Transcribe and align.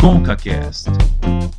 ConcaCast. 0.00 0.88
Mm. 1.22 1.50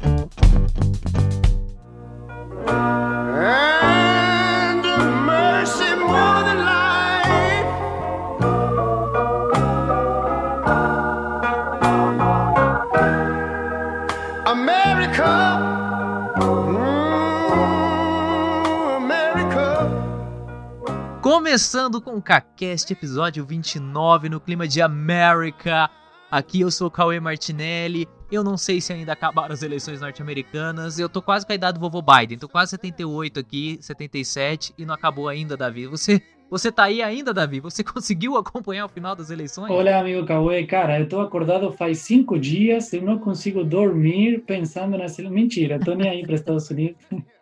Começando 21.21 22.02
com 22.02 22.16
o 22.16 22.21
CaCast, 22.21 22.91
episódio 22.91 23.45
29, 23.45 24.30
no 24.30 24.39
clima 24.39 24.67
de 24.67 24.81
América. 24.81 25.89
Aqui 26.31 26.62
eu 26.62 26.71
sou 26.71 26.88
o 26.88 26.91
Cauê 26.91 27.20
Martinelli. 27.20 28.08
Eu 28.32 28.45
não 28.45 28.55
sei 28.55 28.80
se 28.80 28.94
ainda 28.94 29.12
acabaram 29.12 29.52
as 29.52 29.62
eleições 29.62 29.99
norte-americanas. 29.99 30.98
Eu 30.98 31.09
tô 31.09 31.22
quase 31.22 31.45
com 31.45 31.52
a 31.52 31.55
idade 31.55 31.77
do 31.77 31.81
vovô 31.81 32.02
Biden. 32.02 32.38
Tô 32.38 32.48
quase 32.48 32.70
78 32.72 33.41
aqui, 33.41 33.77
77, 33.81 34.73
e 34.77 34.85
não 34.85 34.94
acabou 34.94 35.27
ainda, 35.27 35.58
Davi. 35.58 35.85
Você, 35.88 36.22
você 36.49 36.72
tá 36.72 36.84
aí 36.84 37.02
ainda, 37.02 37.34
Davi? 37.34 37.59
Você 37.59 37.84
conseguiu 37.84 38.38
acompanhar 38.38 38.86
o 38.86 38.89
final 38.89 39.17
das 39.17 39.31
eleições? 39.31 39.70
Olá, 39.70 39.99
amigo 39.99 40.25
Cauê. 40.25 40.66
Cara, 40.66 40.98
eu 40.98 41.09
tô 41.09 41.20
acordado 41.20 41.73
faz 41.73 41.98
cinco 41.98 42.39
dias, 42.39 42.94
eu 42.94 43.02
não 43.02 43.20
consigo 43.20 43.66
dormir 43.66 44.45
pensando 44.48 44.98
nessa. 44.98 45.22
Mentira, 45.30 45.77
tô 45.77 45.94
nem 45.94 46.09
aí 46.09 46.23
para 46.23 46.36
Estados 46.36 46.70
Unidos. 46.70 46.95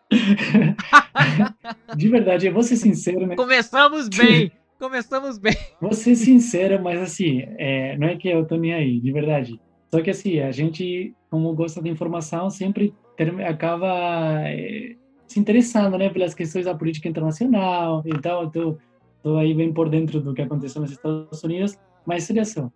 De 1.95 2.08
verdade, 2.08 2.47
eu 2.47 2.53
vou 2.53 2.63
ser 2.63 2.77
sincero, 2.77 3.27
né? 3.27 3.35
Começamos 3.35 4.09
bem! 4.17 4.52
Começamos 4.80 5.38
bem. 5.38 5.55
Vou 5.80 5.94
ser 5.94 6.16
sincero, 6.16 6.81
mas 6.81 6.99
assim, 6.99 7.44
é, 7.59 7.95
não 7.97 8.08
é 8.08 8.16
que 8.16 8.27
eu 8.27 8.44
tô 8.47 8.55
nem 8.55 8.73
aí, 8.73 8.99
de 8.99 9.11
verdade. 9.11 9.59
Só 9.91 10.02
que 10.02 10.09
assim, 10.09 10.39
a 10.39 10.52
gente, 10.52 11.13
como 11.29 11.53
gosta 11.53 11.81
de 11.81 11.89
informação, 11.89 12.49
sempre 12.49 12.93
ter- 13.17 13.43
acaba 13.43 14.41
é, 14.47 14.95
se 15.27 15.39
interessando, 15.39 15.97
né, 15.97 16.09
pelas 16.09 16.33
questões 16.33 16.66
da 16.66 16.75
política 16.75 17.08
internacional 17.08 18.03
e 18.05 18.17
tal. 18.19 18.50
Tô, 18.50 18.78
tô 19.23 19.38
aí 19.38 19.53
bem 19.53 19.73
por 19.73 19.89
dentro 19.89 20.19
do 20.22 20.33
que 20.33 20.41
aconteceu 20.41 20.81
nos 20.81 20.91
Estados 20.91 21.44
Unidos. 21.44 21.78
Mas 22.05 22.30
olha 22.30 22.45
só, 22.45 22.72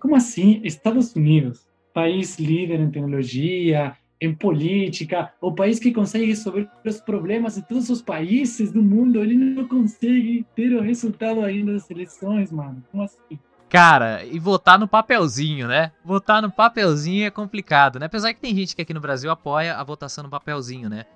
como 0.00 0.16
assim 0.16 0.60
Estados 0.64 1.14
Unidos, 1.14 1.66
país 1.92 2.38
líder 2.38 2.80
em 2.80 2.90
tecnologia, 2.90 3.96
em 4.20 4.34
política, 4.34 5.32
o 5.40 5.52
país 5.52 5.78
que 5.78 5.92
consegue 5.92 6.26
resolver 6.26 6.68
os 6.84 7.00
problemas 7.00 7.56
de 7.56 7.62
todos 7.66 7.90
os 7.90 8.00
países 8.00 8.72
do 8.72 8.82
mundo, 8.82 9.22
ele 9.22 9.36
não 9.36 9.66
consegue 9.68 10.46
ter 10.54 10.72
o 10.74 10.80
resultado 10.80 11.42
ainda 11.42 11.72
das 11.72 11.90
eleições, 11.90 12.50
mano. 12.50 12.82
Como 12.90 13.02
assim? 13.02 13.38
Cara, 13.74 14.24
e 14.24 14.38
votar 14.38 14.78
no 14.78 14.86
papelzinho, 14.86 15.66
né? 15.66 15.90
Votar 16.04 16.40
no 16.40 16.48
papelzinho 16.48 17.26
é 17.26 17.30
complicado, 17.30 17.98
né? 17.98 18.06
Apesar 18.06 18.32
que 18.32 18.38
tem 18.38 18.54
gente 18.54 18.76
que 18.76 18.80
aqui 18.80 18.94
no 18.94 19.00
Brasil 19.00 19.28
apoia 19.32 19.74
a 19.74 19.82
votação 19.82 20.22
no 20.22 20.30
papelzinho, 20.30 20.88
né? 20.88 21.06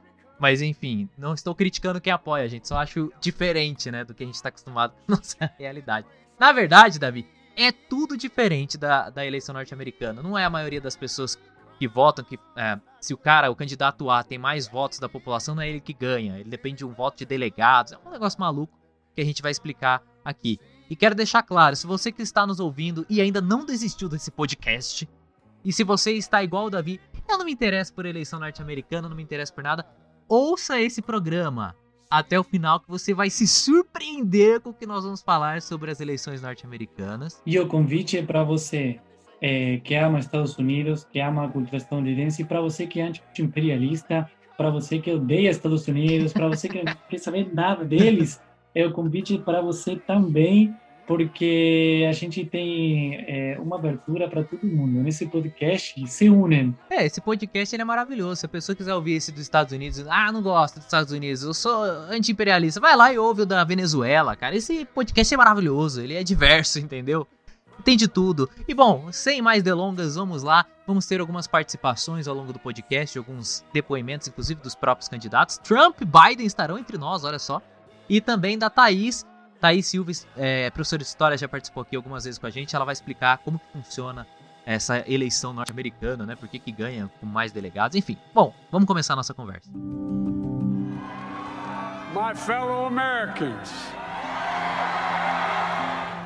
Mas 0.41 0.61
enfim, 0.61 1.09
não 1.17 1.35
estou 1.35 1.55
criticando 1.55 2.01
quem 2.01 2.13
apoia, 2.13 2.49
gente. 2.49 2.67
Só 2.67 2.79
acho 2.79 3.13
diferente, 3.21 3.93
né? 3.93 4.03
Do 4.03 4.13
que 4.13 4.25
a 4.25 4.27
gente 4.27 4.35
está 4.35 4.49
acostumado 4.49 4.93
na 5.07 5.15
nossa 5.15 5.53
realidade. 5.57 6.05
Na 6.37 6.51
verdade, 6.51 6.99
Davi, 6.99 7.29
é 7.57 7.71
tudo 7.71 8.17
diferente 8.17 8.77
da, 8.77 9.09
da 9.09 9.25
eleição 9.25 9.53
norte-americana. 9.53 10.21
Não 10.21 10.37
é 10.37 10.45
a 10.45 10.51
maioria 10.51 10.81
das 10.81 10.97
pessoas 10.97 11.39
que 11.79 11.87
votam 11.87 12.25
que 12.25 12.37
é, 12.57 12.77
se 13.01 13.15
o 13.15 13.17
cara, 13.17 13.53
o 13.53 13.55
candidato 13.55 14.11
A, 14.11 14.25
tem 14.25 14.37
mais 14.37 14.67
votos 14.67 14.99
da 14.99 15.09
população, 15.09 15.55
não 15.55 15.63
é 15.63 15.69
ele 15.69 15.81
que 15.81 15.93
ganha. 15.93 16.41
Ele 16.41 16.51
depende 16.51 16.79
de 16.79 16.85
um 16.85 16.93
voto 16.93 17.19
de 17.19 17.25
delegados. 17.25 17.93
É 17.93 17.99
um 18.05 18.11
negócio 18.11 18.41
maluco 18.41 18.77
que 19.15 19.21
a 19.21 19.25
gente 19.25 19.43
vai 19.43 19.53
explicar 19.53 20.03
aqui. 20.25 20.59
E 20.91 20.97
quero 20.97 21.15
deixar 21.15 21.43
claro, 21.43 21.77
se 21.77 21.87
você 21.87 22.11
que 22.11 22.23
está 22.23 22.47
nos 22.47 22.61
ouvindo 22.61 23.05
e 23.11 23.21
ainda 23.21 23.41
não 23.41 23.65
desistiu 23.65 24.09
desse 24.09 24.31
podcast, 24.31 25.09
e 25.65 25.73
se 25.73 25.85
você 25.85 26.13
está 26.13 26.43
igual 26.43 26.67
o 26.67 26.71
Davi, 26.71 27.01
eu 27.29 27.37
não 27.37 27.45
me 27.45 27.53
interesso 27.53 27.93
por 27.93 28.07
eleição 28.07 28.41
norte-americana, 28.41 29.09
não 29.09 29.17
me 29.17 29.23
interesso 29.23 29.53
por 29.53 29.63
nada, 29.63 29.87
ouça 30.29 30.81
esse 30.81 31.03
programa 31.03 31.77
até 32.11 32.41
o 32.41 32.45
final 32.45 32.81
que 32.81 32.89
você 32.89 33.13
vai 33.13 33.29
se 33.29 33.47
surpreender 33.47 34.61
com 34.61 34.71
o 34.71 34.75
que 34.75 34.87
nós 34.87 35.05
vamos 35.05 35.21
falar 35.21 35.61
sobre 35.61 35.91
as 35.91 36.01
eleições 36.01 36.41
norte-americanas. 36.41 37.43
E 37.45 37.59
o 37.59 37.67
convite 37.67 38.17
é 38.17 38.23
para 38.23 38.43
você 38.43 38.99
é, 39.43 39.79
que 39.79 39.95
ama 39.95 40.19
Estados 40.19 40.57
Unidos, 40.57 41.05
que 41.05 41.21
ama 41.21 41.45
a 41.45 41.49
cultura 41.49 41.77
estadunidense, 41.77 42.43
e 42.43 42.45
para 42.45 42.61
você 42.61 42.87
que 42.87 43.01
é 43.01 43.09
anti-imperialista, 43.09 44.31
para 44.57 44.71
você 44.71 44.99
que 44.99 45.13
odeia 45.13 45.51
Estados 45.51 45.87
Unidos, 45.87 46.33
para 46.33 46.49
você 46.49 46.69
que 46.69 46.83
não 46.83 46.93
quer 47.09 47.19
saber 47.19 47.55
nada 47.55 47.85
deles, 47.85 48.41
é 48.79 48.87
o 48.87 48.93
convite 48.93 49.37
para 49.39 49.61
você 49.61 49.97
também, 49.97 50.73
porque 51.05 52.07
a 52.09 52.13
gente 52.13 52.45
tem 52.45 53.17
é, 53.27 53.59
uma 53.61 53.77
abertura 53.77 54.29
para 54.29 54.45
todo 54.45 54.65
mundo. 54.65 55.03
Nesse 55.03 55.27
podcast, 55.27 56.07
se 56.07 56.31
unem. 56.31 56.77
É, 56.89 57.05
esse 57.05 57.21
podcast 57.21 57.75
é 57.75 57.85
maravilhoso. 57.85 58.37
Se 58.37 58.47
a 58.47 58.49
pessoa 58.49 58.77
quiser 58.77 58.95
ouvir 58.95 59.15
esse 59.15 59.33
dos 59.33 59.41
Estados 59.41 59.73
Unidos, 59.73 60.05
ah, 60.09 60.31
não 60.31 60.43
gosto 60.43 60.77
dos 60.77 60.85
Estados 60.85 61.13
Unidos, 61.13 61.43
eu 61.43 61.53
sou 61.53 61.83
anti-imperialista, 61.83 62.79
vai 62.79 62.95
lá 62.95 63.13
e 63.13 63.19
ouve 63.19 63.43
o 63.43 63.47
da 63.47 63.65
Venezuela, 63.65 64.37
cara. 64.37 64.55
Esse 64.55 64.85
podcast 64.85 65.35
é 65.35 65.37
maravilhoso, 65.37 66.01
ele 66.01 66.15
é 66.15 66.23
diverso, 66.23 66.79
entendeu? 66.81 67.27
Tem 67.83 67.97
de 67.97 68.07
tudo. 68.07 68.49
E 68.69 68.75
bom, 68.75 69.11
sem 69.11 69.43
mais 69.43 69.61
delongas, 69.61 70.15
vamos 70.15 70.45
lá. 70.45 70.65
Vamos 70.87 71.05
ter 71.07 71.21
algumas 71.21 71.49
participações 71.49 72.29
ao 72.29 72.35
longo 72.35 72.53
do 72.53 72.59
podcast, 72.61 73.19
alguns 73.19 73.65
depoimentos, 73.73 74.29
inclusive 74.29 74.61
dos 74.61 74.77
próprios 74.77 75.09
candidatos. 75.09 75.59
Trump 75.59 76.01
e 76.01 76.05
Biden 76.05 76.47
estarão 76.47 76.79
entre 76.79 76.97
nós, 76.97 77.25
olha 77.25 77.41
só. 77.41 77.61
E 78.09 78.21
também 78.21 78.59
da 78.59 78.71
Thaís. 78.71 79.27
Thaís 79.61 79.87
Silva, 79.87 80.13
é, 80.37 80.71
professora 80.71 81.03
de 81.03 81.09
História, 81.09 81.37
já 81.37 81.49
participou 81.49 81.83
aqui 81.83 81.97
algumas 81.97 82.25
vezes 82.25 82.39
com 82.39 82.47
a 82.47 82.51
gente. 82.51 82.75
Ela 82.75 82.85
vai 82.85 82.93
explicar 82.93 83.39
como 83.39 83.61
funciona 83.73 84.27
essa 84.65 85.03
eleição 85.11 85.53
norte-americana, 85.53 86.27
né? 86.27 86.37
Por 86.37 86.47
que, 86.49 86.59
que 86.59 86.71
ganha 86.71 87.11
com 87.21 87.27
mais 87.27 87.51
delegados, 87.53 87.97
enfim. 87.97 88.19
Bom, 88.35 88.55
vamos 88.71 88.87
começar 88.87 89.15
a 89.15 89.17
nossa 89.17 89.33
conversa. 89.35 89.71
My 92.15 92.35
fellow 92.35 92.87
Americans, 92.87 93.71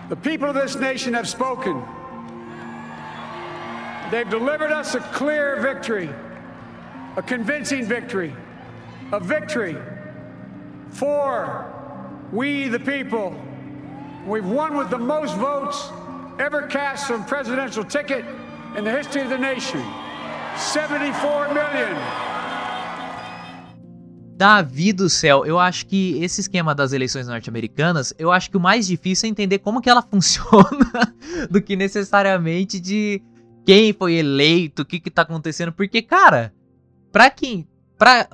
the 0.09 0.16
people 0.16 0.49
of 0.49 0.60
this 0.60 0.75
nation 0.76 1.14
have 1.14 1.28
spoken. 1.28 1.82
They've 4.10 4.28
delivered 4.28 4.72
us 4.72 4.94
a 4.94 5.00
clear 5.00 5.60
victory, 5.60 6.10
a 7.16 7.22
convincing 7.22 7.84
victory, 7.84 8.34
a 9.12 9.20
victory 9.20 9.76
for 10.92 11.66
we, 12.32 12.69
the 12.69 12.78
people. 12.78 13.34
We've 14.26 14.47
won 14.47 14.76
with 14.76 14.91
the 14.91 14.98
most 14.98 15.34
votes 15.36 15.91
ever 16.38 16.66
cast 16.69 17.06
from 17.06 17.25
presidential 17.25 17.84
ticket 17.84 18.25
in 18.76 18.84
the 18.84 18.91
history 18.91 19.22
of 19.22 19.28
the 19.28 19.38
nation 19.38 19.82
74 20.56 21.54
million. 21.54 21.97
Davi 24.36 24.92
do 24.92 25.08
céu, 25.08 25.47
eu 25.47 25.58
acho 25.58 25.86
que 25.86 26.22
esse 26.22 26.41
esquema 26.41 26.75
das 26.75 26.92
eleições 26.92 27.28
norte-americanas, 27.28 28.12
eu 28.19 28.32
acho 28.32 28.50
que 28.50 28.56
o 28.56 28.60
mais 28.60 28.86
difícil 28.86 29.26
é 29.26 29.31
entender 29.31 29.58
como 29.58 29.81
que 29.81 29.88
ela 29.88 30.02
funciona 30.10 31.14
do 31.50 31.60
que 31.60 31.76
necessariamente 31.76 32.81
de 32.81 33.22
quem 33.64 33.92
foi 33.92 34.14
eleito, 34.14 34.82
o 34.82 34.84
que 34.84 34.98
que 34.98 35.10
tá 35.10 35.22
acontecendo, 35.22 35.72
porque, 35.72 36.02
cara, 36.02 36.52
pra 37.12 37.31
quem, 37.31 37.69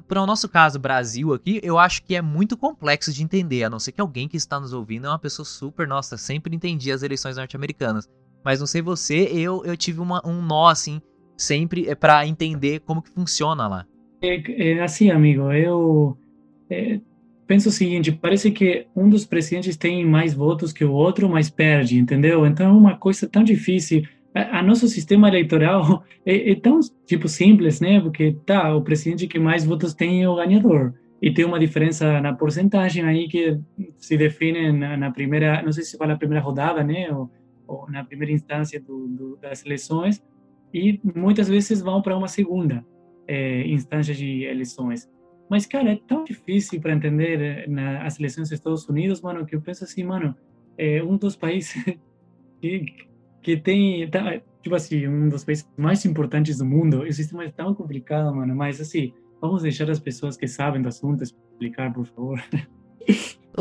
pra 0.07 0.23
o 0.23 0.27
nosso 0.27 0.49
caso, 0.49 0.79
Brasil 0.79 1.35
aqui, 1.35 1.61
eu 1.63 1.79
acho 1.79 2.03
que 2.03 2.15
é 2.15 2.23
muito 2.23 2.57
complexo 2.57 3.13
de 3.13 3.23
entender, 3.23 3.65
a 3.65 3.71
não 3.71 3.79
ser 3.79 3.93
que 3.93 4.01
alguém 4.01 4.27
que 4.27 4.37
está 4.37 4.59
nos 4.59 4.73
ouvindo 4.73 5.07
é 5.07 5.11
uma 5.11 5.19
pessoa 5.19 5.45
super, 5.45 5.87
nossa, 5.87 6.17
sempre 6.17 6.57
entendi 6.57 6.91
as 6.91 7.03
eleições 7.03 7.37
norte-americanas, 7.37 8.09
mas 8.45 8.61
não 8.61 8.67
sei 8.67 8.81
você, 8.81 9.29
eu, 9.33 9.65
eu 9.65 9.77
tive 9.77 10.01
uma, 10.01 10.27
um 10.27 10.41
nó, 10.41 10.69
assim, 10.69 11.01
sempre 11.37 11.89
é 11.89 11.95
para 11.95 12.27
entender 12.27 12.81
como 12.81 13.03
que 13.03 13.11
funciona 13.11 13.69
lá. 13.69 13.87
É, 14.23 14.73
é 14.73 14.83
assim, 14.83 15.11
amigo, 15.11 15.53
eu 15.53 16.17
é, 16.71 17.01
penso 17.49 17.71
o 17.71 17.73
seguinte: 17.73 18.13
parece 18.13 18.51
que 18.51 18.87
um 18.95 19.09
dos 19.09 19.25
presidentes 19.25 19.77
tem 19.77 20.05
mais 20.05 20.35
votos 20.35 20.73
que 20.73 20.85
o 20.85 20.93
outro, 20.93 21.29
mas 21.29 21.49
perde, 21.51 21.99
entendeu? 21.99 22.47
Então 22.47 22.67
é 22.67 22.73
uma 22.73 22.97
coisa 22.97 23.29
tão 23.29 23.43
difícil. 23.43 24.03
A, 24.43 24.63
nosso 24.63 24.87
sistema 24.89 25.29
eleitoral 25.29 26.05
é, 26.25 26.53
é 26.53 26.55
tão 26.55 26.81
tipo 27.07 27.29
simples, 27.29 27.81
né? 27.81 28.01
Porque 28.01 28.37
tá, 28.45 28.75
o 28.75 28.83
presidente 28.83 29.27
que 29.27 29.39
mais 29.39 29.65
votos 29.65 29.95
tem 29.95 30.23
é 30.23 30.29
o 30.29 30.37
ganhador 30.37 30.95
e 31.21 31.33
tem 31.33 31.45
uma 31.45 31.59
diferença 31.59 32.21
na 32.21 32.33
porcentagem 32.33 33.05
aí 33.05 33.29
que 33.29 33.59
se 33.97 34.17
define 34.17 34.73
na, 34.73 34.97
na 34.97 35.11
primeira, 35.11 35.63
não 35.63 35.73
sei 35.73 35.85
se 35.85 35.97
fala 35.97 36.13
a 36.13 36.19
primeira 36.19 36.43
rodada, 36.43 36.83
né? 36.85 37.11
Ou, 37.13 37.31
ou 37.67 37.91
na 37.91 38.05
primeira 38.05 38.33
instância 38.33 38.81
do, 38.81 39.09
do, 39.09 39.37
das 39.37 39.65
eleições 39.65 40.23
e 40.73 41.01
muitas 41.15 41.49
vezes 41.49 41.81
vão 41.81 42.03
para 42.03 42.17
uma 42.17 42.29
segunda 42.29 42.85
é, 43.27 43.67
instância 43.67 44.15
de 44.15 44.45
eleições. 44.45 45.09
Mas, 45.49 45.67
cara, 45.67 45.93
é 45.93 45.97
tão 45.97 46.25
difícil 46.25 46.81
para 46.81 46.93
entender 46.93 47.41
eh, 47.41 47.67
nas 47.67 48.19
eleições 48.19 48.51
dos 48.51 48.59
Estados 48.59 48.87
Unidos, 48.87 49.23
mano, 49.23 49.47
que 49.47 49.57
eu 49.57 49.63
penso 49.63 49.83
assim, 49.83 50.05
mano, 50.05 50.37
é 50.77 51.03
um 51.03 51.17
dos 51.17 51.37
países 51.37 51.73
que, 52.61 53.08
que 53.49 53.57
tem, 53.57 54.07
tá, 54.11 54.43
tipo 54.63 54.75
assim, 54.75 55.09
um 55.09 55.31
dos 55.31 55.43
países 55.43 55.67
mais 55.75 56.05
importantes 56.05 56.59
do 56.59 56.67
mundo. 56.67 57.07
E 57.07 57.09
o 57.09 57.13
sistema 57.15 57.45
é 57.45 57.51
tão 57.51 57.75
complicado, 57.75 58.35
mano, 58.37 58.55
mas 58.55 58.79
assim, 58.79 59.15
vamos 59.41 59.63
deixar 59.63 59.91
as 59.91 59.99
pessoas 59.99 60.37
que 60.37 60.47
sabem 60.47 60.83
do 60.83 60.89
assunto 60.89 61.23
explicar, 61.23 61.91
por 61.91 62.05
favor. 62.05 62.45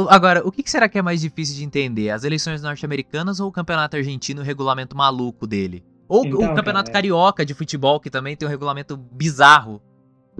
Agora, 0.10 0.45
o 0.45 0.51
que 0.51 0.69
será 0.69 0.89
que 0.89 0.98
é 0.98 1.01
mais 1.01 1.22
difícil 1.22 1.56
de 1.56 1.63
entender? 1.63 2.10
As 2.10 2.25
eleições 2.25 2.62
norte-americanas 2.62 3.39
ou 3.39 3.48
o 3.48 3.51
campeonato 3.51 3.95
argentino 3.95 4.42
e 4.42 4.44
o 4.44 4.45
regulamento 4.45 4.95
maluco 4.95 5.48
dele? 5.48 5.86
Ou 6.10 6.25
Então, 6.25 6.51
o 6.51 6.56
Campeonato 6.56 6.88
cara, 6.88 7.00
é- 7.00 7.01
Carioca 7.01 7.45
de 7.45 7.54
futebol, 7.54 7.98
que 8.01 8.10
também 8.10 8.36
tem 8.36 8.45
um 8.45 8.51
regulamento 8.51 8.98
bizarro. 8.98 9.81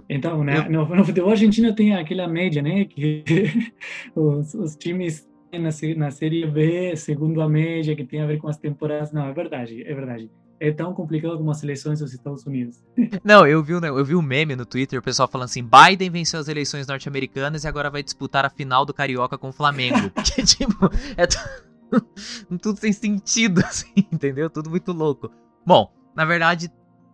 Então, 0.10 0.44
né, 0.44 0.58
Eu- 0.58 0.70
no, 0.70 0.94
no 0.94 1.06
futebol 1.06 1.32
argentino 1.32 1.74
tem 1.74 1.96
aquela 1.96 2.28
média, 2.28 2.62
né, 2.62 2.84
que 2.84 3.24
os, 4.14 4.54
os 4.54 4.76
times 4.76 5.26
na, 5.54 5.70
na 5.98 6.12
Série 6.12 6.46
B, 6.46 6.96
segundo 6.96 7.42
a 7.42 7.50
média, 7.50 7.96
que 7.96 8.04
tem 8.06 8.22
a 8.22 8.26
ver 8.26 8.38
com 8.40 8.48
as 8.48 8.58
temporadas. 8.58 9.12
Não, 9.12 9.26
é 9.26 9.34
verdade, 9.34 9.82
é 9.84 9.94
verdade. 9.94 10.30
É 10.60 10.72
tão 10.72 10.94
complicado 10.94 11.38
como 11.38 11.52
as 11.52 11.60
seleções 11.60 12.00
dos 12.00 12.14
Estados 12.14 12.44
Unidos. 12.46 12.84
Não, 13.24 13.46
eu 13.46 13.62
vi, 13.64 13.74
eu 13.74 14.04
vi 14.04 14.16
um 14.16 14.22
meme 14.22 14.56
no 14.56 14.66
Twitter, 14.66 15.00
o 15.00 15.04
pessoal 15.04 15.28
falando 15.28 15.46
assim: 15.46 15.64
Biden 15.64 16.10
venceu 16.10 16.40
as 16.40 16.48
eleições 16.48 16.88
norte-americanas 16.88 17.64
e 17.64 17.68
agora 17.68 17.90
vai 17.92 18.02
disputar 18.02 18.44
a 18.44 18.50
final 18.50 18.84
do 18.86 18.94
Carioca 18.94 19.38
com 19.38 19.50
o 19.50 19.54
Flamengo. 19.54 20.10
Porque, 20.16 20.44
tipo, 20.44 20.90
é 21.16 21.28
tu- 21.28 21.38
tudo 22.62 22.80
sem 22.80 22.92
sentido, 22.92 23.60
assim, 23.62 23.94
entendeu? 24.12 24.50
Tudo 24.50 24.70
muito 24.70 24.92
louco. 24.92 25.30
Bom, 25.66 25.92
na 26.16 26.26
verdade, 26.26 26.72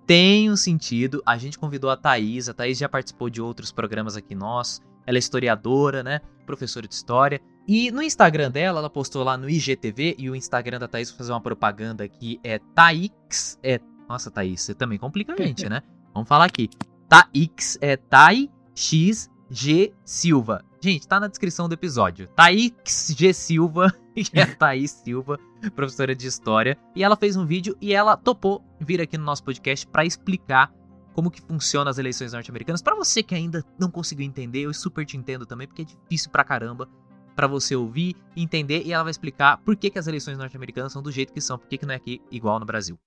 tem 0.07 0.49
um 0.49 0.55
sentido. 0.55 1.21
A 1.25 1.37
gente 1.37 1.59
convidou 1.59 1.89
a 1.89 1.97
Thaís, 1.97 2.47
a 2.47 2.53
Thaís 2.53 2.77
já 2.77 2.87
participou 2.87 3.29
de 3.29 3.41
outros 3.41 3.71
programas 3.71 4.15
aqui 4.15 4.33
nossos. 4.33 4.81
Ela 5.05 5.17
é 5.17 5.19
historiadora, 5.19 6.03
né? 6.03 6.21
Professora 6.45 6.87
de 6.87 6.93
história. 6.93 7.41
E 7.67 7.91
no 7.91 8.01
Instagram 8.01 8.51
dela, 8.51 8.79
ela 8.79 8.89
postou 8.89 9.23
lá 9.23 9.37
no 9.37 9.49
IGTV, 9.49 10.15
e 10.17 10.29
o 10.29 10.35
Instagram 10.35 10.79
da 10.79 10.87
Thaís, 10.87 11.09
vou 11.09 11.17
fazer 11.17 11.31
uma 11.31 11.41
propaganda 11.41 12.03
aqui, 12.03 12.39
é 12.43 12.59
Thaix. 12.59 13.57
É, 13.63 13.79
nossa, 14.07 14.29
Thaís, 14.29 14.61
você 14.61 14.73
também 14.73 14.97
complica 14.97 15.33
a 15.33 15.37
gente, 15.37 15.69
né? 15.69 15.81
Vamos 16.13 16.27
falar 16.27 16.45
aqui. 16.45 16.69
Thaix 17.07 17.77
é 17.81 17.95
Tai 17.95 18.49
X 18.75 19.29
G 19.49 19.93
Silva. 20.03 20.63
Gente, 20.81 21.07
tá 21.07 21.19
na 21.19 21.27
descrição 21.27 21.69
do 21.69 21.73
episódio. 21.73 22.27
Thaix 22.35 23.15
G 23.17 23.31
Silva, 23.33 23.93
que 24.13 24.27
é 24.37 24.45
Thaís 24.45 24.91
Silva, 24.91 25.39
professora 25.75 26.13
de 26.13 26.27
história. 26.27 26.77
E 26.95 27.03
ela 27.03 27.15
fez 27.15 27.37
um 27.37 27.45
vídeo 27.45 27.77
e 27.79 27.93
ela 27.93 28.17
topou 28.17 28.61
vir 28.79 28.99
aqui 28.99 29.17
no 29.17 29.23
nosso 29.23 29.43
podcast 29.43 29.87
pra 29.87 30.03
explicar 30.03 30.73
como 31.13 31.31
que 31.31 31.41
funciona 31.41 31.89
as 31.89 31.97
eleições 31.97 32.33
norte-americanas. 32.33 32.81
Pra 32.81 32.95
você 32.95 33.23
que 33.23 33.35
ainda 33.35 33.63
não 33.79 33.89
conseguiu 33.89 34.25
entender, 34.25 34.61
eu 34.61 34.73
super 34.73 35.05
te 35.05 35.15
entendo 35.15 35.45
também, 35.45 35.67
porque 35.67 35.83
é 35.83 35.85
difícil 35.85 36.29
pra 36.31 36.43
caramba 36.43 36.89
pra 37.35 37.47
você 37.47 37.75
ouvir, 37.75 38.15
entender 38.35 38.83
e 38.85 38.93
ela 38.93 39.03
vai 39.03 39.11
explicar 39.11 39.57
por 39.57 39.75
que, 39.75 39.89
que 39.89 39.97
as 39.97 40.07
eleições 40.07 40.37
norte-americanas 40.37 40.91
são 40.91 41.01
do 41.01 41.11
jeito 41.11 41.33
que 41.33 41.41
são, 41.41 41.57
por 41.57 41.67
que, 41.67 41.77
que 41.77 41.85
não 41.85 41.93
é 41.93 41.97
aqui 41.97 42.21
igual 42.31 42.59
no 42.59 42.65
Brasil. 42.65 42.97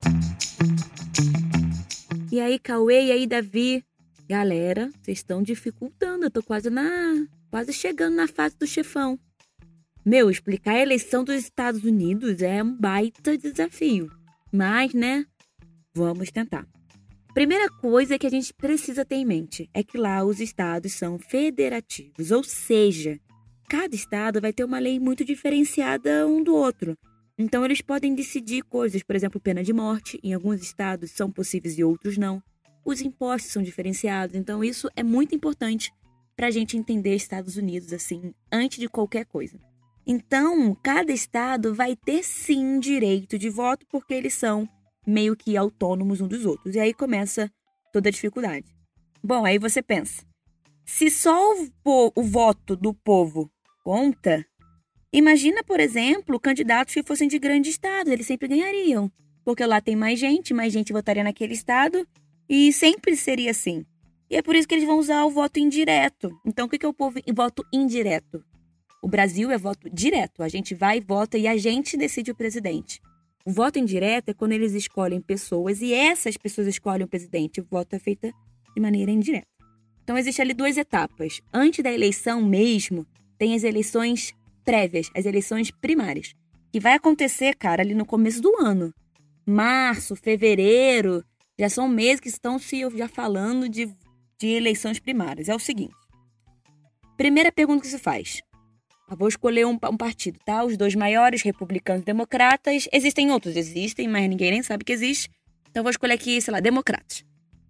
E 2.31 2.41
aí, 2.41 2.59
Cauê, 2.59 3.07
e 3.07 3.13
aí, 3.13 3.27
Davi? 3.27 3.85
Galera, 4.29 4.91
vocês 5.01 5.19
estão 5.19 5.43
dificultando. 5.43 6.25
Eu 6.27 6.31
tô 6.31 6.43
quase 6.43 6.69
na. 6.69 6.83
quase 7.49 7.73
chegando 7.73 8.17
na 8.17 8.27
fase 8.27 8.57
do 8.59 8.67
chefão. 8.67 9.19
Meu, 10.05 10.31
explicar 10.31 10.73
a 10.73 10.83
eleição 10.83 11.25
dos 11.25 11.37
Estados 11.37 11.85
Unidos 11.85 12.43
é 12.43 12.63
um 12.63 12.77
baita 12.77 13.39
desafio. 13.39 14.11
Mas, 14.53 14.93
né? 14.93 15.25
Vamos 15.95 16.31
tentar. 16.31 16.67
Primeira 17.37 17.69
coisa 17.69 18.19
que 18.19 18.27
a 18.27 18.31
gente 18.31 18.55
precisa 18.55 19.05
ter 19.05 19.17
em 19.17 19.27
mente 19.27 19.69
é 19.75 19.83
que 19.83 19.99
lá 19.99 20.25
os 20.25 20.41
estados 20.41 20.95
são 20.95 21.19
federativos, 21.19 22.31
ou 22.31 22.43
seja, 22.43 23.21
cada 23.69 23.95
estado 23.95 24.41
vai 24.41 24.55
ter 24.55 24.65
uma 24.65 24.79
lei 24.79 24.99
muito 24.99 25.23
diferenciada 25.23 26.27
um 26.27 26.43
do 26.43 26.55
outro. 26.55 26.97
Então, 27.37 27.63
eles 27.63 27.83
podem 27.83 28.15
decidir 28.15 28.63
coisas, 28.63 29.03
por 29.03 29.15
exemplo, 29.15 29.39
pena 29.39 29.63
de 29.63 29.75
morte, 29.75 30.19
em 30.23 30.33
alguns 30.33 30.63
estados 30.63 31.11
são 31.11 31.31
possíveis 31.31 31.77
e 31.79 31.85
outros 31.85 32.17
não. 32.17 32.43
Os 32.83 33.03
impostos 33.03 33.53
são 33.53 33.63
diferenciados, 33.63 34.35
então 34.35 34.65
isso 34.65 34.89
é 34.97 35.03
muito 35.03 35.35
importante 35.35 35.93
para 36.35 36.47
a 36.47 36.51
gente 36.51 36.79
entender 36.79 37.15
Estados 37.15 37.59
Unidos 37.59 37.93
assim, 37.93 38.33
antes 38.51 38.79
de 38.79 38.89
qualquer 38.89 39.27
coisa. 39.27 39.61
Então, 40.07 40.75
cada 40.83 41.13
estado 41.13 41.75
vai 41.75 41.95
ter 41.97 42.23
sim 42.23 42.81
direito 42.81 43.39
de 43.39 43.51
voto, 43.51 43.85
porque 43.91 44.15
eles 44.15 44.33
são 44.33 44.67
meio 45.07 45.37
que 45.37 45.57
autônomos 45.57 46.21
um 46.21 46.29
dos 46.29 46.45
outros. 46.45 46.75
E 46.75 46.81
aí 46.81 46.93
começa 46.93 47.51
toda 47.93 48.09
a 48.09 48.13
dificuldade. 48.13 48.67
Bom, 49.23 49.45
aí 49.45 49.59
você 49.59 49.83
pensa: 49.83 50.25
se 50.85 51.11
só 51.11 51.55
o, 51.85 52.13
o 52.15 52.23
voto 52.23 52.77
do 52.77 52.93
povo 52.93 53.51
conta, 53.85 54.45
Imagina, 55.17 55.65
por 55.65 55.81
exemplo, 55.81 56.39
candidatos 56.39 56.93
que 56.93 57.03
fossem 57.03 57.27
de 57.27 57.39
grande 57.39 57.71
estado, 57.71 58.11
eles 58.11 58.27
sempre 58.27 58.49
ganhariam. 58.49 59.11
Porque 59.45 59.65
lá 59.65 59.81
tem 59.81 59.97
mais 59.97 60.19
gente, 60.19 60.53
mais 60.53 60.71
gente 60.71 60.93
votaria 60.93 61.25
naquele 61.25 61.55
estado, 61.55 62.07
e 62.47 62.71
sempre 62.71 63.17
seria 63.17 63.51
assim. 63.51 63.87
E 64.29 64.37
é 64.37 64.43
por 64.43 64.55
isso 64.55 64.69
que 64.69 64.75
eles 64.75 64.87
vão 64.87 64.99
usar 64.99 65.25
o 65.25 65.31
voto 65.31 65.59
indireto. 65.59 66.31
Então, 66.45 66.67
o 66.67 66.69
que 66.69 66.79
que 66.79 66.85
é 66.85 66.89
o 66.89 66.93
povo 66.93 67.19
voto 67.35 67.65
indireto? 67.73 68.45
O 69.03 69.09
Brasil 69.09 69.51
é 69.51 69.57
voto 69.57 69.89
direto. 69.89 70.43
A 70.43 70.49
gente 70.49 70.75
vai, 70.75 71.01
vota 71.01 71.39
e 71.39 71.49
a 71.49 71.57
gente 71.57 71.97
decide 71.97 72.31
o 72.31 72.37
presidente. 72.37 73.01
O 73.47 73.53
voto 73.53 73.79
indireto 73.79 74.31
é 74.31 74.35
quando 74.35 74.53
eles 74.53 74.73
escolhem 74.73 75.21
pessoas 75.21 75.81
e 75.81 75.95
essas 75.95 76.37
pessoas 76.37 76.67
escolhem 76.67 77.05
o 77.05 77.09
presidente. 77.09 77.61
O 77.61 77.65
voto 77.71 77.95
é 77.95 77.99
feito 78.01 78.29
de 78.75 78.83
maneira 78.83 79.13
indireta. 79.13 79.47
Então, 80.03 80.19
existe 80.19 80.43
ali 80.43 80.53
duas 80.53 80.77
etapas. 80.77 81.41
Antes 81.55 81.85
da 81.85 81.93
eleição 81.93 82.43
mesmo, 82.43 83.07
tem 83.39 83.55
as 83.55 83.63
eleições 83.63 84.35
prévias, 84.65 85.09
as 85.15 85.27
eleições 85.27 85.71
primárias, 85.71 86.35
que 86.73 86.81
vai 86.81 86.95
acontecer, 86.95 87.55
cara, 87.55 87.83
ali 87.83 87.95
no 87.95 88.05
começo 88.05 88.43
do 88.43 88.53
ano. 88.59 88.93
Março, 89.47 90.17
fevereiro, 90.17 91.25
já 91.57 91.69
são 91.69 91.89
meses 91.89 92.19
que 92.19 92.29
estão 92.29 92.59
se 92.59 92.81
já 92.97 93.07
falando 93.07 93.69
de, 93.69 93.89
de 94.41 94.49
eleições 94.49 94.99
primárias. 94.99 95.49
É 95.49 95.55
o 95.55 95.61
seguinte. 95.61 95.95
Primeira 97.17 97.53
pergunta 97.53 97.83
que 97.83 97.89
se 97.89 97.99
faz. 97.99 98.43
Eu 99.09 99.17
vou 99.17 99.29
escolher 99.29 99.67
um, 99.67 99.79
um 99.91 99.97
partido, 99.97 100.39
tá? 100.45 100.65
Os 100.65 100.77
dois 100.77 100.95
maiores, 100.95 101.43
republicanos 101.43 102.03
e 102.03 102.07
democratas. 102.07 102.89
Existem 102.93 103.31
outros, 103.31 103.57
existem, 103.57 104.09
mas 104.09 104.29
ninguém 104.29 104.51
nem 104.51 104.63
sabe 104.63 104.85
que 104.85 104.93
existe. 104.93 105.31
Então 105.71 105.83
vou 105.83 105.91
escolher 105.91 106.15
aqui, 106.15 106.41
sei 106.41 106.53
lá, 106.53 106.61
democratas. 106.61 107.25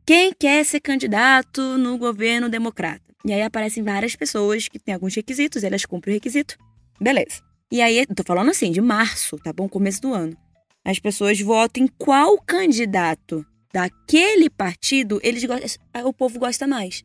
Quem 0.06 0.33
quer 0.33 0.65
ser 0.65 0.81
candidato 0.81 1.61
no 1.77 1.99
governo 1.99 2.49
democrata? 2.49 3.03
E 3.25 3.33
aí 3.33 3.43
aparecem 3.43 3.83
várias 3.83 4.15
pessoas 4.15 4.69
que 4.69 4.79
têm 4.79 4.94
alguns 4.94 5.15
requisitos, 5.15 5.65
elas 5.65 5.85
cumprem 5.85 6.15
o 6.15 6.17
requisito. 6.17 6.56
Beleza. 7.00 7.43
E 7.71 7.83
aí, 7.83 8.06
tô 8.06 8.23
falando 8.25 8.50
assim, 8.50 8.71
de 8.71 8.81
março, 8.81 9.37
tá 9.38 9.53
bom? 9.53 9.69
Começo 9.69 10.00
do 10.00 10.15
ano. 10.15 10.37
As 10.85 11.00
pessoas 11.00 11.41
votam 11.41 11.83
em 11.83 11.88
qual 11.99 12.38
candidato 12.38 13.44
daquele 13.75 14.49
partido 14.49 15.19
eles 15.23 15.43
o 16.05 16.12
povo 16.12 16.38
gosta 16.38 16.67
mais. 16.67 17.05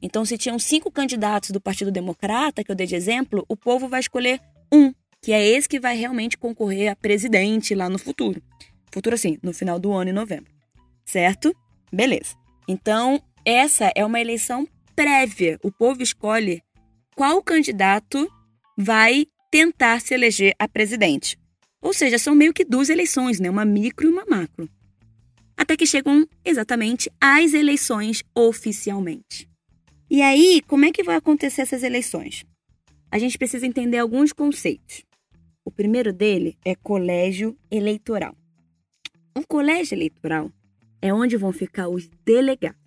Então, 0.00 0.24
se 0.24 0.38
tinham 0.38 0.58
cinco 0.58 0.90
candidatos 0.90 1.50
do 1.50 1.60
Partido 1.60 1.90
Democrata, 1.90 2.62
que 2.62 2.70
eu 2.70 2.76
dei 2.76 2.86
de 2.86 2.94
exemplo, 2.94 3.44
o 3.48 3.56
povo 3.56 3.88
vai 3.88 4.00
escolher 4.00 4.40
um, 4.72 4.92
que 5.20 5.32
é 5.32 5.44
esse 5.44 5.68
que 5.68 5.80
vai 5.80 5.96
realmente 5.96 6.38
concorrer 6.38 6.90
a 6.90 6.96
presidente 6.96 7.74
lá 7.74 7.88
no 7.88 7.98
futuro. 7.98 8.40
Futuro 8.92 9.14
assim, 9.14 9.38
no 9.42 9.52
final 9.52 9.78
do 9.78 9.92
ano, 9.92 10.10
em 10.10 10.14
novembro. 10.14 10.52
Certo? 11.04 11.54
Beleza. 11.92 12.36
Então, 12.66 13.20
essa 13.44 13.90
é 13.94 14.04
uma 14.04 14.20
eleição 14.20 14.66
prévia. 14.94 15.58
O 15.62 15.72
povo 15.72 16.02
escolhe 16.02 16.62
qual 17.16 17.42
candidato 17.42 18.28
vai 18.76 19.26
tentar 19.50 20.00
se 20.00 20.14
eleger 20.14 20.54
a 20.58 20.68
presidente. 20.68 21.36
Ou 21.80 21.92
seja, 21.92 22.18
são 22.18 22.34
meio 22.34 22.52
que 22.52 22.64
duas 22.64 22.88
eleições, 22.88 23.40
né? 23.40 23.48
Uma 23.48 23.64
micro 23.64 24.06
e 24.06 24.10
uma 24.10 24.24
macro. 24.26 24.68
Até 25.56 25.76
que 25.76 25.86
chegam 25.86 26.26
exatamente 26.44 27.10
às 27.20 27.54
eleições 27.54 28.22
oficialmente. 28.34 29.48
E 30.10 30.22
aí, 30.22 30.62
como 30.66 30.86
é 30.86 30.92
que 30.92 31.02
vai 31.02 31.16
acontecer 31.16 31.62
essas 31.62 31.82
eleições? 31.82 32.44
A 33.10 33.18
gente 33.18 33.36
precisa 33.36 33.66
entender 33.66 33.98
alguns 33.98 34.32
conceitos. 34.32 35.04
O 35.64 35.70
primeiro 35.70 36.12
dele 36.12 36.56
é 36.64 36.74
colégio 36.74 37.56
eleitoral. 37.70 38.34
O 39.36 39.46
colégio 39.46 39.94
eleitoral 39.94 40.50
é 41.02 41.12
onde 41.12 41.36
vão 41.36 41.52
ficar 41.52 41.88
os 41.88 42.08
delegados. 42.24 42.80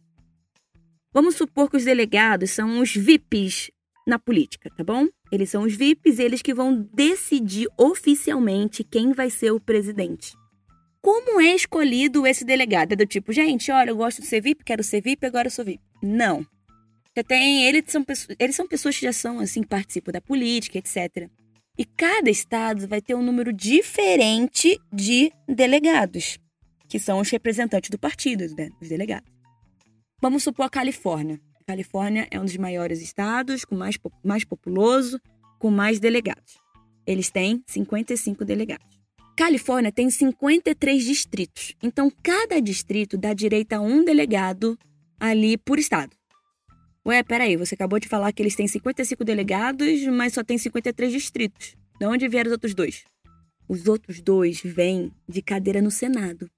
Vamos 1.13 1.35
supor 1.35 1.69
que 1.69 1.77
os 1.77 1.85
delegados 1.85 2.51
são 2.51 2.79
os 2.79 2.95
VIPs 2.95 3.69
na 4.07 4.17
política, 4.17 4.71
tá 4.75 4.83
bom? 4.83 5.07
Eles 5.31 5.49
são 5.49 5.63
os 5.63 5.75
VIPs, 5.75 6.17
eles 6.17 6.41
que 6.41 6.53
vão 6.53 6.89
decidir 6.93 7.67
oficialmente 7.77 8.83
quem 8.83 9.13
vai 9.13 9.29
ser 9.29 9.51
o 9.51 9.59
presidente. 9.59 10.35
Como 11.01 11.39
é 11.39 11.55
escolhido 11.55 12.25
esse 12.25 12.43
delegado? 12.43 12.93
É 12.93 12.95
do 12.95 13.05
tipo, 13.05 13.31
gente, 13.31 13.71
olha, 13.71 13.91
eu 13.91 13.97
gosto 13.97 14.21
de 14.21 14.27
ser 14.27 14.41
VIP, 14.41 14.63
quero 14.63 14.83
ser 14.83 15.01
VIP, 15.01 15.25
agora 15.25 15.47
eu 15.47 15.51
sou 15.51 15.65
VIP. 15.65 15.81
Não. 16.01 16.45
Você 17.13 17.23
tem, 17.23 17.65
eles 17.65 17.83
são, 17.87 18.05
eles 18.39 18.55
são 18.55 18.67
pessoas 18.67 18.97
que 18.97 19.05
já 19.05 19.11
são, 19.11 19.39
assim, 19.39 19.63
participam 19.63 20.13
da 20.13 20.21
política, 20.21 20.77
etc. 20.77 21.29
E 21.77 21.83
cada 21.85 22.29
estado 22.29 22.87
vai 22.87 23.01
ter 23.01 23.15
um 23.15 23.21
número 23.21 23.51
diferente 23.51 24.79
de 24.93 25.31
delegados, 25.47 26.37
que 26.87 26.97
são 26.99 27.19
os 27.19 27.29
representantes 27.29 27.89
do 27.89 27.99
partido, 27.99 28.45
né? 28.55 28.69
Os 28.81 28.87
delegados. 28.87 29.29
Vamos 30.21 30.43
supor 30.43 30.65
a 30.65 30.69
Califórnia. 30.69 31.41
A 31.59 31.63
Califórnia 31.65 32.27
é 32.31 32.39
um 32.39 32.45
dos 32.45 32.55
maiores 32.55 33.01
estados, 33.01 33.65
com 33.65 33.75
mais, 33.75 33.97
mais 34.23 34.45
populoso, 34.45 35.19
com 35.59 35.69
mais 35.69 35.99
delegados. 35.99 36.57
Eles 37.05 37.29
têm 37.29 37.61
55 37.67 38.45
delegados. 38.45 39.01
Califórnia 39.35 39.91
tem 39.91 40.09
53 40.09 41.03
distritos. 41.03 41.73
Então, 41.81 42.11
cada 42.21 42.61
distrito 42.61 43.17
dá 43.17 43.33
direito 43.33 43.73
a 43.73 43.81
um 43.81 44.03
delegado 44.03 44.77
ali 45.19 45.57
por 45.57 45.79
estado. 45.79 46.20
Ué, 47.07 47.23
peraí, 47.23 47.55
você 47.55 47.73
acabou 47.73 47.99
de 47.99 48.07
falar 48.07 48.31
que 48.31 48.41
eles 48.43 48.55
têm 48.55 48.67
55 48.67 49.23
delegados, 49.25 50.05
mas 50.07 50.33
só 50.33 50.43
tem 50.43 50.57
53 50.57 51.11
distritos. 51.11 51.75
De 51.99 52.05
onde 52.05 52.27
vieram 52.27 52.49
os 52.49 52.53
outros 52.53 52.75
dois? 52.75 53.03
Os 53.67 53.87
outros 53.87 54.21
dois 54.21 54.61
vêm 54.63 55.11
de 55.27 55.41
cadeira 55.41 55.81
no 55.81 55.89
Senado. 55.89 56.49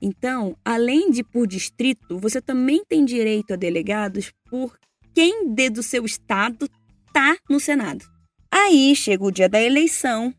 Então, 0.00 0.56
além 0.64 1.10
de 1.10 1.22
por 1.22 1.46
distrito, 1.46 2.18
você 2.18 2.40
também 2.40 2.82
tem 2.88 3.04
direito 3.04 3.52
a 3.52 3.56
delegados 3.56 4.32
por 4.48 4.78
quem 5.14 5.52
dê 5.52 5.68
do 5.68 5.82
seu 5.82 6.04
estado 6.04 6.68
tá 7.12 7.36
no 7.48 7.60
Senado. 7.60 8.04
Aí 8.50 8.94
chega 8.96 9.24
o 9.24 9.30
dia 9.30 9.48
da 9.48 9.60
eleição, 9.60 10.32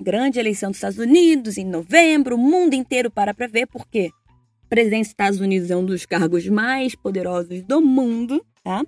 grande 0.00 0.38
eleição 0.38 0.70
dos 0.70 0.78
Estados 0.78 0.98
Unidos 0.98 1.56
em 1.56 1.64
novembro, 1.64 2.36
o 2.36 2.38
mundo 2.38 2.74
inteiro 2.74 3.10
para 3.10 3.32
para 3.32 3.46
ver 3.46 3.66
por 3.66 3.86
quê? 3.86 4.10
Presidente 4.72 5.02
dos 5.02 5.08
Estados 5.08 5.38
Unidos 5.38 5.70
é 5.70 5.76
um 5.76 5.84
dos 5.84 6.06
cargos 6.06 6.48
mais 6.48 6.94
poderosos 6.94 7.62
do 7.62 7.82
mundo, 7.82 8.42
tá? 8.64 8.82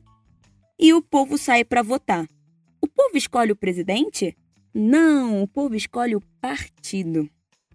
E 0.79 0.95
o 0.95 1.03
povo 1.03 1.37
sai 1.37 1.63
para 1.63 1.83
votar. 1.83 2.27
O 2.81 2.89
povo 2.89 3.19
escolhe 3.19 3.53
o 3.53 3.57
presidente? 3.57 4.35
Não, 4.73 5.43
o 5.43 5.47
povo 5.47 5.75
escolhe 5.75 6.17
o 6.17 6.23
partido. 6.41 7.29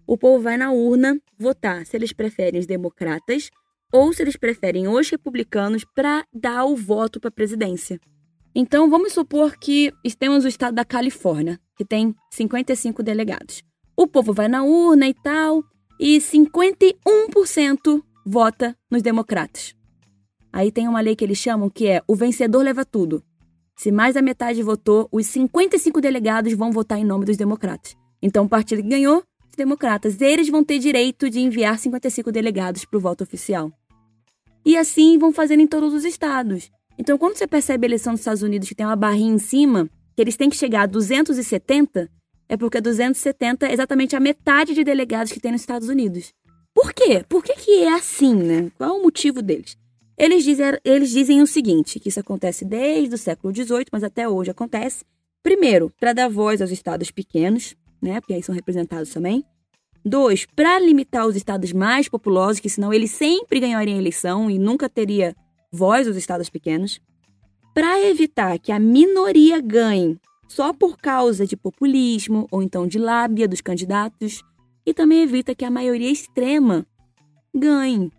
O 0.07 0.17
povo 0.17 0.41
vai 0.41 0.57
na 0.57 0.71
urna 0.71 1.21
votar 1.37 1.85
se 1.85 1.95
eles 1.95 2.11
preferem 2.11 2.59
os 2.59 2.65
democratas 2.65 3.51
ou 3.93 4.11
se 4.11 4.23
eles 4.23 4.35
preferem 4.35 4.87
os 4.87 5.07
republicanos 5.07 5.85
para 5.93 6.25
dar 6.33 6.65
o 6.65 6.75
voto 6.75 7.19
para 7.19 7.27
a 7.27 7.31
presidência. 7.31 7.99
Então, 8.55 8.89
vamos 8.89 9.13
supor 9.13 9.55
que 9.55 9.93
temos 10.17 10.45
o 10.45 10.47
estado 10.47 10.73
da 10.73 10.83
Califórnia, 10.83 11.59
que 11.77 11.85
tem 11.85 12.15
55 12.33 13.03
delegados. 13.03 13.61
O 13.95 14.07
povo 14.07 14.33
vai 14.33 14.47
na 14.47 14.63
urna 14.63 15.07
e 15.07 15.13
tal, 15.13 15.63
e 15.99 16.17
51% 16.17 18.01
vota 18.25 18.75
nos 18.89 19.01
democratas. 19.01 19.75
Aí 20.51 20.71
tem 20.71 20.87
uma 20.87 21.01
lei 21.01 21.15
que 21.15 21.23
eles 21.23 21.37
chamam 21.37 21.69
que 21.69 21.87
é 21.87 22.01
o 22.07 22.15
vencedor 22.15 22.63
leva 22.63 22.85
tudo. 22.85 23.23
Se 23.75 23.91
mais 23.91 24.15
da 24.15 24.21
metade 24.21 24.63
votou, 24.63 25.07
os 25.11 25.27
55 25.27 26.01
delegados 26.01 26.53
vão 26.53 26.71
votar 26.71 26.99
em 26.99 27.05
nome 27.05 27.25
dos 27.25 27.37
democratas. 27.37 27.95
Então, 28.21 28.45
o 28.45 28.49
partido 28.49 28.81
que 28.81 28.89
ganhou, 28.89 29.23
os 29.49 29.55
democratas, 29.55 30.19
eles 30.19 30.49
vão 30.49 30.63
ter 30.63 30.79
direito 30.79 31.29
de 31.29 31.39
enviar 31.39 31.79
55 31.79 32.31
delegados 32.31 32.83
para 32.83 32.97
o 32.97 33.01
voto 33.01 33.23
oficial. 33.23 33.71
E 34.65 34.75
assim 34.75 35.17
vão 35.17 35.31
fazendo 35.31 35.61
em 35.61 35.67
todos 35.67 35.93
os 35.93 36.03
estados. 36.03 36.69
Então, 36.97 37.17
quando 37.17 37.37
você 37.37 37.47
percebe 37.47 37.85
a 37.85 37.89
eleição 37.89 38.13
dos 38.13 38.21
Estados 38.21 38.43
Unidos 38.43 38.67
que 38.67 38.75
tem 38.75 38.85
uma 38.85 38.95
barrinha 38.95 39.33
em 39.33 39.39
cima, 39.39 39.89
que 40.13 40.21
eles 40.21 40.35
têm 40.35 40.49
que 40.49 40.57
chegar 40.57 40.81
a 40.81 40.85
270, 40.85 42.11
é 42.49 42.57
porque 42.57 42.81
270 42.81 43.67
é 43.67 43.73
exatamente 43.73 44.15
a 44.15 44.19
metade 44.19 44.73
de 44.73 44.83
delegados 44.83 45.31
que 45.31 45.39
tem 45.39 45.51
nos 45.51 45.61
Estados 45.61 45.87
Unidos. 45.87 46.33
Por 46.73 46.91
quê? 46.91 47.23
Por 47.29 47.43
que, 47.43 47.53
que 47.53 47.83
é 47.83 47.93
assim, 47.93 48.33
né? 48.33 48.71
Qual 48.75 48.89
é 48.89 48.93
o 48.99 49.03
motivo 49.03 49.41
deles? 49.41 49.77
Eles 50.17 50.43
dizem, 50.43 50.65
eles 50.83 51.11
dizem 51.11 51.41
o 51.41 51.47
seguinte, 51.47 51.99
que 51.99 52.09
isso 52.09 52.19
acontece 52.19 52.65
desde 52.65 53.15
o 53.15 53.17
século 53.17 53.55
XVIII, 53.55 53.85
mas 53.91 54.03
até 54.03 54.27
hoje 54.27 54.49
acontece. 54.49 55.05
Primeiro, 55.43 55.93
para 55.99 56.11
dar 56.11 56.27
voz 56.27 56.61
aos 56.61 56.71
estados 56.71 57.11
pequenos, 57.11 57.75
né? 58.01 58.19
Porque 58.19 58.33
aí 58.33 58.43
são 58.43 58.53
representados 58.53 59.11
também. 59.11 59.45
Dois, 60.03 60.45
para 60.55 60.79
limitar 60.79 61.27
os 61.27 61.35
estados 61.35 61.71
mais 61.71 62.09
populosos, 62.09 62.59
que 62.59 62.69
senão 62.69 62.91
eles 62.91 63.11
sempre 63.11 63.59
ganhariam 63.59 63.97
eleição 63.97 64.49
e 64.49 64.57
nunca 64.57 64.89
teria 64.89 65.35
voz 65.71 66.07
os 66.07 66.17
estados 66.17 66.49
pequenos, 66.49 66.99
para 67.73 68.01
evitar 68.01 68.57
que 68.57 68.71
a 68.71 68.79
minoria 68.79 69.61
ganhe 69.61 70.17
só 70.49 70.73
por 70.73 70.97
causa 70.97 71.45
de 71.45 71.55
populismo 71.55 72.47
ou 72.51 72.61
então 72.61 72.87
de 72.87 72.97
lábia 72.97 73.47
dos 73.47 73.61
candidatos, 73.61 74.43
e 74.85 74.93
também 74.93 75.21
evita 75.21 75.55
que 75.55 75.63
a 75.63 75.71
maioria 75.71 76.11
extrema 76.11 76.85
ganhe, 77.55 78.11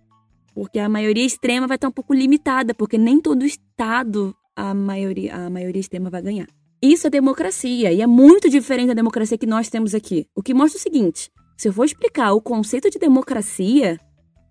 porque 0.55 0.79
a 0.79 0.89
maioria 0.89 1.27
extrema 1.27 1.67
vai 1.67 1.75
estar 1.75 1.89
um 1.89 1.93
pouco 1.93 2.15
limitada, 2.15 2.73
porque 2.73 2.97
nem 2.97 3.21
todo 3.21 3.45
estado 3.45 4.35
a 4.57 4.73
maioria, 4.73 5.35
a 5.35 5.51
maioria 5.51 5.81
extrema 5.81 6.09
vai 6.09 6.23
ganhar. 6.23 6.47
Isso 6.81 7.07
é 7.07 7.11
democracia 7.11 7.93
e 7.93 8.01
é 8.01 8.07
muito 8.07 8.49
diferente 8.49 8.89
da 8.89 8.95
democracia 8.95 9.37
que 9.37 9.47
nós 9.47 9.69
temos 9.69 9.95
aqui. 9.95 10.27
O 10.35 10.43
que 10.43 10.55
mostra 10.55 10.79
o 10.79 10.83
seguinte: 10.83 11.31
se 11.59 11.69
eu 11.69 11.73
for 11.73 11.85
explicar 11.85 12.33
o 12.33 12.41
conceito 12.41 12.89
de 12.89 12.99
democracia, 12.99 13.99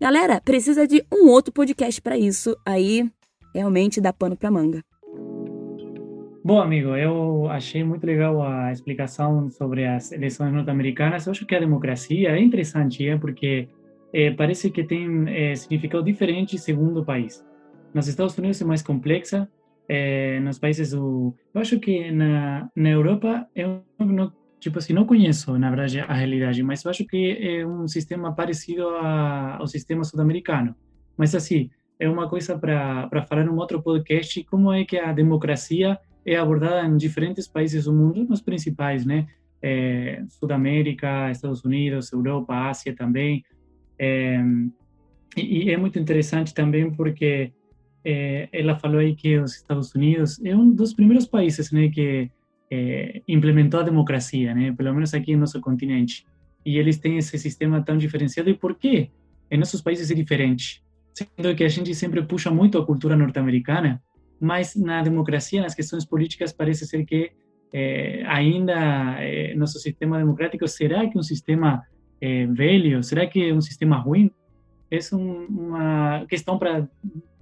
Galera, 0.01 0.39
precisa 0.39 0.87
de 0.87 1.05
um 1.11 1.27
outro 1.27 1.51
podcast 1.51 2.01
para 2.01 2.17
isso. 2.17 2.55
Aí 2.65 3.11
realmente 3.53 3.99
dá 3.99 4.13
pano 4.13 4.37
para 4.37 4.49
manga. 4.49 4.81
Bom, 6.49 6.59
amigo, 6.59 6.95
eu 6.95 7.47
achei 7.47 7.83
muito 7.83 8.07
legal 8.07 8.41
a 8.41 8.71
explicação 8.71 9.51
sobre 9.51 9.85
as 9.85 10.11
eleições 10.11 10.51
norte-americanas. 10.51 11.27
Eu 11.27 11.31
acho 11.31 11.45
que 11.45 11.53
a 11.53 11.59
democracia 11.59 12.31
é 12.31 12.41
interessante, 12.41 13.07
é 13.07 13.15
porque 13.15 13.69
é, 14.11 14.31
parece 14.31 14.71
que 14.71 14.83
tem 14.83 15.25
é, 15.27 15.53
significado 15.53 16.03
diferente 16.03 16.57
segundo 16.57 17.01
o 17.01 17.05
país. 17.05 17.45
Nos 17.93 18.07
Estados 18.07 18.35
Unidos 18.35 18.59
é 18.59 18.65
mais 18.65 18.81
complexa, 18.81 19.47
é, 19.87 20.39
nos 20.39 20.57
países 20.57 20.89
do... 20.89 21.35
Eu 21.53 21.61
acho 21.61 21.79
que 21.79 22.09
na, 22.09 22.67
na 22.75 22.89
Europa 22.89 23.47
eu 23.55 23.83
não 23.99 24.33
tipo 24.59 24.79
assim, 24.79 24.91
não 24.91 25.05
conheço, 25.05 25.55
na 25.55 25.69
verdade, 25.69 25.99
a 25.99 26.13
realidade, 26.15 26.63
mas 26.63 26.83
eu 26.83 26.89
acho 26.89 27.05
que 27.05 27.37
é 27.39 27.63
um 27.63 27.87
sistema 27.87 28.33
parecido 28.33 28.89
a, 28.89 29.57
ao 29.57 29.67
sistema 29.67 30.03
sul-americano. 30.03 30.75
Mas, 31.15 31.35
assim, 31.35 31.69
é 31.99 32.09
uma 32.09 32.27
coisa 32.27 32.57
para 32.57 33.23
falar 33.27 33.45
num 33.45 33.57
outro 33.57 33.83
podcast, 33.83 34.43
como 34.45 34.73
é 34.73 34.83
que 34.83 34.97
a 34.97 35.13
democracia 35.13 35.95
é 36.25 36.35
abordada 36.35 36.87
em 36.87 36.97
diferentes 36.97 37.47
países 37.47 37.85
do 37.85 37.93
mundo, 37.93 38.25
nos 38.25 38.41
principais, 38.41 39.05
né? 39.05 39.27
É, 39.61 40.23
Sudamérica, 40.29 41.29
Estados 41.31 41.63
Unidos, 41.63 42.11
Europa, 42.11 42.55
Ásia 42.55 42.95
também. 42.95 43.43
É, 43.97 44.39
e, 45.35 45.69
é 45.71 45.77
muito 45.77 45.99
interessante 45.99 46.53
também 46.53 46.91
porque 46.91 47.51
é, 48.03 48.47
ela 48.51 48.77
falou 48.79 48.99
aí 48.99 49.15
que 49.15 49.37
os 49.37 49.55
Estados 49.55 49.93
Unidos 49.93 50.43
é 50.43 50.55
um 50.55 50.71
dos 50.71 50.93
primeiros 50.93 51.25
países, 51.25 51.71
né, 51.71 51.89
que 51.89 52.31
é, 52.71 53.21
implementou 53.27 53.79
a 53.79 53.83
democracia, 53.83 54.53
né? 54.53 54.71
Pelo 54.73 54.93
menos 54.93 55.13
aqui 55.13 55.33
no 55.33 55.41
nosso 55.41 55.59
continente. 55.59 56.25
E 56.65 56.77
eles 56.77 56.97
têm 56.97 57.17
esse 57.17 57.37
sistema 57.37 57.81
tão 57.81 57.97
diferenciado. 57.97 58.49
E 58.49 58.53
por 58.53 58.75
quê? 58.75 59.09
Em 59.49 59.57
nossos 59.57 59.81
países 59.81 60.11
é 60.11 60.13
diferente. 60.13 60.83
Sendo 61.13 61.55
que 61.55 61.63
a 61.63 61.67
gente 61.67 61.93
sempre 61.95 62.21
puxa 62.21 62.51
muito 62.51 62.77
a 62.77 62.85
cultura 62.85 63.15
norte-americana, 63.15 64.01
mas 64.39 64.75
na 64.75 65.01
democracia, 65.01 65.61
nas 65.61 65.75
questões 65.75 66.05
políticas, 66.05 66.53
parece 66.53 66.85
ser 66.85 67.05
que 67.05 67.31
é, 67.71 68.23
ainda 68.25 68.73
é, 69.19 69.53
nosso 69.55 69.79
sistema 69.79 70.17
democrático 70.17 70.67
será 70.67 71.07
que 71.07 71.17
um 71.17 71.23
sistema 71.23 71.83
é, 72.21 72.45
velho? 72.47 73.03
Será 73.03 73.27
que 73.27 73.49
é 73.49 73.53
um 73.53 73.61
sistema 73.61 73.97
ruim? 73.97 74.31
Essa 74.89 75.15
é 75.15 75.17
um, 75.17 75.45
uma 75.45 76.25
questão 76.27 76.57
para 76.57 76.87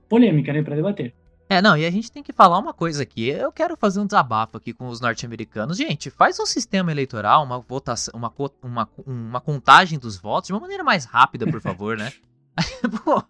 polêmica, 0.10 0.52
né, 0.52 0.62
para 0.62 0.76
debater. 0.76 1.14
É, 1.50 1.62
não, 1.62 1.78
e 1.78 1.86
a 1.86 1.92
gente 1.92 2.12
tem 2.12 2.22
que 2.22 2.34
falar 2.34 2.60
uma 2.60 2.74
coisa 2.74 3.04
aqui. 3.04 3.30
Eu 3.30 3.54
quero 3.54 3.78
fazer 3.78 4.02
um 4.02 4.06
desabafo 4.06 4.58
aqui 4.58 4.74
com 4.74 4.88
os 4.88 5.00
norte-americanos. 5.00 5.78
Gente, 5.78 6.10
faz 6.10 6.38
um 6.42 6.46
sistema 6.46 6.92
eleitoral, 6.92 7.44
uma 7.46 7.60
votação, 7.60 8.14
uma, 8.14 8.34
uma, 8.62 8.90
uma 9.06 9.40
contagem 9.40 9.98
dos 9.98 10.18
votos 10.18 10.48
de 10.48 10.54
uma 10.54 10.60
maneira 10.60 10.84
mais 10.84 11.06
rápida, 11.06 11.48
por 11.48 11.62
favor, 11.62 11.98
né? 11.98 12.12
Pô, 13.04 13.24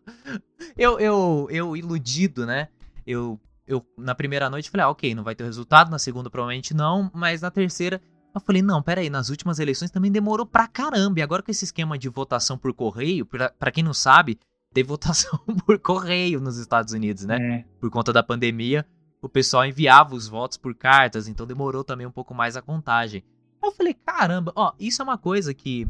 eu, 0.77 0.99
eu, 0.99 1.47
eu 1.51 1.77
iludido, 1.77 2.45
né? 2.45 2.69
Eu, 3.05 3.39
eu, 3.67 3.85
na 3.97 4.15
primeira 4.15 4.49
noite, 4.49 4.69
falei, 4.69 4.85
ah, 4.85 4.89
ok, 4.89 5.13
não 5.13 5.23
vai 5.23 5.35
ter 5.35 5.43
resultado. 5.43 5.91
Na 5.91 5.99
segunda, 5.99 6.29
provavelmente 6.29 6.73
não. 6.73 7.11
Mas 7.13 7.41
na 7.41 7.51
terceira, 7.51 8.01
eu 8.33 8.39
falei, 8.39 8.61
não, 8.61 8.81
peraí, 8.81 9.09
nas 9.09 9.29
últimas 9.29 9.59
eleições 9.59 9.91
também 9.91 10.11
demorou 10.11 10.45
pra 10.45 10.67
caramba. 10.67 11.19
E 11.19 11.21
agora 11.21 11.43
com 11.43 11.51
esse 11.51 11.65
esquema 11.65 11.97
de 11.97 12.07
votação 12.07 12.57
por 12.57 12.73
correio, 12.73 13.25
pra, 13.25 13.49
pra 13.49 13.71
quem 13.71 13.83
não 13.83 13.93
sabe, 13.93 14.39
teve 14.73 14.87
votação 14.89 15.39
por 15.65 15.77
correio 15.79 16.39
nos 16.39 16.57
Estados 16.57 16.93
Unidos, 16.93 17.25
né? 17.25 17.37
É. 17.39 17.65
Por 17.79 17.89
conta 17.89 18.13
da 18.13 18.23
pandemia, 18.23 18.85
o 19.21 19.27
pessoal 19.27 19.65
enviava 19.65 20.15
os 20.15 20.27
votos 20.27 20.57
por 20.57 20.73
cartas, 20.73 21.27
então 21.27 21.45
demorou 21.45 21.83
também 21.83 22.07
um 22.07 22.11
pouco 22.11 22.33
mais 22.33 22.55
a 22.55 22.61
contagem. 22.61 23.23
Eu 23.61 23.71
falei, 23.71 23.93
caramba, 23.93 24.53
ó, 24.55 24.71
isso 24.79 25.01
é 25.01 25.03
uma 25.03 25.17
coisa 25.17 25.53
que 25.53 25.87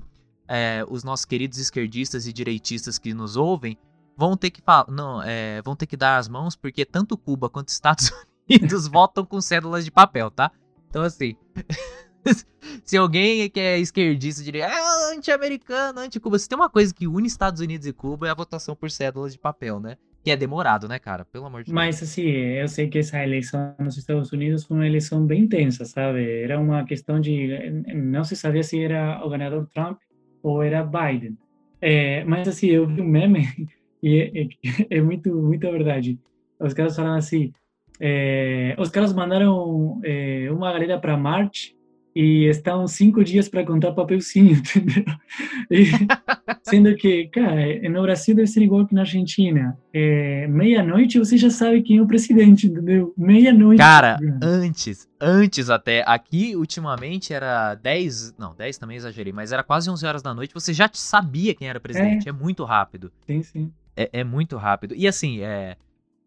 é, 0.47 0.85
os 0.89 1.03
nossos 1.03 1.25
queridos 1.25 1.57
esquerdistas 1.57 2.25
e 2.25 2.33
direitistas 2.33 2.97
que 2.97 3.13
nos 3.13 3.35
ouvem 3.35 3.77
vão 4.17 4.35
ter 4.35 4.49
que 4.49 4.61
falar, 4.61 4.89
não, 4.89 5.21
é, 5.21 5.61
vão 5.61 5.75
ter 5.75 5.85
que 5.85 5.95
dar 5.95 6.17
as 6.17 6.27
mãos, 6.27 6.55
porque 6.55 6.83
tanto 6.83 7.15
Cuba 7.15 7.49
quanto 7.49 7.69
Estados 7.69 8.11
Unidos 8.49 8.87
votam 8.87 9.23
com 9.23 9.39
cédulas 9.39 9.85
de 9.85 9.91
papel, 9.91 10.31
tá? 10.31 10.51
Então 10.89 11.03
assim, 11.03 11.35
se 12.83 12.97
alguém 12.97 13.49
que 13.49 13.59
é 13.59 13.79
esquerdista 13.79 14.43
diria, 14.43 14.65
é 14.65 15.13
anti-americano, 15.13 15.99
anti-Cuba. 15.99 16.39
Se 16.39 16.49
tem 16.49 16.57
uma 16.57 16.69
coisa 16.69 16.93
que 16.93 17.07
une 17.07 17.27
Estados 17.27 17.61
Unidos 17.61 17.85
e 17.85 17.93
Cuba 17.93 18.27
é 18.27 18.31
a 18.31 18.35
votação 18.35 18.75
por 18.75 18.89
cédulas 18.89 19.33
de 19.33 19.39
papel, 19.39 19.79
né? 19.79 19.97
Que 20.23 20.31
é 20.31 20.35
demorado, 20.35 20.87
né, 20.87 20.99
cara? 20.99 21.23
Pelo 21.23 21.45
amor 21.45 21.63
de 21.63 21.67
Deus. 21.67 21.75
Mas, 21.75 22.03
assim, 22.03 22.23
eu 22.23 22.67
sei 22.67 22.89
que 22.89 22.99
essa 22.99 23.23
eleição 23.23 23.73
nos 23.79 23.97
Estados 23.97 24.31
Unidos 24.31 24.65
foi 24.65 24.75
uma 24.75 24.87
eleição 24.87 25.25
bem 25.25 25.43
intensa, 25.43 25.85
sabe? 25.85 26.41
Era 26.41 26.59
uma 26.59 26.83
questão 26.83 27.19
de. 27.19 27.47
Não 27.95 28.23
se 28.23 28.35
sabia 28.35 28.63
se 28.63 28.81
era 28.81 29.23
o 29.23 29.29
ganhador 29.29 29.67
Trump 29.73 29.99
ou 30.43 30.61
era 30.61 30.83
Biden. 30.83 31.37
É, 31.79 32.25
mas, 32.25 32.47
assim, 32.47 32.67
eu 32.67 32.87
vi 32.87 33.01
um 33.01 33.07
meme 33.07 33.47
e 34.01 34.17
é, 34.19 34.41
é, 34.41 34.47
é 34.97 35.01
muito, 35.01 35.33
muito 35.35 35.69
verdade. 35.71 36.19
Os 36.59 36.73
caras 36.73 36.95
falaram 36.95 37.17
assim. 37.17 37.51
É, 37.99 38.75
os 38.77 38.89
caras 38.89 39.11
mandaram 39.11 39.99
é, 40.03 40.47
uma 40.51 40.71
galera 40.71 40.99
para 40.99 41.17
Marte 41.17 41.75
e 42.19 42.45
estão 42.45 42.87
cinco 42.87 43.23
dias 43.23 43.47
para 43.47 43.63
contar 43.63 43.91
papelzinho, 43.91 44.57
entendeu? 44.57 45.03
E, 45.69 45.85
sendo 46.67 46.95
que, 46.95 47.27
cara, 47.27 47.87
no 47.87 48.01
Brasil 48.01 48.35
deve 48.35 48.47
ser 48.47 48.63
igual 48.63 48.87
que 48.87 48.95
na 48.95 49.01
Argentina. 49.01 49.77
É, 49.93 50.47
Meia-noite 50.47 51.19
você 51.19 51.37
já 51.37 51.51
sabe 51.51 51.83
quem 51.83 51.97
é 51.97 52.01
o 52.01 52.07
presidente, 52.07 52.65
entendeu? 52.65 53.13
Meia-noite. 53.15 53.77
Cara, 53.77 54.17
antes, 54.41 55.07
antes 55.21 55.69
até, 55.69 56.03
aqui 56.07 56.55
ultimamente 56.55 57.33
era 57.33 57.75
10, 57.75 58.33
não, 58.35 58.55
10 58.55 58.79
também 58.79 58.97
exagerei, 58.97 59.31
mas 59.31 59.51
era 59.51 59.61
quase 59.63 59.87
11 59.87 60.03
horas 60.03 60.23
da 60.23 60.33
noite, 60.33 60.55
você 60.55 60.73
já 60.73 60.89
sabia 60.91 61.53
quem 61.53 61.69
era 61.69 61.79
presidente, 61.79 62.27
é, 62.27 62.29
é 62.29 62.33
muito 62.33 62.63
rápido. 62.63 63.11
Sim, 63.27 63.43
sim. 63.43 63.71
É, 63.97 64.19
é 64.19 64.23
muito 64.23 64.55
rápido. 64.57 64.93
E 64.95 65.07
assim, 65.07 65.41
é, 65.41 65.75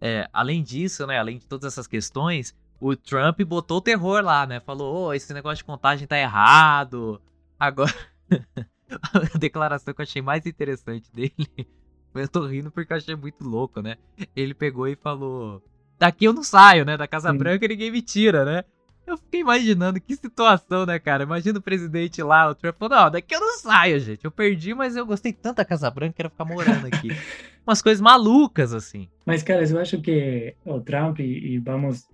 é, 0.00 0.28
além 0.32 0.62
disso, 0.62 1.06
né, 1.06 1.18
além 1.18 1.38
de 1.38 1.46
todas 1.46 1.72
essas 1.72 1.86
questões, 1.86 2.52
o 2.80 2.96
Trump 2.96 3.40
botou 3.42 3.78
o 3.78 3.80
terror 3.80 4.24
lá, 4.24 4.44
né? 4.44 4.58
Falou, 4.58 5.06
oh, 5.06 5.14
esse 5.14 5.32
negócio 5.32 5.58
de 5.58 5.64
contagem 5.64 6.06
tá 6.06 6.18
errado. 6.18 7.22
Agora, 7.58 7.94
a 9.34 9.38
declaração 9.38 9.94
que 9.94 10.00
eu 10.00 10.02
achei 10.02 10.20
mais 10.20 10.44
interessante 10.46 11.08
dele, 11.12 11.32
eu 12.12 12.28
tô 12.28 12.44
rindo 12.44 12.72
porque 12.72 12.92
eu 12.92 12.96
achei 12.96 13.14
muito 13.14 13.44
louco, 13.44 13.80
né? 13.80 13.96
Ele 14.34 14.52
pegou 14.52 14.88
e 14.88 14.96
falou, 14.96 15.62
daqui 15.96 16.24
eu 16.24 16.32
não 16.32 16.42
saio, 16.42 16.84
né? 16.84 16.96
Da 16.96 17.06
Casa 17.06 17.30
Sim. 17.30 17.38
Branca 17.38 17.68
ninguém 17.68 17.92
me 17.92 18.02
tira, 18.02 18.44
né? 18.44 18.64
Eu 19.10 19.18
fiquei 19.18 19.40
imaginando 19.40 20.00
que 20.00 20.14
situação, 20.14 20.86
né, 20.86 20.98
cara? 20.98 21.24
Imagina 21.24 21.58
o 21.58 21.62
presidente 21.62 22.22
lá, 22.22 22.48
o 22.48 22.54
Trump 22.54 22.76
falou, 22.78 22.96
não, 22.96 23.10
daqui 23.10 23.34
eu 23.34 23.40
não 23.40 23.58
saio, 23.58 23.98
gente. 23.98 24.24
Eu 24.24 24.30
perdi, 24.30 24.74
mas 24.74 24.96
eu 24.96 25.04
gostei 25.04 25.32
tanto 25.32 25.56
da 25.56 25.64
Casa 25.64 25.90
Branca 25.90 26.14
que 26.14 26.22
era 26.22 26.30
ficar 26.30 26.44
morando 26.44 26.86
aqui. 26.86 27.08
Umas 27.66 27.82
coisas 27.82 28.00
malucas, 28.00 28.72
assim. 28.72 29.08
Mas, 29.26 29.42
cara, 29.42 29.68
eu 29.68 29.78
acho 29.78 30.00
que 30.00 30.54
o 30.64 30.80
Trump, 30.80 31.20
e, 31.20 31.54
e 31.54 31.58
vamos 31.58 32.06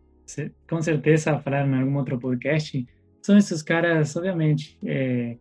com 0.69 0.83
certeza 0.83 1.39
falar 1.39 1.67
em 1.67 1.81
algum 1.81 1.97
outro 1.97 2.19
podcast, 2.19 2.87
são 3.23 3.37
esses 3.37 3.63
caras, 3.63 4.17
obviamente, 4.17 4.79
é, 4.85 5.37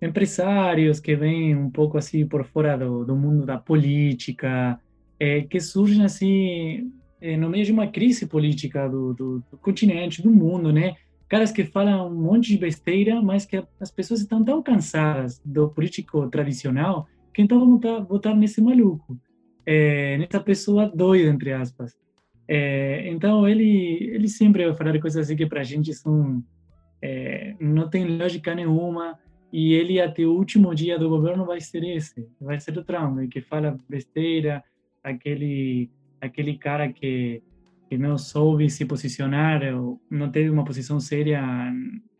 empresários 0.00 0.98
que 1.00 1.14
vêm 1.14 1.56
um 1.56 1.70
pouco 1.70 1.98
assim 1.98 2.26
por 2.26 2.44
fora 2.44 2.76
do, 2.76 3.04
do 3.04 3.14
mundo 3.16 3.44
da 3.44 3.58
política, 3.58 4.78
é, 5.18 5.42
que 5.42 5.60
surgem 5.60 6.04
assim 6.04 6.90
é, 7.20 7.36
no 7.36 7.50
meio 7.50 7.64
de 7.64 7.72
uma 7.72 7.86
crise 7.86 8.26
política 8.26 8.88
do, 8.88 9.12
do, 9.14 9.44
do, 9.50 9.58
continente, 9.58 10.22
do 10.22 10.30
mundo, 10.30 10.72
né? 10.72 10.94
Caras 11.28 11.52
que 11.52 11.64
falam 11.64 12.08
um 12.08 12.14
monte 12.14 12.48
de 12.48 12.58
besteira, 12.58 13.20
mas 13.22 13.44
que 13.44 13.62
as 13.78 13.90
pessoas 13.90 14.20
estão 14.20 14.44
tão 14.44 14.62
cansadas 14.62 15.40
do 15.44 15.68
político 15.68 16.28
tradicional 16.28 17.06
que 17.32 17.42
então 17.42 17.60
vão 17.60 18.04
votar, 18.04 18.34
nesse 18.34 18.60
maluco, 18.60 19.16
é, 19.64 20.18
nessa 20.18 20.40
pessoa 20.40 20.90
doida, 20.92 21.30
entre 21.30 21.52
aspas. 21.52 21.96
É, 22.48 23.08
então 23.08 23.48
ele 23.48 24.10
ele 24.12 24.26
sempre 24.26 24.66
vai 24.66 24.74
falar 24.74 24.98
coisas 24.98 25.24
assim 25.24 25.36
que 25.36 25.46
para 25.46 25.60
a 25.60 25.64
gente 25.64 25.94
são 25.94 26.42
é, 27.00 27.54
não 27.60 27.88
tem 27.88 28.04
lógica 28.18 28.52
nenhuma 28.54 29.16
e 29.52 29.72
ele 29.72 30.00
até 30.00 30.24
o 30.24 30.32
último 30.32 30.74
dia 30.74 30.98
do 30.98 31.08
governo 31.08 31.44
vai 31.44 31.60
ser 31.60 31.84
esse, 31.84 32.28
vai 32.40 32.58
ser 32.58 32.76
o 32.76 32.84
Trump 32.84 33.28
que 33.30 33.40
fala 33.40 33.76
besteira, 33.88 34.64
aquele 35.02 35.90
aquele 36.20 36.56
cara 36.56 36.92
que 36.92 37.42
que 37.88 37.98
não 37.98 38.16
soube 38.16 38.70
se 38.70 38.84
posicionar, 38.84 39.60
não 40.08 40.30
teve 40.30 40.48
uma 40.48 40.64
posição 40.64 41.00
séria 41.00 41.42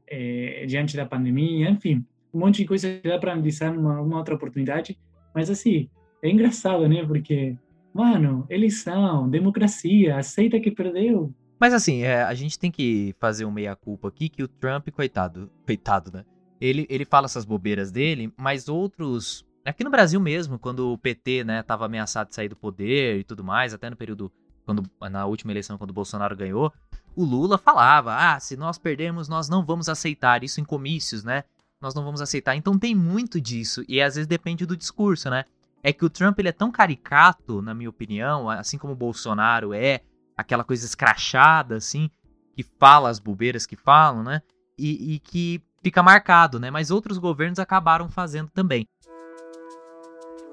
é, 0.04 0.66
diante 0.66 0.96
da 0.96 1.06
pandemia, 1.06 1.70
enfim, 1.70 2.04
um 2.34 2.40
monte 2.40 2.56
de 2.56 2.64
coisas 2.64 3.00
que 3.00 3.08
dá 3.08 3.20
para 3.20 3.34
analisar 3.34 3.72
numa, 3.72 4.00
uma 4.00 4.18
outra 4.18 4.34
oportunidade, 4.34 4.98
mas 5.32 5.48
assim 5.48 5.88
é 6.20 6.28
engraçado, 6.28 6.88
né? 6.88 7.06
Porque 7.06 7.56
Mano, 7.92 8.46
eleição, 8.48 9.28
democracia, 9.28 10.16
aceita 10.16 10.60
que 10.60 10.70
perdeu. 10.70 11.34
Mas 11.58 11.74
assim, 11.74 12.02
é, 12.02 12.22
a 12.22 12.32
gente 12.34 12.58
tem 12.58 12.70
que 12.70 13.14
fazer 13.18 13.44
um 13.44 13.50
meia-culpa 13.50 14.08
aqui 14.08 14.28
que 14.28 14.42
o 14.42 14.48
Trump, 14.48 14.88
coitado, 14.90 15.50
coitado, 15.66 16.10
né? 16.12 16.24
Ele, 16.60 16.86
ele 16.88 17.04
fala 17.04 17.26
essas 17.26 17.44
bobeiras 17.44 17.90
dele, 17.90 18.32
mas 18.36 18.68
outros. 18.68 19.44
Aqui 19.64 19.84
no 19.84 19.90
Brasil 19.90 20.20
mesmo, 20.20 20.58
quando 20.58 20.92
o 20.92 20.98
PT, 20.98 21.44
né, 21.44 21.64
ameaçado 21.68 22.28
de 22.28 22.34
sair 22.34 22.48
do 22.48 22.56
poder 22.56 23.18
e 23.18 23.24
tudo 23.24 23.44
mais, 23.44 23.74
até 23.74 23.90
no 23.90 23.96
período. 23.96 24.32
Quando, 24.64 24.84
na 25.10 25.26
última 25.26 25.52
eleição, 25.52 25.76
quando 25.76 25.90
o 25.90 25.94
Bolsonaro 25.94 26.36
ganhou, 26.36 26.72
o 27.16 27.24
Lula 27.24 27.58
falava: 27.58 28.14
ah, 28.14 28.38
se 28.38 28.56
nós 28.56 28.78
perdermos, 28.78 29.28
nós 29.28 29.48
não 29.48 29.64
vamos 29.64 29.88
aceitar. 29.88 30.44
Isso 30.44 30.60
em 30.60 30.64
comícios, 30.64 31.24
né? 31.24 31.44
Nós 31.80 31.94
não 31.94 32.04
vamos 32.04 32.20
aceitar. 32.20 32.54
Então 32.54 32.78
tem 32.78 32.94
muito 32.94 33.40
disso. 33.40 33.84
E 33.88 34.00
às 34.00 34.14
vezes 34.14 34.26
depende 34.26 34.64
do 34.66 34.76
discurso, 34.76 35.28
né? 35.28 35.44
é 35.82 35.92
que 35.92 36.04
o 36.04 36.10
Trump 36.10 36.38
ele 36.38 36.48
é 36.48 36.52
tão 36.52 36.70
caricato, 36.70 37.62
na 37.62 37.74
minha 37.74 37.90
opinião, 37.90 38.48
assim 38.48 38.78
como 38.78 38.92
o 38.92 38.96
Bolsonaro 38.96 39.72
é, 39.72 40.00
aquela 40.36 40.64
coisa 40.64 40.84
escrachada, 40.84 41.76
assim, 41.76 42.10
que 42.54 42.62
fala 42.62 43.08
as 43.08 43.18
bobeiras 43.18 43.66
que 43.66 43.76
falam, 43.76 44.22
né? 44.22 44.42
E, 44.78 45.14
e 45.14 45.18
que 45.18 45.62
fica 45.82 46.02
marcado, 46.02 46.60
né? 46.60 46.70
Mas 46.70 46.90
outros 46.90 47.18
governos 47.18 47.58
acabaram 47.58 48.08
fazendo 48.08 48.50
também. 48.50 48.86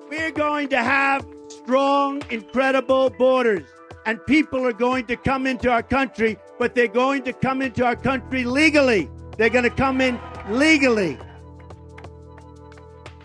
We're 0.09 0.31
going 0.31 0.69
to 0.69 0.81
have 0.81 1.25
strong, 1.49 2.21
incredible 2.29 3.09
borders. 3.09 3.67
And 4.05 4.25
people 4.25 4.65
are 4.65 4.73
going 4.73 5.05
to 5.07 5.17
come 5.17 5.45
into 5.45 5.69
our 5.69 5.83
country, 5.83 6.37
but 6.57 6.73
they're 6.75 6.87
going 6.87 7.23
to 7.23 7.33
come 7.33 7.61
into 7.61 7.83
our 7.83 7.95
country 7.95 8.45
legally. 8.45 9.09
They're 9.37 9.49
going 9.49 9.65
to 9.65 9.75
come 9.85 9.99
in 9.99 10.17
legally. 10.49 11.17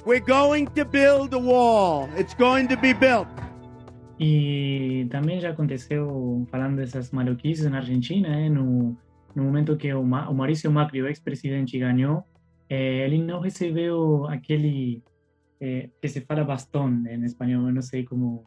We're 0.05 0.27
going 0.39 0.67
to 0.75 0.85
build 0.85 1.33
a 1.35 1.39
wall. 1.39 2.11
It's 2.17 2.35
going 2.35 2.67
to 2.69 2.77
be 2.77 2.93
built. 2.93 3.29
E 4.19 5.07
também 5.11 5.41
já 5.41 5.51
aconteceu, 5.51 6.47
falando 6.51 6.77
dessas 6.77 7.11
maluquices 7.11 7.69
na 7.71 7.79
Argentina, 7.79 8.29
eh, 8.29 8.49
no, 8.49 8.97
no 9.35 9.45
momento 9.45 9.77
que 9.77 9.93
o, 9.93 10.05
Ma, 10.05 10.29
o 10.29 10.35
Maurício 10.35 10.71
Macri, 10.71 11.03
o 11.03 11.09
ex-presidente, 11.09 11.79
ganhou, 11.79 12.25
eh, 12.69 13.05
ele 13.05 13.19
não 13.19 13.41
recebeu 13.41 14.27
aquele 14.27 15.03
eh, 15.63 15.91
que 16.01 16.09
se 16.09 16.21
fala 16.23 16.45
bastão 16.45 16.89
em 17.07 17.25
espanhol, 17.25 17.69
eu 17.69 17.75
não 17.75 17.83
sei 17.83 18.05
como, 18.05 18.45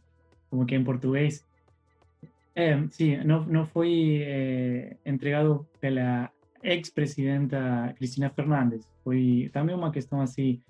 como 0.49 0.65
que 0.65 0.75
é 0.75 0.77
em 0.77 0.83
português. 0.83 1.45
É, 2.53 2.77
sim, 2.89 3.17
não, 3.23 3.45
não 3.45 3.65
foi 3.65 4.21
entregado 5.05 5.67
pela 5.81 6.31
ex-presidenta 6.63 7.93
Cristina 7.97 8.29
Fernandes. 8.29 8.87
Foi 9.03 9.49
também 9.51 9.75
uma 9.75 9.91
questão 9.91 10.21
assim 10.21 10.61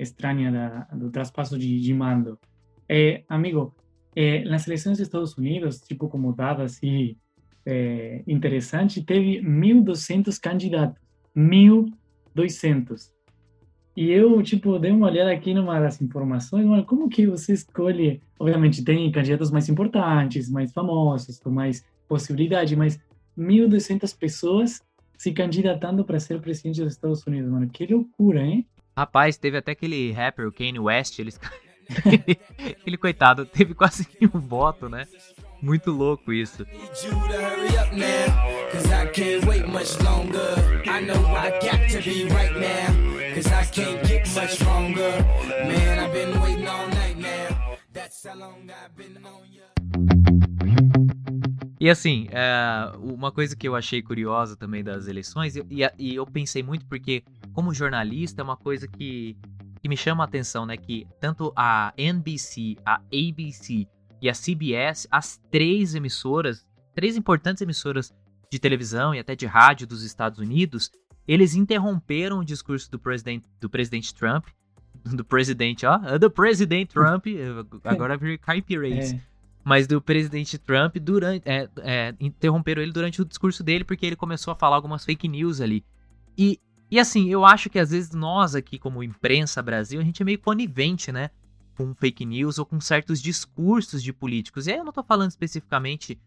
estranha 0.00 0.52
da, 0.52 0.68
do 0.96 1.10
traspasso 1.10 1.58
de, 1.58 1.80
de 1.80 1.92
mando. 1.94 2.38
É, 2.88 3.22
amigo, 3.28 3.74
é, 4.16 4.44
nas 4.44 4.66
eleições 4.66 4.98
dos 4.98 5.06
Estados 5.06 5.38
Unidos, 5.38 5.80
tipo 5.80 6.08
como 6.08 6.32
dado 6.32 6.62
assim 6.62 7.16
é, 7.64 8.22
interessante, 8.26 9.04
teve 9.04 9.40
1.200 9.42 10.38
candidatos, 10.40 11.00
1.200. 11.36 13.12
E 13.96 14.10
eu, 14.10 14.40
tipo, 14.42 14.78
dei 14.78 14.92
uma 14.92 15.06
olhada 15.06 15.32
aqui 15.32 15.52
numa 15.52 15.80
das 15.80 16.00
informações, 16.00 16.64
mas 16.64 16.84
como 16.86 17.08
que 17.08 17.26
você 17.26 17.52
escolhe? 17.52 18.22
Obviamente 18.38 18.84
tem 18.84 19.10
candidatos 19.10 19.50
mais 19.50 19.68
importantes, 19.68 20.48
mais 20.48 20.72
famosos, 20.72 21.38
com 21.38 21.50
mais 21.50 21.84
possibilidade, 22.08 22.76
mas 22.76 23.00
1.200 23.36 24.16
pessoas 24.16 24.80
se 25.18 25.32
candidatando 25.32 26.04
para 26.04 26.18
ser 26.18 26.40
presidente 26.40 26.82
dos 26.82 26.94
Estados 26.94 27.26
Unidos, 27.26 27.50
mano. 27.50 27.68
Que 27.68 27.86
loucura, 27.86 28.42
hein? 28.42 28.66
Rapaz, 28.96 29.36
teve 29.36 29.58
até 29.58 29.72
aquele 29.72 30.12
rapper, 30.12 30.46
o 30.46 30.52
Kanye 30.52 30.78
West, 30.78 31.18
eles... 31.18 31.38
ele, 32.86 32.96
coitado, 32.96 33.44
teve 33.44 33.74
quase 33.74 34.06
nenhum 34.18 34.40
voto, 34.46 34.88
né? 34.88 35.06
Muito 35.60 35.90
louco 35.90 36.32
isso. 36.32 36.64
E 51.78 51.88
assim, 51.88 52.28
é, 52.30 52.92
uma 52.98 53.30
coisa 53.32 53.56
que 53.56 53.66
eu 53.66 53.76
achei 53.76 54.02
curiosa 54.02 54.56
também 54.56 54.82
das 54.82 55.06
eleições, 55.06 55.56
e, 55.56 55.64
e, 55.98 56.14
eu 56.14 56.26
pensei 56.26 56.62
muito 56.62 56.84
porque, 56.86 57.22
como 57.52 57.72
jornalista, 57.72 58.42
é 58.42 58.44
uma 58.44 58.56
coisa 58.56 58.88
que, 58.88 59.36
que 59.80 59.88
me 59.88 59.96
chama 59.96 60.24
a 60.24 60.26
atenção, 60.26 60.66
né? 60.66 60.76
Que 60.76 61.06
tanto 61.20 61.52
a 61.56 61.94
NBC, 61.96 62.76
a 62.84 62.96
ABC 62.96 63.86
e 64.20 64.28
a 64.28 64.34
CBS, 64.34 65.06
as 65.10 65.40
três 65.50 65.94
emissoras, 65.94 66.66
três 66.94 67.16
importantes 67.16 67.62
emissoras 67.62 68.12
de 68.50 68.58
televisão 68.58 69.14
e 69.14 69.20
até 69.20 69.36
de 69.36 69.46
rádio 69.46 69.86
dos 69.86 70.02
Estados 70.02 70.38
Unidos, 70.40 70.90
eles 71.32 71.54
interromperam 71.54 72.40
o 72.40 72.44
discurso 72.44 72.90
do 72.90 72.98
presidente, 72.98 73.44
do 73.60 73.70
presidente 73.70 74.12
Trump, 74.12 74.46
do 75.04 75.24
presidente, 75.24 75.86
ó, 75.86 76.18
do 76.18 76.28
presidente 76.28 76.92
Trump, 76.92 77.26
agora 77.84 78.18
caipirês. 78.38 79.12
É 79.12 79.30
mas 79.62 79.86
do 79.86 80.00
presidente 80.00 80.56
Trump 80.58 80.96
durante 80.96 81.46
é, 81.46 81.68
é, 81.82 82.14
interromperam 82.18 82.82
ele 82.82 82.92
durante 82.92 83.20
o 83.20 83.24
discurso 83.26 83.62
dele 83.62 83.84
porque 83.84 84.06
ele 84.06 84.16
começou 84.16 84.52
a 84.52 84.56
falar 84.56 84.74
algumas 84.74 85.04
fake 85.04 85.28
news 85.28 85.60
ali. 85.60 85.84
E, 86.36 86.58
e 86.90 86.98
assim, 86.98 87.28
eu 87.28 87.44
acho 87.44 87.68
que 87.68 87.78
às 87.78 87.90
vezes 87.90 88.10
nós 88.12 88.54
aqui 88.54 88.78
como 88.78 89.02
imprensa 89.02 89.62
Brasil, 89.62 90.00
a 90.00 90.02
gente 90.02 90.22
é 90.22 90.24
meio 90.24 90.38
conivente, 90.38 91.12
né? 91.12 91.30
Com 91.76 91.94
fake 91.94 92.24
news 92.24 92.58
ou 92.58 92.64
com 92.64 92.80
certos 92.80 93.20
discursos 93.20 94.02
de 94.02 94.12
políticos. 94.12 94.66
E 94.66 94.72
aí 94.72 94.78
eu 94.78 94.84
não 94.84 94.92
tô 94.92 95.02
falando 95.02 95.30
especificamente 95.30 96.18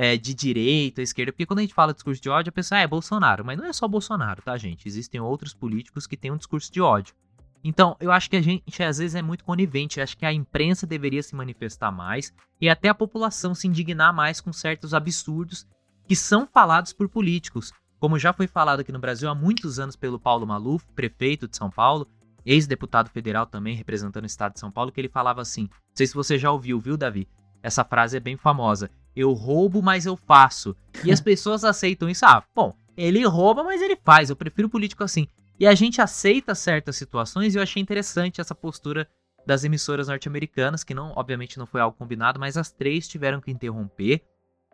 é, 0.00 0.16
de 0.16 0.32
direita, 0.32 1.02
esquerda, 1.02 1.32
porque 1.32 1.44
quando 1.44 1.58
a 1.58 1.62
gente 1.62 1.74
fala 1.74 1.92
discurso 1.92 2.22
de 2.22 2.30
ódio, 2.30 2.50
a 2.50 2.52
pessoa 2.52 2.78
ah, 2.78 2.82
é 2.82 2.86
Bolsonaro, 2.86 3.44
mas 3.44 3.58
não 3.58 3.64
é 3.64 3.72
só 3.72 3.88
Bolsonaro, 3.88 4.40
tá, 4.40 4.56
gente? 4.56 4.86
Existem 4.86 5.20
outros 5.20 5.52
políticos 5.52 6.06
que 6.06 6.16
têm 6.16 6.30
um 6.30 6.36
discurso 6.36 6.72
de 6.72 6.80
ódio. 6.80 7.16
Então, 7.64 7.96
eu 7.98 8.12
acho 8.12 8.30
que 8.30 8.36
a 8.36 8.40
gente 8.40 8.80
às 8.80 8.98
vezes 8.98 9.16
é 9.16 9.22
muito 9.22 9.42
conivente, 9.42 9.98
eu 9.98 10.04
acho 10.04 10.16
que 10.16 10.24
a 10.24 10.32
imprensa 10.32 10.86
deveria 10.86 11.20
se 11.20 11.34
manifestar 11.34 11.90
mais 11.90 12.32
e 12.60 12.68
até 12.68 12.88
a 12.88 12.94
população 12.94 13.56
se 13.56 13.66
indignar 13.66 14.14
mais 14.14 14.40
com 14.40 14.52
certos 14.52 14.94
absurdos 14.94 15.66
que 16.06 16.14
são 16.14 16.46
falados 16.46 16.92
por 16.92 17.08
políticos, 17.08 17.72
como 17.98 18.20
já 18.20 18.32
foi 18.32 18.46
falado 18.46 18.78
aqui 18.78 18.92
no 18.92 19.00
Brasil 19.00 19.28
há 19.28 19.34
muitos 19.34 19.80
anos 19.80 19.96
pelo 19.96 20.20
Paulo 20.20 20.46
Maluf, 20.46 20.86
prefeito 20.94 21.48
de 21.48 21.56
São 21.56 21.70
Paulo, 21.70 22.06
ex-deputado 22.46 23.10
federal 23.10 23.46
também 23.46 23.74
representando 23.74 24.22
o 24.22 24.28
estado 24.28 24.52
de 24.52 24.60
São 24.60 24.70
Paulo, 24.70 24.92
que 24.92 25.00
ele 25.00 25.08
falava 25.08 25.42
assim: 25.42 25.62
não 25.62 25.96
sei 25.96 26.06
se 26.06 26.14
você 26.14 26.38
já 26.38 26.52
ouviu, 26.52 26.78
viu, 26.78 26.96
Davi? 26.96 27.26
Essa 27.60 27.84
frase 27.84 28.16
é 28.16 28.20
bem 28.20 28.36
famosa. 28.36 28.88
Eu 29.14 29.32
roubo, 29.32 29.82
mas 29.82 30.06
eu 30.06 30.16
faço. 30.16 30.76
E 31.04 31.10
as 31.10 31.20
pessoas 31.22 31.64
aceitam 31.64 32.08
isso. 32.08 32.24
Ah, 32.24 32.42
bom, 32.54 32.74
ele 32.96 33.24
rouba, 33.24 33.62
mas 33.62 33.80
ele 33.80 33.96
faz. 33.96 34.30
Eu 34.30 34.36
prefiro 34.36 34.68
político 34.68 35.04
assim. 35.04 35.26
E 35.58 35.66
a 35.66 35.74
gente 35.74 36.00
aceita 36.00 36.54
certas 36.54 36.96
situações 36.96 37.54
e 37.54 37.58
eu 37.58 37.62
achei 37.62 37.82
interessante 37.82 38.40
essa 38.40 38.54
postura 38.54 39.08
das 39.44 39.64
emissoras 39.64 40.08
norte-americanas, 40.08 40.84
que 40.84 40.94
não, 40.94 41.12
obviamente 41.16 41.58
não 41.58 41.66
foi 41.66 41.80
algo 41.80 41.96
combinado, 41.96 42.38
mas 42.38 42.56
as 42.56 42.70
três 42.70 43.08
tiveram 43.08 43.40
que 43.40 43.50
interromper 43.50 44.22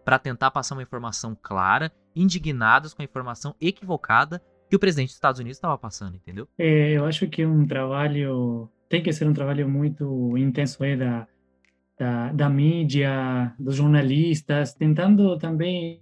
para 0.04 0.18
tentar 0.18 0.50
passar 0.50 0.74
uma 0.74 0.82
informação 0.82 1.36
clara, 1.40 1.90
indignadas 2.14 2.92
com 2.92 3.00
a 3.00 3.04
informação 3.04 3.54
equivocada 3.60 4.42
que 4.68 4.76
o 4.76 4.78
presidente 4.78 5.08
dos 5.08 5.16
Estados 5.16 5.40
Unidos 5.40 5.56
estava 5.56 5.78
passando, 5.78 6.16
entendeu? 6.16 6.48
É, 6.58 6.92
eu 6.92 7.04
acho 7.06 7.28
que 7.28 7.46
um 7.46 7.66
trabalho 7.66 8.68
tem 8.88 9.02
que 9.02 9.12
ser 9.12 9.26
um 9.26 9.32
trabalho 9.32 9.68
muito 9.68 10.36
intenso 10.36 10.84
é, 10.84 10.96
da, 10.96 11.26
da, 11.98 12.32
da 12.32 12.48
mídia, 12.48 13.52
dos 13.58 13.76
jornalistas, 13.76 14.74
tentando 14.74 15.38
também 15.38 16.00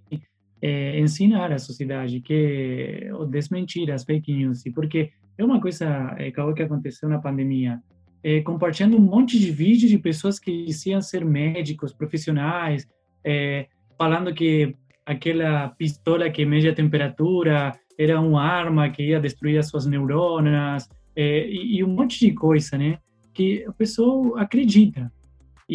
é, 0.61 0.99
ensinar 0.99 1.51
à 1.51 1.59
sociedade 1.59 2.19
que 2.21 3.09
ou 3.13 3.25
desmentir 3.25 3.91
as 3.91 4.03
fake 4.03 4.33
news, 4.33 4.63
porque 4.73 5.11
é 5.37 5.43
uma 5.43 5.59
coisa 5.59 6.15
é, 6.17 6.31
que 6.31 6.61
aconteceu 6.61 7.09
na 7.09 7.19
pandemia, 7.19 7.81
é, 8.23 8.41
compartilhando 8.41 8.97
um 8.97 9.01
monte 9.01 9.37
de 9.37 9.51
vídeos 9.51 9.91
de 9.91 9.97
pessoas 9.97 10.39
que 10.39 10.65
diziam 10.65 11.01
ser 11.01 11.25
médicos, 11.25 11.93
profissionais, 11.93 12.87
é, 13.23 13.67
falando 13.97 14.33
que 14.33 14.75
aquela 15.05 15.69
pistola 15.69 16.29
que 16.29 16.45
mede 16.45 16.69
a 16.69 16.73
temperatura 16.73 17.77
era 17.97 18.19
uma 18.19 18.41
arma 18.41 18.89
que 18.89 19.03
ia 19.03 19.19
destruir 19.19 19.57
as 19.59 19.67
suas 19.67 19.85
neurônios, 19.85 20.87
é, 21.15 21.47
e, 21.47 21.77
e, 21.77 21.83
um 21.83 21.89
monte 21.89 22.19
de 22.19 22.33
coisa, 22.33 22.77
né? 22.77 22.97
Que 23.33 23.63
a 23.67 23.71
pessoa 23.71 24.41
acredita. 24.41 25.11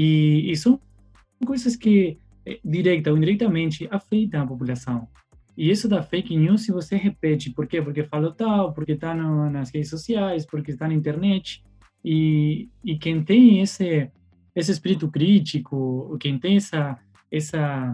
E, 0.01 0.53
e 0.53 0.57
são 0.57 0.81
coisas 1.45 1.75
que, 1.75 2.19
é, 2.47 2.61
direta 2.65 3.11
ou 3.11 3.17
indiretamente, 3.17 3.89
afetam 3.91 4.43
a 4.43 4.47
população. 4.47 5.09
E 5.57 5.69
isso 5.69 5.89
da 5.89 6.05
fake 6.05 6.37
news, 6.37 6.63
se 6.63 6.71
você 6.71 6.95
repete, 6.95 7.51
por 7.51 7.67
quê? 7.67 7.83
Porque 7.83 8.05
falou 8.05 8.31
tal, 8.31 8.73
porque 8.73 8.93
está 8.93 9.13
nas 9.13 9.75
redes 9.75 9.91
sociais, 9.91 10.47
porque 10.47 10.71
está 10.71 10.87
na 10.87 10.95
internet. 10.95 11.65
E, 12.05 12.69
e 12.85 12.97
quem 12.97 13.25
tem 13.25 13.61
esse, 13.61 14.09
esse 14.55 14.71
espírito 14.71 15.11
crítico, 15.11 16.17
quem 16.21 16.39
tem 16.39 16.59
essa, 16.59 16.97
essa 17.29 17.93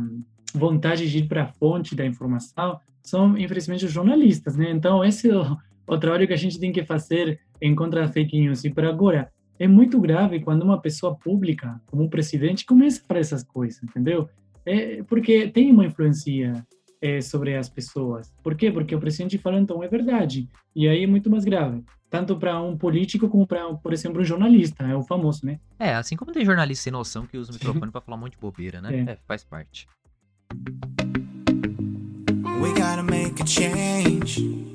vontade 0.54 1.10
de 1.10 1.20
ir 1.20 1.26
para 1.26 1.44
a 1.44 1.52
fonte 1.54 1.94
da 1.94 2.04
informação, 2.04 2.78
são, 3.02 3.38
infelizmente, 3.38 3.86
os 3.86 3.92
jornalistas, 3.92 4.58
né? 4.58 4.70
Então, 4.70 5.02
esse 5.02 5.30
é 5.30 5.34
o, 5.34 5.56
o 5.86 5.96
trabalho 5.96 6.26
que 6.26 6.34
a 6.34 6.42
gente 6.44 6.60
tem 6.60 6.70
que 6.70 6.84
fazer 6.84 7.40
em 7.62 7.74
contra 7.74 8.02
da 8.02 8.12
fake 8.12 8.38
news. 8.38 8.62
E 8.62 8.68
para 8.68 8.90
agora, 8.90 9.32
é 9.58 9.68
muito 9.68 10.00
grave 10.00 10.40
quando 10.40 10.62
uma 10.62 10.80
pessoa 10.80 11.14
pública, 11.14 11.80
como 11.86 12.02
um 12.02 12.08
presidente, 12.08 12.64
começa 12.64 13.00
a 13.00 13.06
fazer 13.06 13.20
essas 13.20 13.42
coisas, 13.42 13.82
entendeu? 13.82 14.28
É 14.66 15.02
porque 15.04 15.48
tem 15.48 15.70
uma 15.70 15.84
influência 15.84 16.64
é, 17.00 17.20
sobre 17.20 17.54
as 17.54 17.68
pessoas. 17.68 18.32
Por 18.42 18.54
quê? 18.54 18.72
Porque 18.72 18.94
o 18.94 18.98
presidente 18.98 19.36
fala, 19.36 19.60
então, 19.60 19.82
é 19.82 19.88
verdade. 19.88 20.48
E 20.74 20.88
aí 20.88 21.04
é 21.04 21.06
muito 21.06 21.30
mais 21.30 21.44
grave. 21.44 21.84
Tanto 22.08 22.36
para 22.38 22.60
um 22.62 22.76
político 22.78 23.28
como 23.28 23.46
para, 23.46 23.74
por 23.74 23.92
exemplo, 23.92 24.22
um 24.22 24.24
jornalista, 24.24 24.84
é 24.84 24.96
o 24.96 25.02
famoso, 25.02 25.44
né? 25.44 25.58
É, 25.78 25.94
assim 25.94 26.16
como 26.16 26.32
tem 26.32 26.44
jornalista 26.44 26.84
sem 26.84 26.92
noção 26.92 27.26
que 27.26 27.36
usa 27.36 27.50
o 27.50 27.54
microfone 27.54 27.90
para 27.92 28.00
falar 28.00 28.16
um 28.16 28.20
monte 28.20 28.32
de 28.32 28.38
bobeira, 28.38 28.80
né? 28.80 29.04
É, 29.06 29.10
é 29.12 29.18
faz 29.26 29.44
parte. 29.44 29.86
We 32.60 32.70
gotta 32.70 33.02
make 33.02 33.42
a 33.42 33.46
change. 33.46 34.73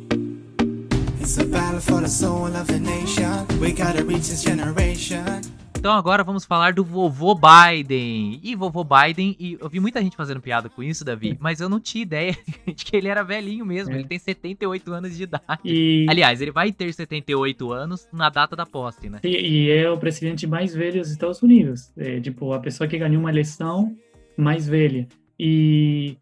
Então 5.77 5.93
agora 5.93 6.23
vamos 6.23 6.43
falar 6.43 6.73
do 6.73 6.83
vovô 6.83 7.35
Biden. 7.35 8.39
E 8.41 8.55
vovô 8.55 8.83
Biden, 8.83 9.35
e 9.39 9.55
eu 9.61 9.69
vi 9.69 9.79
muita 9.79 10.01
gente 10.01 10.17
fazendo 10.17 10.41
piada 10.41 10.69
com 10.69 10.81
isso, 10.81 11.05
Davi, 11.05 11.37
mas 11.39 11.61
eu 11.61 11.69
não 11.69 11.79
tinha 11.79 12.01
ideia 12.01 12.35
de 12.65 12.83
que 12.83 12.97
ele 12.97 13.07
era 13.07 13.21
velhinho 13.21 13.63
mesmo. 13.63 13.93
É. 13.93 13.99
Ele 13.99 14.07
tem 14.07 14.17
78 14.17 14.91
anos 14.91 15.15
de 15.15 15.21
idade. 15.21 15.61
E... 15.63 16.07
Aliás, 16.09 16.41
ele 16.41 16.51
vai 16.51 16.71
ter 16.71 16.91
78 16.91 17.71
anos 17.71 18.09
na 18.11 18.31
data 18.31 18.55
da 18.55 18.65
posse, 18.65 19.07
né? 19.07 19.19
E, 19.23 19.27
e 19.27 19.69
é 19.69 19.87
o 19.87 19.99
presidente 19.99 20.47
mais 20.47 20.73
velho 20.73 20.99
dos 20.99 21.11
Estados 21.11 21.43
Unidos. 21.43 21.93
É, 21.95 22.19
tipo, 22.19 22.53
a 22.53 22.59
pessoa 22.59 22.87
que 22.87 22.97
ganhou 22.97 23.21
uma 23.21 23.29
eleição 23.29 23.95
mais 24.35 24.67
velha. 24.67 25.07
E 25.39 26.17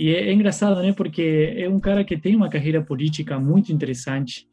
e 0.00 0.14
é, 0.14 0.28
é, 0.28 0.32
engraçado, 0.32 0.80
né? 0.80 0.92
Porque 0.92 1.56
é 1.56 1.68
um 1.68 1.80
cara 1.80 2.04
que 2.04 2.16
tem 2.16 2.36
uma 2.36 2.48
carreira 2.48 2.80
política 2.80 3.36
muito 3.36 3.72
interessante 3.72 4.46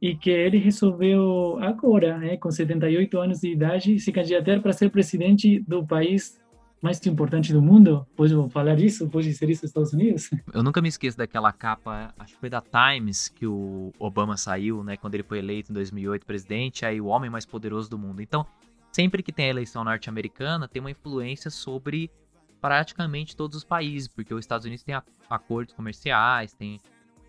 e 0.00 0.16
que 0.16 0.30
ele 0.30 0.56
resolveu 0.56 1.58
agora, 1.60 2.16
né, 2.16 2.38
com 2.38 2.50
78 2.50 3.20
anos 3.20 3.40
de 3.40 3.52
idade, 3.52 4.00
se 4.00 4.10
candidatar 4.10 4.62
para 4.62 4.72
ser 4.72 4.88
presidente 4.88 5.60
do 5.68 5.86
país 5.86 6.40
mais 6.80 7.04
importante 7.06 7.52
do 7.52 7.60
mundo. 7.60 8.06
Pode 8.16 8.32
falar 8.50 8.80
isso? 8.80 9.06
Pode 9.10 9.30
ser 9.34 9.50
isso 9.50 9.66
Estados 9.66 9.92
Unidos? 9.92 10.30
Eu 10.54 10.62
nunca 10.62 10.80
me 10.80 10.88
esqueço 10.88 11.18
daquela 11.18 11.52
capa, 11.52 12.14
acho 12.18 12.32
que 12.32 12.40
foi 12.40 12.48
da 12.48 12.62
Times, 12.62 13.28
que 13.28 13.46
o 13.46 13.92
Obama 13.98 14.38
saiu, 14.38 14.82
né, 14.82 14.96
quando 14.96 15.16
ele 15.16 15.22
foi 15.22 15.38
eleito 15.38 15.70
em 15.70 15.74
2008 15.74 16.24
presidente, 16.24 16.86
aí 16.86 16.98
o 16.98 17.08
homem 17.08 17.28
mais 17.28 17.44
poderoso 17.44 17.90
do 17.90 17.98
mundo. 17.98 18.22
Então, 18.22 18.46
sempre 18.90 19.22
que 19.22 19.32
tem 19.32 19.46
a 19.46 19.50
eleição 19.50 19.84
norte-americana, 19.84 20.66
tem 20.66 20.80
uma 20.80 20.90
influência 20.90 21.50
sobre 21.50 22.10
praticamente 22.60 23.36
todos 23.36 23.56
os 23.56 23.64
países, 23.64 24.08
porque 24.08 24.34
os 24.34 24.40
Estados 24.40 24.66
Unidos 24.66 24.84
tem 24.84 24.94
acordos 25.28 25.74
comerciais, 25.74 26.52
tem, 26.52 26.80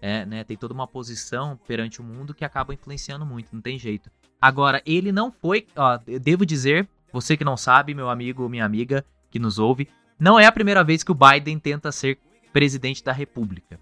é, 0.02 0.26
né, 0.26 0.44
tem 0.44 0.58
toda 0.58 0.74
uma 0.74 0.88
posição 0.88 1.60
perante 1.68 2.02
o 2.02 2.04
mundo 2.04 2.34
que 2.34 2.46
acaba 2.46 2.74
influenciando 2.74 3.26
muito, 3.26 3.54
não 3.54 3.62
tem 3.62 3.78
jeito. 3.78 4.10
Agora, 4.42 4.82
ele 4.86 5.12
não 5.12 5.32
foi, 5.32 5.68
ó, 5.76 5.98
devo 5.98 6.46
dizer, 6.46 6.88
você 7.12 7.36
que 7.36 7.44
não 7.44 7.58
sabe, 7.58 7.94
meu 7.94 8.10
amigo 8.10 8.44
ou 8.44 8.50
minha 8.50 8.66
amiga 8.66 9.06
que 9.30 9.40
nos 9.40 9.60
ouve, 9.60 9.88
não 10.20 10.40
é 10.40 10.46
a 10.46 10.52
primeira 10.52 10.84
vez 10.84 11.04
que 11.04 11.12
o 11.12 11.16
Biden 11.16 11.60
tenta 11.60 11.92
ser 11.92 12.20
presidente 12.52 13.04
da 13.04 13.12
República. 13.12 13.80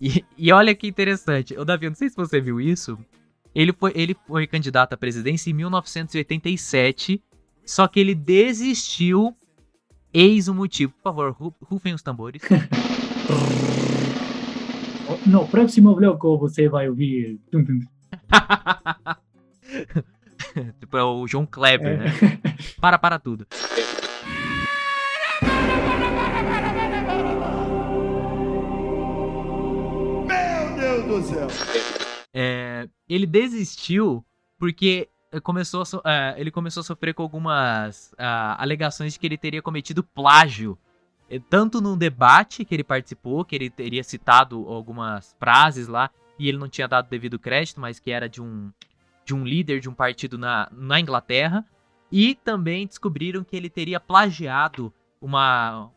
E, 0.00 0.24
e 0.38 0.52
olha 0.52 0.74
que 0.74 0.86
interessante, 0.86 1.56
o 1.58 1.64
Davi, 1.64 1.88
não 1.88 1.94
sei 1.94 2.08
se 2.08 2.16
você 2.16 2.40
viu 2.40 2.60
isso, 2.60 2.98
ele 3.54 3.72
foi, 3.72 3.92
ele 3.94 4.16
foi 4.26 4.46
candidato 4.46 4.94
à 4.94 4.96
presidência 4.96 5.50
em 5.50 5.54
1987, 5.54 7.22
só 7.66 7.86
que 7.86 8.00
ele 8.00 8.14
desistiu 8.14 9.36
Eis 10.12 10.48
o 10.48 10.54
motivo. 10.54 10.92
Por 10.92 11.02
favor, 11.02 11.36
rufem 11.62 11.94
os 11.94 12.02
tambores. 12.02 12.42
No 15.26 15.46
próximo 15.46 15.94
bloco 15.94 16.38
você 16.38 16.68
vai 16.68 16.88
ouvir. 16.88 17.40
tipo, 20.78 20.96
é 20.96 21.02
o 21.02 21.26
João 21.26 21.44
Kleber, 21.44 22.00
é. 22.00 22.04
né? 22.04 22.12
Para, 22.80 22.96
para 22.96 23.18
tudo. 23.18 23.44
Meu 30.26 30.76
Deus 30.76 31.04
do 31.06 31.22
céu! 31.22 31.48
É, 32.32 32.88
ele 33.08 33.26
desistiu 33.26 34.24
porque 34.58 35.08
começou 35.42 35.82
a, 35.82 36.34
uh, 36.34 36.40
ele 36.40 36.50
começou 36.50 36.80
a 36.80 36.84
sofrer 36.84 37.14
com 37.14 37.22
algumas 37.22 38.12
uh, 38.12 38.56
alegações 38.58 39.12
de 39.12 39.18
que 39.18 39.26
ele 39.26 39.38
teria 39.38 39.62
cometido 39.62 40.02
plágio. 40.02 40.78
Tanto 41.48 41.80
num 41.80 41.96
debate 41.96 42.64
que 42.64 42.74
ele 42.74 42.82
participou, 42.82 43.44
que 43.44 43.54
ele 43.54 43.70
teria 43.70 44.02
citado 44.02 44.66
algumas 44.68 45.36
frases 45.38 45.86
lá, 45.86 46.10
e 46.36 46.48
ele 46.48 46.58
não 46.58 46.68
tinha 46.68 46.88
dado 46.88 47.08
devido 47.08 47.38
crédito, 47.38 47.80
mas 47.80 48.00
que 48.00 48.10
era 48.10 48.28
de 48.28 48.42
um, 48.42 48.72
de 49.24 49.32
um 49.32 49.44
líder 49.44 49.78
de 49.78 49.88
um 49.88 49.94
partido 49.94 50.36
na, 50.36 50.68
na 50.72 50.98
Inglaterra. 50.98 51.64
E 52.10 52.34
também 52.34 52.84
descobriram 52.84 53.44
que 53.44 53.54
ele 53.54 53.70
teria 53.70 54.00
plagiado 54.00 54.92
uma, 55.20 55.88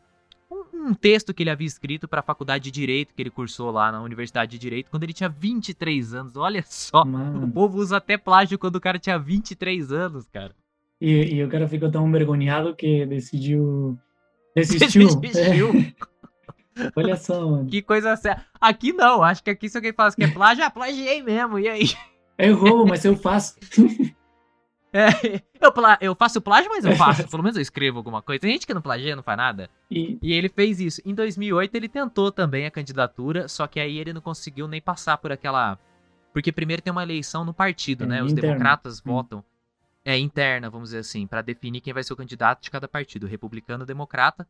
um 0.84 0.94
texto 0.94 1.32
que 1.32 1.42
ele 1.42 1.50
havia 1.50 1.66
escrito 1.66 2.06
para 2.06 2.20
a 2.20 2.22
faculdade 2.22 2.64
de 2.64 2.70
Direito 2.70 3.14
que 3.14 3.22
ele 3.22 3.30
cursou 3.30 3.70
lá 3.70 3.90
na 3.90 4.02
Universidade 4.02 4.52
de 4.52 4.58
Direito 4.58 4.90
quando 4.90 5.02
ele 5.02 5.12
tinha 5.12 5.28
23 5.28 6.14
anos. 6.14 6.36
Olha 6.36 6.62
só, 6.66 7.04
Mano. 7.04 7.46
o 7.46 7.50
povo 7.50 7.78
usa 7.78 7.96
até 7.96 8.16
plágio 8.16 8.58
quando 8.58 8.76
o 8.76 8.80
cara 8.80 8.98
tinha 8.98 9.18
23 9.18 9.90
anos, 9.92 10.28
cara. 10.28 10.54
E, 11.00 11.34
e 11.34 11.44
o 11.44 11.48
cara 11.48 11.66
ficou 11.68 11.90
tão 11.90 12.06
envergonhado 12.06 12.74
que 12.74 13.04
decidiu. 13.06 13.98
Desistiu. 14.54 15.14
Desistiu. 15.20 15.70
É. 15.70 15.94
Olha 16.96 17.16
só, 17.16 17.48
mano. 17.48 17.66
Que 17.66 17.82
coisa 17.82 18.16
séria. 18.16 18.44
Aqui 18.60 18.92
não, 18.92 19.22
acho 19.22 19.42
que 19.42 19.50
aqui 19.50 19.68
se 19.68 19.76
alguém 19.76 19.92
fala 19.92 20.12
que 20.12 20.24
é 20.24 20.28
plágio, 20.28 20.64
ah, 20.64 20.70
plagiei 20.70 21.22
mesmo, 21.22 21.58
e 21.58 21.68
aí? 21.68 21.90
É 22.36 22.50
roubo, 22.50 22.86
mas 22.86 23.04
eu 23.04 23.16
faço. 23.16 23.56
É, 24.94 25.08
eu, 25.60 25.72
eu 26.00 26.14
faço 26.14 26.40
plágio, 26.40 26.70
mas 26.70 26.84
eu 26.84 26.94
faço. 26.96 27.28
Pelo 27.28 27.42
menos 27.42 27.56
eu 27.56 27.62
escrevo 27.62 27.98
alguma 27.98 28.22
coisa. 28.22 28.40
Tem 28.40 28.52
gente 28.52 28.66
que 28.66 28.72
não 28.72 28.80
plagia, 28.80 29.16
não 29.16 29.22
faz 29.24 29.36
nada. 29.36 29.68
E, 29.90 30.16
E 30.22 30.32
ele 30.32 30.48
fez 30.48 30.78
isso. 30.80 31.02
Em 31.04 31.12
2008 31.14 31.74
ele 31.74 31.88
tentou 31.88 32.30
também 32.30 32.64
a 32.64 32.70
candidatura, 32.70 33.48
só 33.48 33.66
que 33.66 33.80
aí 33.80 33.98
ele 33.98 34.12
não 34.12 34.20
conseguiu 34.20 34.68
nem 34.68 34.80
passar 34.80 35.18
por 35.18 35.32
aquela. 35.32 35.76
Porque 36.32 36.52
primeiro 36.52 36.80
tem 36.82 36.90
uma 36.92 37.02
eleição 37.02 37.44
no 37.44 37.52
partido, 37.52 38.04
É, 38.04 38.06
né? 38.06 38.22
Os 38.22 38.32
interna. 38.32 38.52
democratas 38.52 39.00
Hum. 39.00 39.02
votam. 39.04 39.44
É 40.04 40.16
interna, 40.18 40.68
vamos 40.70 40.90
dizer 40.90 40.98
assim, 40.98 41.26
pra 41.26 41.40
definir 41.42 41.80
quem 41.80 41.92
vai 41.94 42.04
ser 42.04 42.12
o 42.12 42.16
candidato 42.16 42.62
de 42.62 42.70
cada 42.70 42.86
partido, 42.86 43.26
republicano, 43.26 43.86
democrata, 43.86 44.46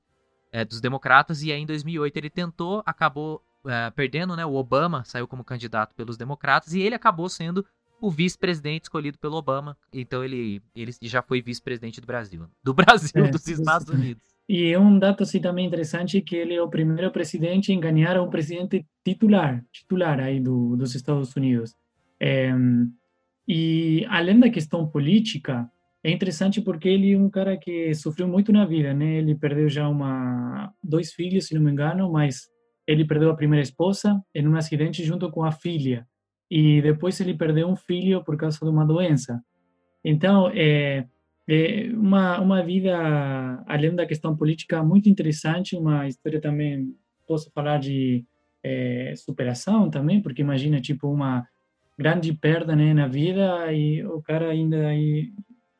é, 0.52 0.64
dos 0.64 0.80
democratas. 0.80 1.42
E 1.42 1.52
aí 1.52 1.60
em 1.60 1.66
2008 1.66 2.16
ele 2.16 2.28
tentou, 2.28 2.82
acabou 2.84 3.40
é, 3.64 3.88
perdendo, 3.90 4.34
né? 4.36 4.44
O 4.44 4.54
Obama 4.54 5.04
saiu 5.04 5.26
como 5.28 5.44
candidato 5.44 5.94
pelos 5.94 6.16
democratas 6.16 6.74
e 6.74 6.80
ele 6.82 6.94
acabou 6.94 7.28
sendo 7.28 7.64
o 8.00 8.10
vice-presidente 8.10 8.84
escolhido 8.84 9.18
pelo 9.18 9.36
Obama. 9.36 9.76
Então 9.92 10.24
ele, 10.24 10.60
ele 10.74 10.92
já 11.02 11.22
foi 11.22 11.40
vice-presidente 11.42 12.00
do 12.00 12.06
Brasil. 12.06 12.46
Do 12.62 12.74
Brasil, 12.74 13.24
É, 13.24 13.28
dos 13.28 13.42
dos 13.44 13.48
Estados 13.48 13.88
Unidos. 13.88 14.22
e 14.48 14.76
um 14.76 14.98
dado 14.98 15.22
assim 15.22 15.40
também 15.40 15.66
interessante 15.66 16.20
que 16.20 16.36
ele 16.36 16.54
é 16.54 16.62
o 16.62 16.68
primeiro 16.68 17.10
presidente 17.10 17.72
em 17.72 17.80
ganhar 17.80 18.20
um 18.20 18.28
presidente 18.28 18.86
titular, 19.04 19.64
titular 19.72 20.20
aí 20.20 20.40
do, 20.40 20.76
dos 20.76 20.94
Estados 20.94 21.34
Unidos. 21.36 21.74
É, 22.20 22.52
e 23.46 24.04
além 24.08 24.38
da 24.40 24.50
questão 24.50 24.86
política, 24.88 25.70
é 26.02 26.10
interessante 26.10 26.60
porque 26.60 26.88
ele 26.88 27.12
é 27.12 27.18
um 27.18 27.30
cara 27.30 27.56
que 27.56 27.94
sofreu 27.94 28.28
muito 28.28 28.52
na 28.52 28.64
vida, 28.66 28.92
né? 28.94 29.16
Ele 29.18 29.34
perdeu 29.34 29.68
já 29.68 29.88
uma 29.88 30.72
dois 30.82 31.12
filhos, 31.12 31.46
se 31.46 31.54
não 31.54 31.62
me 31.62 31.70
engano, 31.70 32.10
mas 32.10 32.42
ele 32.86 33.06
perdeu 33.06 33.30
a 33.30 33.36
primeira 33.36 33.62
esposa 33.62 34.20
em 34.34 34.46
um 34.46 34.56
acidente 34.56 35.02
junto 35.04 35.30
com 35.30 35.42
a 35.44 35.52
filha. 35.52 36.06
E 36.56 36.80
depois 36.80 37.18
ele 37.20 37.34
perdeu 37.34 37.66
um 37.66 37.74
filho 37.74 38.22
por 38.22 38.36
causa 38.36 38.60
de 38.60 38.70
uma 38.70 38.86
doença. 38.86 39.42
Então, 40.04 40.48
é, 40.54 41.04
é 41.48 41.90
uma, 41.92 42.38
uma 42.38 42.62
vida, 42.62 42.94
além 43.66 43.92
da 43.92 44.06
questão 44.06 44.36
política, 44.36 44.80
muito 44.80 45.08
interessante, 45.08 45.74
uma 45.74 46.06
história 46.06 46.40
também, 46.40 46.94
posso 47.26 47.50
falar 47.50 47.78
de 47.78 48.24
é, 48.62 49.14
superação 49.16 49.90
também, 49.90 50.22
porque 50.22 50.42
imagina, 50.42 50.80
tipo, 50.80 51.08
uma 51.10 51.44
grande 51.98 52.32
perda 52.32 52.76
né, 52.76 52.94
na 52.94 53.08
vida 53.08 53.72
e 53.72 54.06
o 54.06 54.22
cara 54.22 54.50
ainda 54.50 54.86
aí 54.86 55.32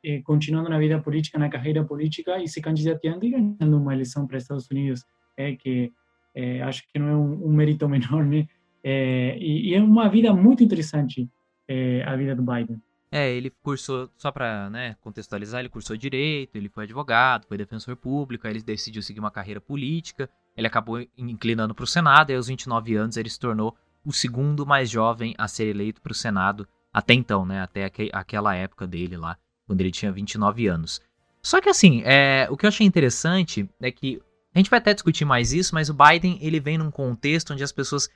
eh, 0.04 0.22
continuando 0.22 0.68
na 0.68 0.78
vida 0.78 1.00
política, 1.00 1.38
na 1.38 1.48
carreira 1.48 1.84
política 1.84 2.42
e 2.42 2.48
se 2.48 2.60
candidatando 2.60 3.24
e 3.24 3.30
ganhando 3.30 3.78
uma 3.78 3.94
eleição 3.94 4.26
para 4.26 4.38
Estados 4.38 4.68
Unidos, 4.70 5.04
é 5.37 5.54
que 5.54 5.92
eh, 6.34 6.60
acho 6.62 6.82
que 6.88 6.98
não 6.98 7.08
é 7.08 7.16
um, 7.16 7.46
um 7.46 7.52
mérito 7.52 7.88
menor, 7.88 8.24
né? 8.24 8.46
Eh, 8.85 9.38
e, 9.40 9.70
e 9.70 9.75
é 9.75 9.83
uma 9.83 10.09
vida 10.09 10.33
muito 10.35 10.62
interessante, 10.62 11.27
eh, 11.66 12.03
a 12.07 12.14
vida 12.14 12.37
do 12.37 12.42
Biden. 12.42 12.81
É, 13.11 13.31
ele 13.33 13.49
cursou, 13.62 14.11
só 14.18 14.31
pra 14.31 14.68
né, 14.68 14.97
contextualizar, 15.01 15.61
ele 15.61 15.68
cursou 15.68 15.97
direito, 15.97 16.57
ele 16.57 16.68
foi 16.68 16.85
advogado, 16.85 17.47
foi 17.47 17.57
defensor 17.57 17.97
público, 17.97 18.47
aí 18.47 18.53
ele 18.53 18.62
decidiu 18.62 19.01
seguir 19.03 19.20
uma 19.20 19.31
carreira 19.31 19.61
política, 19.61 20.29
ele 20.57 20.66
acabou 20.66 21.01
inclinando 21.16 21.75
para 21.75 21.85
o 21.85 21.87
Senado, 21.87 22.31
e 22.31 22.35
aos 22.35 22.49
29 22.49 22.97
anos 22.97 23.16
ele 23.16 23.31
se 23.31 23.38
tornou 23.38 23.75
o 24.05 24.12
segundo 24.12 24.66
mais 24.66 24.90
jovem 24.90 25.33
a 25.38 25.47
ser 25.49 25.66
eleito 25.68 26.03
para 26.03 26.11
o 26.12 26.14
Senado 26.14 26.66
até 26.92 27.14
então, 27.14 27.47
né, 27.47 27.61
até 27.62 27.85
aque- 27.85 28.11
aquela 28.12 28.55
época 28.55 28.87
dele 28.87 29.16
lá, 29.16 29.38
quando 29.66 29.81
ele 29.81 29.90
tinha 29.90 30.12
29 30.12 30.66
anos. 30.66 31.01
Só 31.40 31.61
que 31.61 31.68
assim, 31.68 32.03
é, 32.05 32.49
o 32.51 32.57
que 32.57 32.66
eu 32.66 32.68
achei 32.68 32.87
interessante 32.87 33.68
é 33.81 33.90
que, 33.90 34.20
a 34.55 34.59
gente 34.59 34.70
vai 34.70 34.79
até 34.79 34.94
discutir 34.94 35.25
mais 35.25 35.53
isso, 35.53 35.75
mas 35.75 35.88
o 35.88 35.94
Biden, 35.94 36.38
ele 36.40 36.61
vem 36.61 36.79
num 36.79 36.90
contexto 36.90 37.53
onde 37.53 37.62
as 37.64 37.73
pessoas 37.73 38.09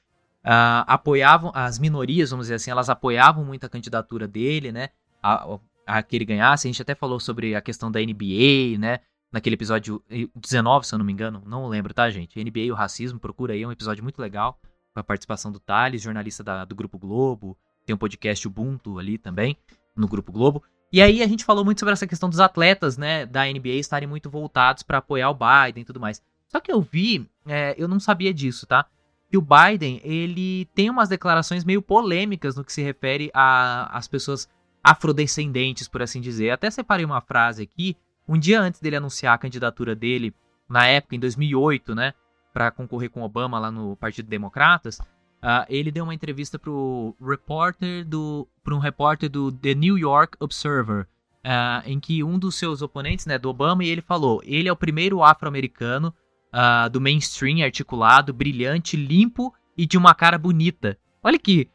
ah, 0.44 0.85
apoiavam, 0.87 1.51
as 1.55 1.79
minorias, 1.79 2.31
vamos 2.31 2.46
dizer 2.46 2.55
assim, 2.55 2.70
elas 2.70 2.88
apoiavam 2.88 3.44
muito 3.44 3.64
a 3.64 3.68
candidatura 3.68 4.27
dele, 4.27 4.72
né? 4.72 4.88
A, 5.22 5.59
a 5.87 6.03
que 6.03 6.16
ele 6.16 6.24
ganhasse. 6.24 6.66
A 6.66 6.70
gente 6.70 6.83
até 6.83 6.94
falou 6.94 7.18
sobre 7.20 7.55
a 7.55 7.61
questão 7.61 7.90
da 7.90 8.01
NBA, 8.01 8.79
né? 8.79 9.01
Naquele 9.33 9.55
episódio 9.55 10.03
19, 10.35 10.87
se 10.87 10.94
eu 10.94 10.98
não 10.98 11.05
me 11.05 11.12
engano. 11.12 11.42
Não 11.44 11.66
lembro, 11.68 11.92
tá, 11.92 12.09
gente? 12.11 12.38
NBA 12.42 12.61
e 12.61 12.72
o 12.72 12.74
racismo, 12.74 13.18
procura 13.18 13.53
aí, 13.53 13.62
é 13.62 13.66
um 13.68 13.72
episódio 13.72 14.03
muito 14.03 14.20
legal. 14.20 14.59
Com 14.94 15.01
a 15.01 15.05
participação 15.05 15.53
do 15.53 15.61
Thales, 15.61 16.01
jornalista 16.01 16.42
da- 16.42 16.64
do 16.64 16.74
Grupo 16.74 16.98
Globo. 16.98 17.57
Tem 17.85 17.94
um 17.94 17.98
podcast 17.98 18.46
Ubuntu 18.46 18.98
ali 18.98 19.18
também, 19.18 19.57
no 19.94 20.09
Grupo 20.09 20.33
Globo. 20.33 20.62
E 20.90 21.03
aí 21.03 21.22
a 21.22 21.27
gente 21.27 21.44
falou 21.44 21.64
muito 21.64 21.79
sobre 21.81 21.92
essa 21.92 22.07
questão 22.07 22.31
dos 22.31 22.40
atletas, 22.40 22.96
né, 22.96 23.27
da 23.27 23.46
NBA 23.46 23.74
estarem 23.74 24.09
muito 24.09 24.31
voltados 24.31 24.83
para 24.83 24.98
apoiar 24.98 25.29
o 25.31 25.35
Biden 25.35 25.83
e 25.83 25.85
tudo 25.85 26.01
mais. 26.01 26.22
Só 26.48 26.61
que 26.61 26.72
eu 26.72 26.81
vi, 26.81 27.29
é, 27.46 27.74
eu 27.77 27.87
não 27.87 28.01
sabia 28.01 28.33
disso, 28.33 28.66
tá? 28.66 28.87
Que 29.31 29.37
o 29.37 29.43
Biden, 29.43 30.01
ele 30.03 30.67
tem 30.75 30.88
umas 30.88 31.09
declarações 31.09 31.64
meio 31.64 31.83
polêmicas 31.83 32.57
no 32.57 32.64
que 32.64 32.73
se 32.73 32.83
refere 32.83 33.31
às 33.35 34.09
pessoas 34.09 34.49
afrodescendentes, 34.83 35.87
por 35.87 36.03
assim 36.03 36.21
dizer. 36.21 36.51
Até 36.51 36.71
separei 36.71 37.05
uma 37.05 37.21
frase 37.21 37.62
aqui, 37.62 37.97
um 38.27 38.38
dia 38.38 38.61
antes 38.61 38.81
dele 38.81 38.97
anunciar 38.97 39.35
a 39.35 39.38
candidatura 39.38 39.95
dele, 39.95 40.35
na 40.69 40.87
época, 40.87 41.17
em 41.17 41.19
2008, 41.19 41.95
né, 41.95 42.12
para 42.53 42.71
concorrer 42.71 43.11
com 43.11 43.23
Obama 43.23 43.59
lá 43.59 43.71
no 43.71 43.97
Partido 43.97 44.29
Democratas, 44.29 44.99
ah, 45.41 45.67
ele 45.69 45.91
deu 45.91 46.05
uma 46.05 46.14
entrevista 46.14 46.59
pro 46.59 47.14
repórter 47.21 48.05
do, 48.05 48.47
para 48.62 48.75
um 48.75 48.79
repórter 48.79 49.31
do 49.31 49.53
The 49.53 49.75
New 49.75 49.97
York 49.97 50.37
Observer, 50.41 51.07
ah, 51.45 51.83
em 51.87 52.01
que 52.01 52.23
um 52.25 52.38
dos 52.38 52.57
seus 52.57 52.83
oponentes, 52.83 53.27
né, 53.27 53.38
do 53.38 53.49
Obama, 53.49 53.85
e 53.85 53.88
ele 53.88 54.03
falou, 54.03 54.41
ele 54.45 54.69
é 54.69 54.73
o 54.73 54.77
primeiro 54.77 55.23
afro-americano 55.23 56.12
ah, 56.53 56.89
do 56.89 57.01
mainstream 57.01 57.65
articulado, 57.65 58.33
brilhante, 58.33 58.97
limpo 58.97 59.53
e 59.77 59.87
de 59.87 59.97
uma 59.99 60.15
cara 60.15 60.39
bonita. 60.39 60.99
Olha 61.23 61.39
que 61.39 61.69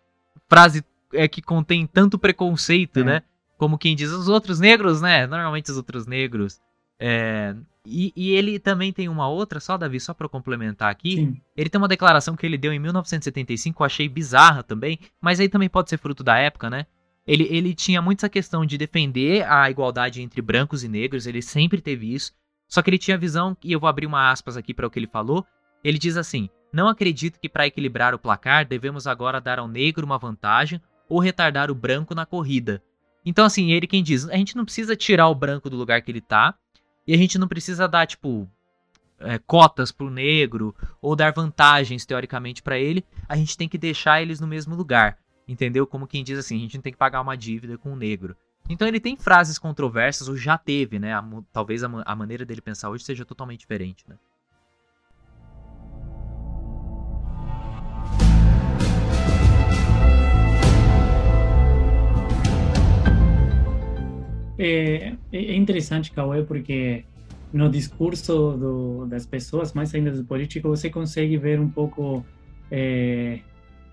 frase 0.50 0.84
é 1.14 1.28
que 1.28 1.42
contém 1.42 1.86
tanto 1.86 2.18
preconceito, 2.18 3.00
É. 3.00 3.04
né? 3.04 3.22
Como 3.58 3.78
quem 3.78 3.96
diz 3.96 4.12
os 4.12 4.28
outros 4.28 4.60
negros, 4.60 5.02
né? 5.02 5.26
Normalmente 5.28 5.72
os 5.72 5.78
outros 5.78 6.06
negros. 6.08 6.60
É, 7.00 7.56
e, 7.86 8.12
e 8.16 8.32
ele 8.32 8.60
também 8.60 8.92
tem 8.94 9.10
uma 9.10 9.28
outra, 9.28 9.60
só 9.60 9.78
Davi, 9.78 10.00
só 10.00 10.14
pra 10.14 10.26
eu 10.26 10.30
complementar 10.30 10.90
aqui. 10.90 11.16
Sim, 11.18 11.42
Ele 11.56 11.70
tem 11.70 11.80
uma 11.80 11.88
declaração 11.88 12.36
que 12.36 12.46
ele 12.46 12.58
deu 12.58 12.72
em 12.74 12.80
1975, 12.80 13.76
que 13.78 13.82
eu 13.82 13.86
achei 13.86 14.08
bizarra 14.10 14.64
também, 14.64 14.98
mas 15.22 15.40
aí 15.40 15.50
também 15.50 15.70
pode 15.70 15.90
ser 15.90 15.98
fruto 15.98 16.24
da 16.24 16.38
época, 16.38 16.70
né? 16.70 16.86
Ele, 17.26 17.48
ele 17.50 17.74
tinha 17.74 18.02
muito 18.02 18.20
essa 18.20 18.30
questão 18.30 18.66
de 18.66 18.78
defender 18.78 19.46
a 19.50 19.70
igualdade 19.70 20.22
entre 20.22 20.42
brancos 20.42 20.84
e 20.84 20.88
negros, 20.88 21.26
ele 21.28 21.42
sempre 21.42 21.82
teve 21.82 22.14
isso. 22.14 22.32
Só 22.74 22.82
que 22.82 22.90
ele 22.90 22.98
tinha 22.98 23.16
visão, 23.20 23.56
e 23.64 23.72
eu 23.72 23.80
vou 23.80 23.88
abrir 23.88 24.08
uma 24.08 24.32
aspas 24.32 24.58
aqui 24.58 24.74
para 24.74 24.88
o 24.88 24.90
que 24.90 24.98
ele 24.98 25.06
falou. 25.06 25.46
Ele 25.84 26.00
diz 26.00 26.18
assim: 26.18 26.50
Não 26.74 26.88
acredito 26.88 27.40
que 27.40 27.48
para 27.48 27.68
equilibrar 27.68 28.16
o 28.16 28.18
placar 28.18 28.66
devemos 28.66 29.06
agora 29.06 29.40
dar 29.40 29.60
ao 29.60 29.68
negro 29.68 30.04
uma 30.04 30.18
vantagem 30.18 30.82
ou 31.08 31.20
retardar 31.20 31.70
o 31.70 31.76
branco 31.76 32.16
na 32.16 32.26
corrida. 32.26 32.82
Então, 33.24 33.46
assim, 33.46 33.72
ele 33.72 33.86
quem 33.86 34.02
diz: 34.02 34.28
a 34.28 34.36
gente 34.38 34.58
não 34.58 34.66
precisa 34.66 34.96
tirar 34.96 35.28
o 35.28 35.36
branco 35.36 35.70
do 35.70 35.78
lugar 35.78 36.02
que 36.02 36.10
ele 36.10 36.20
tá, 36.20 36.56
e 37.06 37.14
a 37.14 37.18
gente 37.18 37.38
não 37.38 37.48
precisa 37.48 37.88
dar, 37.88 38.08
tipo, 38.08 38.50
é, 39.20 39.38
cotas 39.38 39.92
pro 39.92 40.10
negro 40.10 40.76
ou 41.00 41.16
dar 41.16 41.32
vantagens 41.32 42.08
teoricamente 42.08 42.64
pra 42.64 42.80
ele, 42.80 43.06
a 43.30 43.36
gente 43.36 43.56
tem 43.56 43.70
que 43.70 43.78
deixar 43.78 44.20
eles 44.20 44.40
no 44.40 44.48
mesmo 44.48 44.74
lugar, 44.74 45.20
entendeu? 45.48 45.86
Como 45.86 46.08
quem 46.08 46.24
diz 46.24 46.40
assim, 46.40 46.58
a 46.58 46.62
gente 46.62 46.74
não 46.74 46.82
tem 46.82 46.92
que 46.92 46.98
pagar 46.98 47.22
uma 47.22 47.38
dívida 47.38 47.78
com 47.78 47.94
o 47.94 47.96
negro. 47.96 48.36
Então 48.70 48.88
ele 48.88 49.00
tem 49.00 49.18
frases 49.18 49.60
controversas, 49.60 50.28
ou 50.28 50.38
já 50.38 50.58
teve, 50.58 50.98
né? 50.98 51.14
A 51.14 51.24
talvez 51.52 51.84
a, 51.84 51.90
a 52.06 52.16
maneira 52.16 52.46
dele 52.46 52.62
pensar 52.62 52.90
hoje 52.90 53.04
seja 53.04 53.26
totalmente 53.26 53.60
diferente, 53.62 54.06
né? 54.08 54.16
É, 64.58 65.16
é 65.32 65.46
é 65.46 65.56
interessante, 65.56 66.12
Cauê, 66.12 66.44
porque 66.44 67.04
no 67.52 67.70
discurso 67.70 68.52
do, 68.58 69.06
das 69.08 69.26
pessoas, 69.26 69.74
mais 69.74 69.94
ainda 69.94 70.12
dos 70.12 70.24
políticos, 70.24 70.80
você 70.80 70.90
consegue 70.90 71.38
ver 71.38 71.60
um 71.60 71.70
pouco 71.70 72.26
é, 72.72 73.40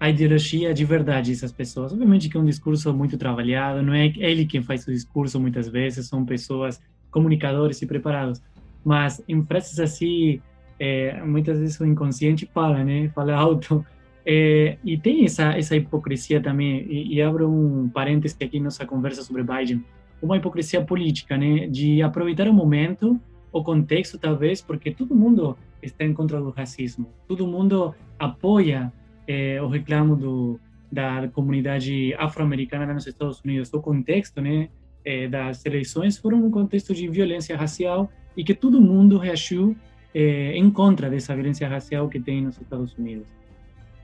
a 0.00 0.08
ideologia 0.08 0.72
de 0.72 0.84
verdade 0.84 1.30
dessas 1.30 1.52
pessoas. 1.52 1.92
Obviamente 1.92 2.28
que 2.30 2.36
é 2.36 2.40
um 2.40 2.44
discurso 2.44 2.92
muito 2.94 3.18
trabalhado, 3.18 3.82
não 3.82 3.92
é 3.92 4.06
ele 4.16 4.46
quem 4.46 4.62
faz 4.62 4.86
o 4.88 4.90
discurso 4.90 5.38
muitas 5.38 5.68
vezes, 5.68 6.08
são 6.08 6.24
pessoas, 6.24 6.80
comunicadores 7.10 7.80
e 7.82 7.86
preparados. 7.86 8.40
Mas 8.82 9.22
em 9.28 9.44
frases 9.44 9.78
assim, 9.78 10.40
é, 10.78 11.22
muitas 11.22 11.58
vezes 11.58 11.78
o 11.78 11.84
inconsciente 11.84 12.48
fala, 12.52 12.82
né? 12.82 13.10
Fala 13.14 13.34
alto. 13.34 13.84
É, 14.24 14.78
e 14.82 14.96
tem 14.96 15.24
essa, 15.24 15.56
essa 15.56 15.76
hipocrisia 15.76 16.40
também, 16.40 16.86
e, 16.88 17.14
e 17.14 17.22
abro 17.22 17.50
um 17.50 17.88
parêntese 17.88 18.36
aqui 18.42 18.58
na 18.58 18.64
nossa 18.64 18.86
conversa 18.86 19.22
sobre 19.22 19.42
Biden 19.42 19.84
uma 20.22 20.36
hipocrisia 20.36 20.82
política, 20.82 21.36
né, 21.36 21.66
de 21.66 22.02
aproveitar 22.02 22.46
o 22.48 22.52
momento, 22.52 23.18
o 23.52 23.62
contexto 23.62 24.18
talvez, 24.18 24.60
porque 24.60 24.90
todo 24.90 25.14
mundo 25.14 25.56
está 25.82 26.04
em 26.04 26.12
contra 26.12 26.40
do 26.40 26.50
racismo, 26.50 27.08
todo 27.26 27.46
mundo 27.46 27.94
apoia 28.18 28.92
eh, 29.30 29.62
o 29.62 29.68
reclamo 29.68 30.16
do 30.16 30.60
da 30.92 31.28
comunidade 31.28 32.12
afro-americana 32.18 32.84
lá 32.84 32.94
nos 32.94 33.06
Estados 33.06 33.40
Unidos. 33.44 33.72
O 33.72 33.80
contexto, 33.80 34.40
né, 34.40 34.68
eh, 35.04 35.28
das 35.28 35.64
eleições 35.64 36.18
foram 36.18 36.44
um 36.44 36.50
contexto 36.50 36.92
de 36.92 37.06
violência 37.06 37.56
racial 37.56 38.10
e 38.36 38.42
que 38.42 38.54
todo 38.54 38.80
mundo 38.80 39.16
reagiu 39.16 39.76
eh, 40.12 40.52
em 40.56 40.68
contra 40.68 41.08
dessa 41.08 41.32
violência 41.32 41.68
racial 41.68 42.08
que 42.08 42.18
tem 42.18 42.42
nos 42.42 42.60
Estados 42.60 42.92
Unidos. 42.98 43.28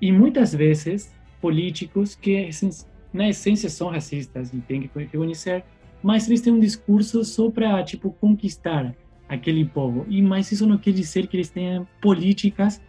E 0.00 0.12
muitas 0.12 0.54
vezes 0.54 1.12
políticos 1.40 2.14
que 2.14 2.48
na 3.12 3.28
essência 3.28 3.68
são 3.68 3.88
racistas 3.88 4.54
e 4.54 4.58
tem 4.58 4.82
que 4.82 4.90
reconhecer 4.96 5.64
mas 6.02 6.28
eles 6.28 6.40
têm 6.40 6.52
um 6.52 6.60
discurso 6.60 7.24
só 7.24 7.50
para 7.50 7.82
tipo 7.82 8.12
conquistar 8.12 8.94
aquele 9.28 9.64
povo. 9.64 10.06
E 10.08 10.22
mas 10.22 10.52
isso 10.52 10.64
não 10.64 10.78
quer 10.78 10.92
dizer 10.92 11.26
que 11.26 11.36
eles 11.36 11.50
tenham 11.50 11.84
políticas 12.00 12.80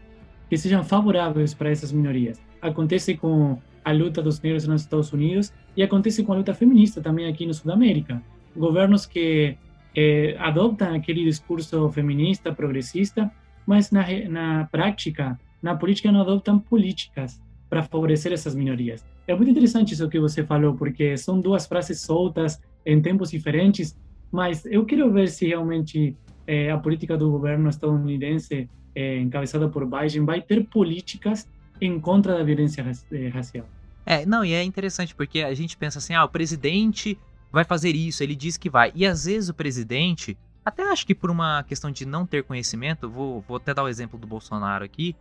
que 0.49 0.57
sejam 0.57 0.83
favoráveis 0.83 1.53
para 1.53 1.69
essas 1.69 1.91
minorias. 1.91 2.41
Acontece 2.61 3.15
com 3.15 3.59
a 3.83 3.91
luta 3.91 4.21
dos 4.21 4.41
negros 4.41 4.67
nos 4.67 4.81
Estados 4.81 5.13
Unidos 5.13 5.53
e 5.75 5.83
acontece 5.83 6.23
com 6.23 6.33
a 6.33 6.35
luta 6.35 6.53
feminista 6.53 7.01
também 7.01 7.27
aqui 7.27 7.45
no 7.45 7.53
Sudamérica. 7.53 8.21
Governos 8.55 9.05
que 9.05 9.57
eh, 9.95 10.35
adoptam 10.39 10.93
aquele 10.93 11.23
discurso 11.23 11.89
feminista, 11.91 12.53
progressista, 12.53 13.31
mas 13.65 13.91
na, 13.91 14.05
na 14.29 14.67
prática, 14.71 15.39
na 15.61 15.75
política, 15.75 16.11
não 16.11 16.21
adoptam 16.21 16.59
políticas 16.59 17.41
para 17.69 17.83
favorecer 17.83 18.31
essas 18.31 18.55
minorias. 18.55 19.05
É 19.27 19.35
muito 19.35 19.51
interessante 19.51 19.93
isso 19.93 20.07
que 20.09 20.19
você 20.19 20.43
falou, 20.43 20.73
porque 20.75 21.17
são 21.17 21.39
duas 21.39 21.65
frases 21.65 22.01
soltas 22.01 22.61
em 22.85 23.01
tempos 23.01 23.31
diferentes, 23.31 23.97
mas 24.31 24.65
eu 24.65 24.85
quero 24.85 25.11
ver 25.11 25.27
se 25.29 25.47
realmente 25.47 26.15
eh, 26.45 26.71
a 26.71 26.77
política 26.77 27.17
do 27.17 27.29
governo 27.29 27.69
estadunidense, 27.69 28.69
eh, 28.97 29.19
encabeçada 29.19 29.69
por 29.69 29.85
Biden, 29.85 30.25
vai 30.25 30.41
ter 30.41 30.65
políticas 30.65 31.47
em 31.79 31.99
contra 31.99 32.35
da 32.35 32.43
violência 32.43 32.83
eh, 33.11 33.27
racial. 33.27 33.67
É, 34.03 34.25
não, 34.25 34.43
e 34.43 34.53
é 34.53 34.63
interessante 34.63 35.13
porque 35.13 35.41
a 35.43 35.53
gente 35.53 35.77
pensa 35.77 35.99
assim, 35.99 36.15
ah, 36.15 36.25
o 36.25 36.29
presidente 36.29 37.15
vai 37.51 37.63
fazer 37.63 37.95
isso, 37.95 38.23
ele 38.23 38.35
diz 38.35 38.57
que 38.57 38.71
vai. 38.71 38.91
E 38.95 39.05
às 39.05 39.25
vezes 39.25 39.49
o 39.49 39.53
presidente, 39.53 40.35
até 40.65 40.81
acho 40.81 41.05
que 41.05 41.13
por 41.13 41.29
uma 41.29 41.61
questão 41.61 41.91
de 41.91 42.07
não 42.07 42.25
ter 42.25 42.43
conhecimento, 42.43 43.07
vou, 43.07 43.41
vou 43.47 43.57
até 43.57 43.71
dar 43.71 43.83
o 43.83 43.87
exemplo 43.87 44.17
do 44.17 44.25
Bolsonaro 44.25 44.83
aqui, 44.83 45.15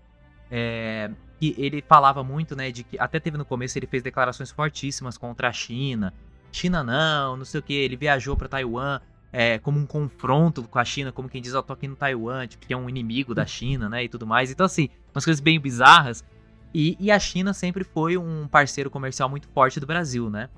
é, 0.51 1.11
que 1.39 1.55
ele 1.59 1.85
falava 1.87 2.25
muito, 2.25 2.57
né, 2.57 2.71
de 2.73 2.83
que 2.83 2.99
até 2.99 3.21
teve 3.21 3.37
no 3.37 3.45
começo 3.45 3.79
ele 3.79 3.87
fez 3.87 4.03
declarações 4.03 4.51
fortíssimas 4.51 5.19
contra 5.19 5.49
a 5.49 5.53
China. 5.53 6.15
China 6.51 6.83
não, 6.83 7.37
não 7.37 7.45
sei 7.45 7.61
o 7.61 7.63
que, 7.63 7.75
ele 7.75 7.97
viajou 7.97 8.35
para 8.39 8.49
Taiwan 8.49 9.01
é, 9.39 9.59
como 9.59 9.79
um 9.79 9.85
confronto 9.85 10.63
com 10.63 10.79
a 10.79 10.85
China, 10.85 11.13
como 11.13 11.29
quem 11.29 11.43
diz, 11.43 11.53
eu 11.53 11.63
tô 11.63 11.75
aqui 11.75 11.87
no 11.87 11.95
Taiwan, 11.95 12.47
tipo, 12.47 12.67
que 12.67 12.73
é 12.73 12.77
um 12.77 12.89
inimigo 12.89 13.35
da 13.35 13.45
China, 13.45 13.87
né, 13.87 14.03
e 14.05 14.09
tudo 14.09 14.27
mais. 14.27 14.51
Então, 14.51 14.65
assim, 14.65 14.89
umas 15.15 15.27
coisas 15.27 15.43
bem 15.43 15.61
bizarras. 15.61 16.25
E, 16.73 16.97
e 16.99 17.11
a 17.11 17.19
China 17.19 17.53
sempre 17.53 17.85
foi 17.85 18.17
um 18.17 18.49
parceiro 18.49 18.91
comercial 18.91 19.29
muito 19.29 19.47
forte 19.49 19.79
do 19.79 19.87
Brasil, 19.87 20.31
né? 20.31 20.49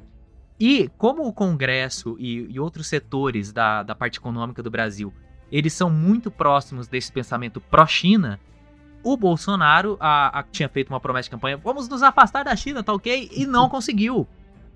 E 0.60 0.88
como 0.96 1.26
o 1.26 1.32
Congresso 1.32 2.14
e, 2.20 2.46
e 2.48 2.60
outros 2.60 2.86
setores 2.86 3.52
da, 3.52 3.82
da 3.82 3.96
parte 3.96 4.20
econômica 4.20 4.62
do 4.62 4.70
Brasil, 4.70 5.12
eles 5.50 5.72
são 5.72 5.90
muito 5.90 6.30
próximos 6.30 6.86
desse 6.86 7.10
pensamento 7.10 7.60
pró-China, 7.60 8.38
o 9.02 9.16
Bolsonaro 9.16 9.96
a, 9.98 10.38
a, 10.38 10.42
tinha 10.44 10.68
feito 10.68 10.90
uma 10.90 11.00
promessa 11.00 11.24
de 11.24 11.30
campanha: 11.30 11.56
vamos 11.56 11.88
nos 11.88 12.00
afastar 12.04 12.44
da 12.44 12.54
China, 12.54 12.84
tá 12.84 12.92
ok? 12.92 13.28
E 13.32 13.44
não 13.44 13.68
conseguiu. 13.70 14.24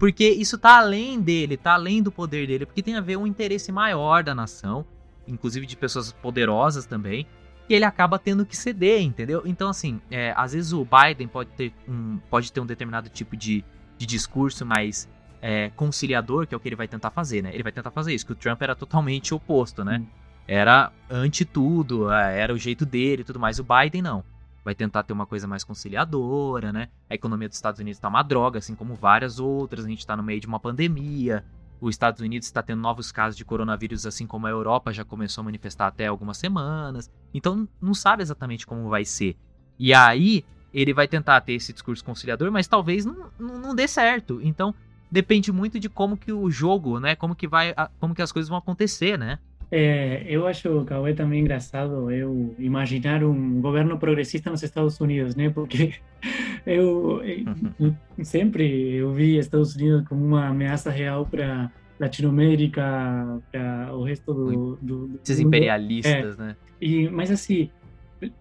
Porque 0.03 0.29
isso 0.29 0.59
tá 0.59 0.79
além 0.79 1.21
dele, 1.21 1.57
tá 1.57 1.75
além 1.75 2.03
do 2.03 2.11
poder 2.11 2.45
dele, 2.45 2.67
porque 2.67 2.83
tem 2.83 2.97
a 2.97 3.01
ver 3.01 3.17
um 3.17 3.25
interesse 3.25 3.71
maior 3.71 4.25
da 4.25 4.35
nação, 4.35 4.85
inclusive 5.29 5.65
de 5.65 5.77
pessoas 5.77 6.11
poderosas 6.11 6.85
também, 6.85 7.25
que 7.69 7.75
ele 7.75 7.85
acaba 7.85 8.19
tendo 8.19 8.45
que 8.45 8.57
ceder, 8.57 9.01
entendeu? 9.01 9.45
Então, 9.45 9.69
assim, 9.69 10.01
é, 10.11 10.35
às 10.37 10.55
vezes 10.55 10.73
o 10.73 10.85
Biden 10.85 11.29
pode 11.29 11.51
ter 11.51 11.73
um, 11.88 12.19
pode 12.29 12.51
ter 12.53 12.59
um 12.59 12.67
determinado 12.67 13.09
tipo 13.11 13.37
de, 13.37 13.65
de 13.97 14.05
discurso 14.05 14.67
mais 14.67 15.09
é, 15.41 15.71
conciliador, 15.77 16.49
que 16.49 16.55
é 16.55 16.57
o 16.57 16.59
que 16.59 16.69
ele 16.69 16.75
vai 16.75 16.88
tentar 16.88 17.12
fazer, 17.12 17.41
né? 17.41 17.55
Ele 17.55 17.62
vai 17.62 17.71
tentar 17.71 17.93
fazer 17.93 18.12
isso, 18.12 18.27
que 18.27 18.33
o 18.33 18.35
Trump 18.35 18.61
era 18.61 18.75
totalmente 18.75 19.33
oposto, 19.33 19.85
né? 19.85 19.99
Hum 19.99 20.23
era 20.47 20.93
anti 21.09 21.45
tudo, 21.45 22.11
é, 22.11 22.41
era 22.41 22.53
o 22.53 22.59
jeito 22.59 22.85
dele 22.85 23.23
e 23.23 23.25
tudo 23.25 23.38
mais. 23.41 23.59
O 23.59 23.65
Biden 23.65 24.03
não. 24.03 24.25
Vai 24.64 24.75
tentar 24.75 25.03
ter 25.03 25.12
uma 25.12 25.27
coisa 25.27 25.46
mais 25.46 25.64
conciliadora, 25.64 26.72
né? 26.72 26.88
A 27.11 27.14
economia 27.14 27.48
dos 27.48 27.57
Estados 27.57 27.81
Unidos 27.81 27.98
está 27.98 28.09
uma 28.09 28.22
droga, 28.22 28.59
assim 28.59 28.75
como 28.75 28.94
várias 28.94 29.38
outras. 29.38 29.85
A 29.85 29.88
gente 29.88 29.98
está 29.98 30.16
no 30.16 30.22
meio 30.22 30.40
de 30.40 30.46
uma 30.46 30.61
pandemia. 30.61 31.44
Os 31.81 31.94
Estados 31.94 32.20
Unidos 32.20 32.46
está 32.46 32.62
tendo 32.62 32.81
novos 32.81 33.11
casos 33.11 33.37
de 33.37 33.44
coronavírus, 33.44 34.07
assim 34.07 34.25
como 34.25 34.46
a 34.46 34.51
Europa 34.51 34.92
já 34.92 35.05
começou 35.05 35.42
a 35.42 35.44
manifestar 35.46 35.88
até 35.88 36.07
algumas 36.07 36.37
semanas. 36.37 37.11
Então 37.35 37.68
não 37.81 37.92
sabe 37.92 38.22
exatamente 38.22 38.64
como 38.64 38.88
vai 38.88 39.05
ser. 39.05 39.37
E 39.77 39.92
aí 39.92 40.44
ele 40.72 40.94
vai 40.94 41.09
tentar 41.09 41.40
ter 41.40 41.55
esse 41.55 41.72
discurso 41.72 42.05
conciliador, 42.05 42.53
mas 42.53 42.68
talvez 42.68 43.05
não, 43.05 43.31
não, 43.37 43.59
não 43.59 43.75
dê 43.75 43.88
certo. 43.88 44.40
Então 44.42 44.72
depende 45.11 45.53
muito 45.53 45.81
de 45.81 45.88
como 45.88 46.16
que 46.16 46.33
o 46.33 46.51
jogo, 46.51 47.01
né? 47.01 47.16
Como 47.16 47.35
que 47.35 47.48
vai, 47.48 47.75
como 47.98 48.14
que 48.14 48.22
as 48.22 48.31
coisas 48.31 48.48
vão 48.48 48.59
acontecer, 48.59 49.18
né? 49.18 49.40
É, 49.74 50.22
eu 50.26 50.46
acho, 50.46 50.85
Cauê, 50.85 51.14
também 51.14 51.40
engraçado 51.40 52.11
eu 52.11 52.54
imaginar 52.58 53.24
um 53.24 53.58
governo 53.58 53.98
progressista 53.98 54.50
nos 54.50 54.62
Estados 54.62 55.00
Unidos, 55.00 55.35
né? 55.35 55.48
Porque 55.48 55.94
eu, 56.66 57.22
eu 57.24 57.96
sempre 58.22 58.96
eu 58.96 59.14
vi 59.14 59.38
Estados 59.38 59.74
Unidos 59.74 60.06
como 60.06 60.22
uma 60.22 60.48
ameaça 60.48 60.90
real 60.90 61.24
para 61.24 61.72
Latinoamérica, 61.98 63.40
para 63.50 63.96
o 63.96 64.02
resto 64.02 64.35
do, 64.35 64.76
do, 64.76 65.06
do 65.06 65.20
Esses 65.24 65.40
imperialistas, 65.40 66.38
é. 66.38 66.42
né? 66.42 66.56
E, 66.78 67.08
mas 67.08 67.30
assim, 67.30 67.70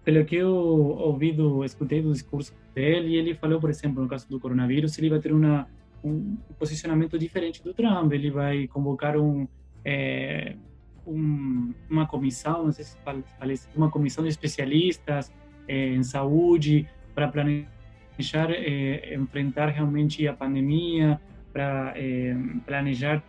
pelo 0.04 0.26
que 0.26 0.36
eu 0.36 0.54
ouvi, 0.54 1.32
do, 1.32 1.64
escutei 1.64 2.02
do 2.02 2.12
discurso 2.12 2.52
dele, 2.74 3.16
ele 3.16 3.34
falou, 3.34 3.58
por 3.58 3.70
exemplo, 3.70 4.02
no 4.02 4.08
caso 4.08 4.28
do 4.28 4.38
coronavírus, 4.38 4.98
ele 4.98 5.08
vai 5.08 5.18
ter 5.18 5.32
uma, 5.32 5.66
um 6.04 6.36
posicionamento 6.58 7.18
diferente 7.18 7.64
do 7.64 7.72
Trump, 7.72 8.12
ele 8.12 8.30
vai 8.30 8.68
convocar 8.68 9.16
um... 9.16 9.48
É, 9.82 10.56
um, 11.06 11.72
uma 11.88 12.06
comissão, 12.06 12.64
não 12.64 12.72
sei 12.72 12.84
se 12.84 12.96
uma 13.74 13.90
comissão 13.90 14.24
de 14.24 14.30
especialistas 14.30 15.32
eh, 15.68 15.88
em 15.94 16.02
saúde 16.02 16.88
para 17.14 17.28
planejar 17.28 18.50
eh, 18.50 19.14
enfrentar 19.14 19.68
realmente 19.68 20.26
a 20.26 20.32
pandemia, 20.32 21.20
para 21.52 21.92
eh, 21.96 22.34
planejar 22.64 23.22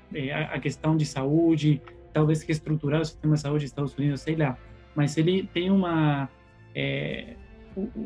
a 0.51 0.59
questão 0.59 0.95
de 0.95 1.05
saúde, 1.05 1.81
talvez 2.13 2.41
reestruturar 2.43 3.01
o 3.01 3.05
sistema 3.05 3.35
de 3.35 3.41
saúde 3.41 3.65
dos 3.65 3.71
Estados 3.71 3.97
Unidos, 3.97 4.21
sei 4.21 4.35
lá. 4.35 4.57
Mas 4.95 5.17
ele 5.17 5.49
tem 5.53 5.71
uma 5.71 6.29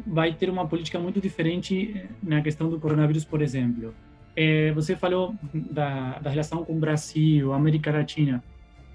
vai 0.06 0.34
ter 0.34 0.50
uma 0.50 0.66
política 0.66 0.98
muito 0.98 1.20
diferente 1.20 2.06
na 2.24 2.42
questão 2.42 2.70
do 2.70 2.80
coronavírus, 2.80 3.26
por 3.26 3.42
exemplo. 3.42 3.94
você 4.74 4.96
falou 4.96 5.36
da, 5.54 6.20
da 6.20 6.30
relação 6.30 6.64
com 6.64 6.74
o 6.74 6.80
Brasil, 6.80 7.52
América 7.52 7.92
Latina 7.92 8.42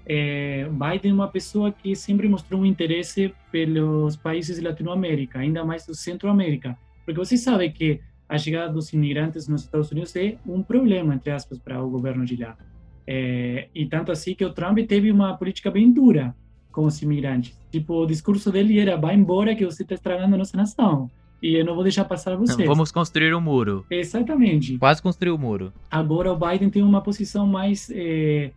é, 0.05 0.67
Biden 0.69 1.11
é 1.11 1.13
uma 1.13 1.27
pessoa 1.27 1.71
que 1.71 1.95
sempre 1.95 2.27
mostrou 2.27 2.61
um 2.61 2.65
interesse 2.65 3.33
pelos 3.51 4.15
países 4.15 4.57
de 4.57 4.63
Latinoamérica, 4.63 5.39
ainda 5.39 5.63
mais 5.63 5.85
do 5.85 5.95
Centro-América, 5.95 6.77
porque 7.05 7.19
você 7.19 7.37
sabe 7.37 7.69
que 7.71 8.01
a 8.27 8.37
chegada 8.37 8.71
dos 8.71 8.91
imigrantes 8.93 9.47
nos 9.47 9.63
Estados 9.63 9.91
Unidos 9.91 10.15
é 10.15 10.37
um 10.45 10.63
problema, 10.63 11.13
entre 11.13 11.31
aspas, 11.31 11.59
para 11.59 11.81
o 11.83 11.89
governo 11.89 12.25
de 12.25 12.35
lá. 12.37 12.57
É, 13.05 13.67
e 13.75 13.85
tanto 13.85 14.11
assim 14.11 14.33
que 14.33 14.45
o 14.45 14.53
Trump 14.53 14.79
teve 14.87 15.11
uma 15.11 15.35
política 15.37 15.69
bem 15.69 15.91
dura 15.91 16.35
com 16.71 16.85
os 16.85 17.01
imigrantes. 17.01 17.57
Tipo, 17.71 18.03
o 18.03 18.05
discurso 18.05 18.51
dele 18.51 18.79
era: 18.79 18.97
vai 18.97 19.15
embora 19.15 19.55
que 19.55 19.65
você 19.65 19.83
está 19.83 19.95
estragando 19.95 20.35
a 20.35 20.37
nossa 20.37 20.55
nação. 20.57 21.09
E 21.41 21.55
eu 21.55 21.65
não 21.65 21.75
vou 21.75 21.83
deixar 21.83 22.05
passar 22.05 22.37
você. 22.37 22.65
Vamos 22.65 22.89
construir 22.89 23.35
um 23.35 23.41
muro. 23.41 23.85
Exatamente. 23.91 24.77
Quase 24.77 25.01
construir 25.01 25.31
o 25.31 25.35
um 25.35 25.37
muro. 25.37 25.73
Agora 25.91 26.31
o 26.31 26.37
Biden 26.37 26.69
tem 26.69 26.81
uma 26.81 27.01
posição 27.01 27.45
mais 27.45 27.91
é, 27.93 28.51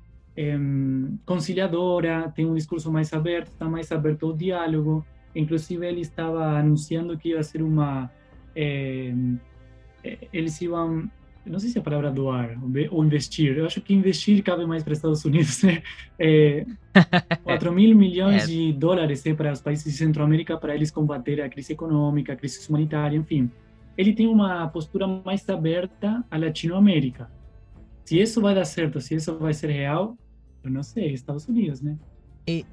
conciliadora, 1.24 2.30
tem 2.34 2.44
um 2.44 2.54
discurso 2.54 2.92
mais 2.92 3.12
aberto, 3.12 3.48
está 3.48 3.68
mais 3.68 3.90
aberto 3.90 4.26
ao 4.26 4.32
diálogo. 4.34 5.04
Inclusive, 5.34 5.86
ele 5.86 6.00
estava 6.00 6.58
anunciando 6.58 7.16
que 7.16 7.30
ia 7.30 7.42
ser 7.42 7.62
uma. 7.62 8.10
Eh, 8.54 9.12
eles 10.32 10.60
iam. 10.60 11.10
Não 11.44 11.60
sei 11.60 11.70
se 11.70 11.78
é 11.78 11.80
a 11.80 11.84
palavra 11.84 12.10
doar 12.10 12.58
ou 12.90 13.04
investir. 13.04 13.56
Eu 13.56 13.66
acho 13.66 13.80
que 13.80 13.94
investir 13.94 14.42
cabe 14.42 14.66
mais 14.66 14.82
para 14.82 14.92
os 14.92 14.98
Estados 14.98 15.24
Unidos. 15.24 15.62
Né? 15.62 15.82
É, 16.18 16.64
4 17.44 17.72
mil 17.72 17.94
milhões 17.94 18.44
é. 18.44 18.46
de 18.46 18.72
dólares 18.72 19.24
é, 19.26 19.34
para 19.34 19.52
os 19.52 19.60
países 19.60 19.84
de 19.84 19.92
Centro-América 19.92 20.56
para 20.56 20.74
eles 20.74 20.90
combater 20.90 21.42
a 21.42 21.48
crise 21.48 21.74
econômica, 21.74 22.32
a 22.32 22.36
crise 22.36 22.66
humanitária, 22.68 23.16
enfim. 23.16 23.50
Ele 23.98 24.14
tem 24.14 24.26
uma 24.26 24.66
postura 24.68 25.06
mais 25.06 25.46
aberta 25.48 26.24
à 26.30 26.38
Latinoamérica. 26.38 27.30
Se 28.04 28.18
isso 28.18 28.40
vai 28.40 28.54
dar 28.54 28.64
certo, 28.64 29.00
se 29.00 29.14
isso 29.14 29.36
vai 29.38 29.52
ser 29.52 29.68
real, 29.70 30.16
eu 30.64 30.70
não 30.70 30.82
sei, 30.82 31.12
Estados 31.12 31.46
Unidos, 31.46 31.80
né? 31.80 31.96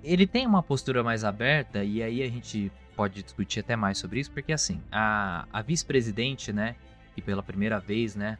Ele 0.04 0.28
tem 0.28 0.46
uma 0.46 0.62
postura 0.62 1.04
mais 1.04 1.24
aberta, 1.24 1.84
e 1.84 2.04
aí 2.04 2.22
a 2.22 2.30
gente 2.30 2.72
pode 2.96 3.24
discutir 3.24 3.62
até 3.62 3.76
mais 3.76 3.98
sobre 3.98 4.20
isso, 4.20 4.32
porque 4.32 4.54
assim, 4.54 4.80
a, 4.92 5.48
a 5.52 5.62
vice-presidente, 5.64 6.54
né, 6.54 6.76
e 7.18 7.22
pela 7.22 7.42
primeira 7.42 7.80
vez, 7.80 8.16
né, 8.16 8.38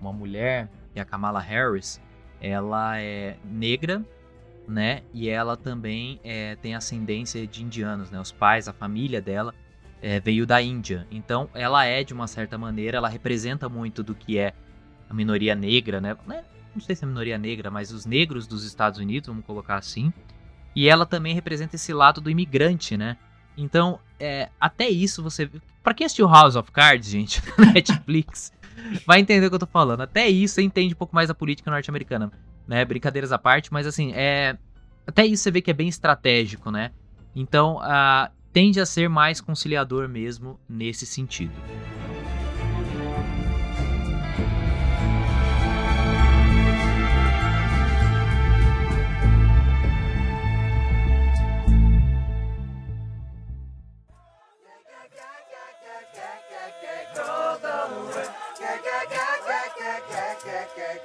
uma 0.00 0.12
mulher, 0.12 0.68
que 0.92 1.00
é 1.00 1.02
a 1.02 1.04
Kamala 1.04 1.40
Harris, 1.40 2.00
ela 2.40 3.00
é 3.00 3.36
negra, 3.44 4.04
né, 4.68 5.02
e 5.12 5.28
ela 5.28 5.56
também 5.56 6.20
é, 6.22 6.54
tem 6.56 6.76
ascendência 6.76 7.44
de 7.48 7.64
indianos, 7.64 8.08
né, 8.10 8.20
os 8.20 8.30
pais, 8.30 8.68
a 8.68 8.72
família 8.72 9.20
dela 9.20 9.52
é, 10.00 10.20
veio 10.20 10.46
da 10.46 10.62
Índia. 10.62 11.04
Então, 11.10 11.50
ela 11.52 11.84
é, 11.84 12.04
de 12.04 12.14
uma 12.14 12.28
certa 12.28 12.56
maneira, 12.56 12.98
ela 12.98 13.08
representa 13.08 13.68
muito 13.68 14.04
do 14.04 14.14
que 14.14 14.38
é 14.38 14.54
a 15.10 15.14
minoria 15.14 15.56
negra, 15.56 16.00
né, 16.00 16.16
né 16.26 16.44
não 16.76 16.80
sei 16.80 16.94
se 16.94 17.04
é 17.04 17.06
minoria 17.06 17.38
negra, 17.38 17.70
mas 17.70 17.90
os 17.90 18.04
negros 18.06 18.46
dos 18.46 18.64
Estados 18.64 18.98
Unidos, 18.98 19.28
vamos 19.28 19.44
colocar 19.44 19.76
assim. 19.76 20.12
E 20.74 20.88
ela 20.88 21.06
também 21.06 21.34
representa 21.34 21.76
esse 21.76 21.92
lado 21.92 22.20
do 22.20 22.30
imigrante, 22.30 22.96
né? 22.96 23.16
Então, 23.56 23.98
é, 24.20 24.50
até 24.60 24.88
isso 24.88 25.22
você. 25.22 25.50
Pra 25.82 25.94
quem 25.94 26.04
assistiu 26.04 26.28
House 26.28 26.56
of 26.56 26.70
Cards, 26.70 27.08
gente, 27.08 27.42
na 27.56 27.72
Netflix, 27.72 28.52
vai 29.06 29.20
entender 29.20 29.46
o 29.46 29.48
que 29.48 29.54
eu 29.54 29.60
tô 29.60 29.66
falando. 29.66 30.02
Até 30.02 30.28
isso 30.28 30.56
você 30.56 30.62
entende 30.62 30.94
um 30.94 30.98
pouco 30.98 31.14
mais 31.14 31.28
da 31.28 31.34
política 31.34 31.70
norte-americana. 31.70 32.30
né? 32.68 32.84
Brincadeiras 32.84 33.32
à 33.32 33.38
parte, 33.38 33.72
mas 33.72 33.86
assim, 33.86 34.12
é. 34.14 34.58
Até 35.06 35.24
isso 35.24 35.44
você 35.44 35.50
vê 35.50 35.62
que 35.62 35.70
é 35.70 35.74
bem 35.74 35.88
estratégico, 35.88 36.70
né? 36.70 36.90
Então, 37.34 37.76
uh, 37.76 38.30
tende 38.52 38.80
a 38.80 38.86
ser 38.86 39.08
mais 39.08 39.40
conciliador 39.40 40.08
mesmo 40.08 40.58
nesse 40.68 41.06
sentido. 41.06 41.52
É, 60.78 61.00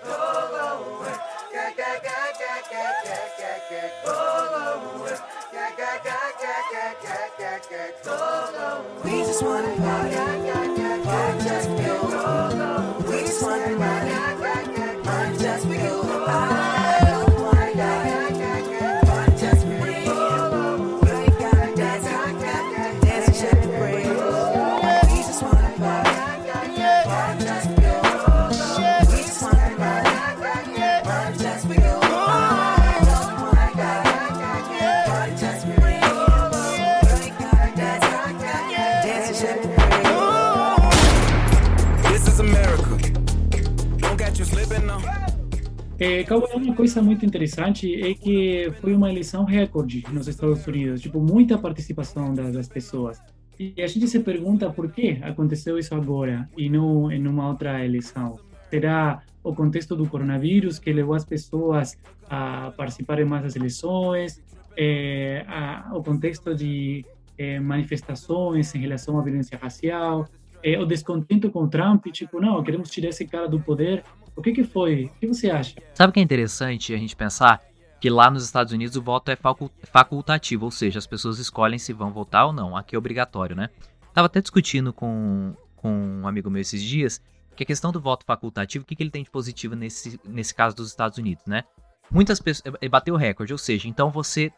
coisa 46.92 47.02
muito 47.02 47.26
interessante 47.26 48.04
é 48.04 48.14
que 48.14 48.70
foi 48.82 48.94
uma 48.94 49.10
eleição 49.10 49.46
recorde 49.46 50.04
nos 50.12 50.28
Estados 50.28 50.68
Unidos, 50.68 51.00
tipo, 51.00 51.22
muita 51.22 51.58
participação 51.58 52.34
das, 52.34 52.68
pessoas. 52.68 53.18
E 53.58 53.82
a 53.82 53.88
gente 53.88 54.10
se 54.10 54.20
pergunta 54.20 54.70
por 54.70 54.92
que 54.92 55.18
aconteceu 55.22 55.80
isso 55.80 55.96
agora 55.96 56.50
e 56.58 56.70
não 56.70 57.10
em 57.10 57.26
uma 57.26 57.48
outra 57.48 57.86
eleição. 57.86 58.38
Será 58.70 59.22
o 59.42 59.56
contexto 59.56 59.96
do 59.96 60.06
coronavírus 60.06 60.80
que 60.80 60.92
levou 60.92 61.16
as 61.16 61.24
pessoas 61.24 61.98
a 62.30 62.74
participarem 62.76 63.24
mais 63.24 63.44
das 63.44 63.56
eleições? 63.56 64.44
É, 64.76 65.46
a, 65.48 65.92
o 65.94 66.04
contexto 66.04 66.54
de 66.54 67.06
é, 67.38 67.58
manifestações 67.58 68.76
em 68.76 68.80
relação 68.80 69.18
à 69.18 69.22
violência 69.22 69.58
racial? 69.58 70.28
É, 70.62 70.78
o 70.78 70.86
descontento 70.86 71.50
com 71.50 71.70
Trump, 71.70 72.06
tipo, 72.08 72.42
não, 72.42 72.62
queremos 72.62 72.90
tirar 72.92 73.10
esse 73.10 73.26
cara 73.26 73.48
do 73.48 73.62
poder 73.62 74.04
o 74.42 74.44
que, 74.44 74.52
que 74.52 74.64
foi? 74.64 75.06
O 75.06 75.20
que 75.20 75.28
você 75.28 75.52
acha? 75.52 75.76
Sabe 75.94 76.10
o 76.10 76.14
que 76.14 76.20
é 76.20 76.24
interessante 76.24 76.94
a 76.94 76.98
gente 76.98 77.16
pensar? 77.16 77.62
Que 78.00 78.10
lá 78.10 78.32
nos 78.32 78.44
Estados 78.44 78.74
Unidos 78.74 78.96
o 78.96 79.02
voto 79.02 79.30
é 79.30 79.38
facultativo, 79.84 80.66
ou 80.66 80.72
seja, 80.72 80.98
as 80.98 81.06
pessoas 81.06 81.38
escolhem 81.38 81.78
se 81.78 81.94
vão 81.94 82.12
votar 82.12 82.48
ou 82.48 82.52
não. 82.52 82.76
Aqui 82.76 82.96
é 82.96 82.98
obrigatório, 82.98 83.56
né? 83.56 83.70
Tava 84.12 84.26
até 84.26 84.42
discutindo 84.42 84.92
com, 84.92 85.54
com 85.76 85.92
um 86.24 86.28
amigo 86.28 86.50
meu 86.50 86.60
esses 86.60 86.82
dias 86.82 87.22
que 87.56 87.62
a 87.62 87.66
questão 87.66 87.92
do 87.92 88.02
voto 88.02 88.26
facultativo, 88.26 88.84
o 88.84 88.88
que, 88.88 88.96
que 88.96 89.04
ele 89.04 89.12
tem 89.12 89.24
de 89.24 89.30
positivo 89.30 89.76
nesse, 89.76 90.20
nesse 90.26 90.56
caso 90.56 90.76
dos 90.76 90.90
Estados 90.90 91.20
Unidos, 91.20 91.46
né? 91.46 91.64
Muitas 92.10 92.40
pessoas. 92.40 92.76
Eh, 92.82 92.90
bateu 92.90 93.14
o 93.14 93.18
recorde, 93.18 93.54
ou 93.54 93.60
seja, 93.60 93.88
então 93.88 94.10
você. 94.10 94.52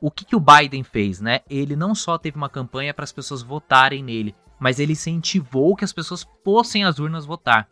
O 0.00 0.10
que, 0.10 0.24
que 0.24 0.36
o 0.36 0.40
Biden 0.40 0.84
fez, 0.84 1.20
né? 1.20 1.40
Ele 1.50 1.74
não 1.74 1.94
só 1.94 2.16
teve 2.16 2.36
uma 2.36 2.48
campanha 2.48 2.94
para 2.94 3.02
as 3.02 3.12
pessoas 3.12 3.42
votarem 3.42 4.02
nele, 4.02 4.34
mas 4.60 4.78
ele 4.78 4.92
incentivou 4.92 5.74
que 5.74 5.84
as 5.84 5.92
pessoas 5.92 6.26
fossem 6.44 6.84
às 6.84 7.00
urnas 7.00 7.26
votar. 7.26 7.68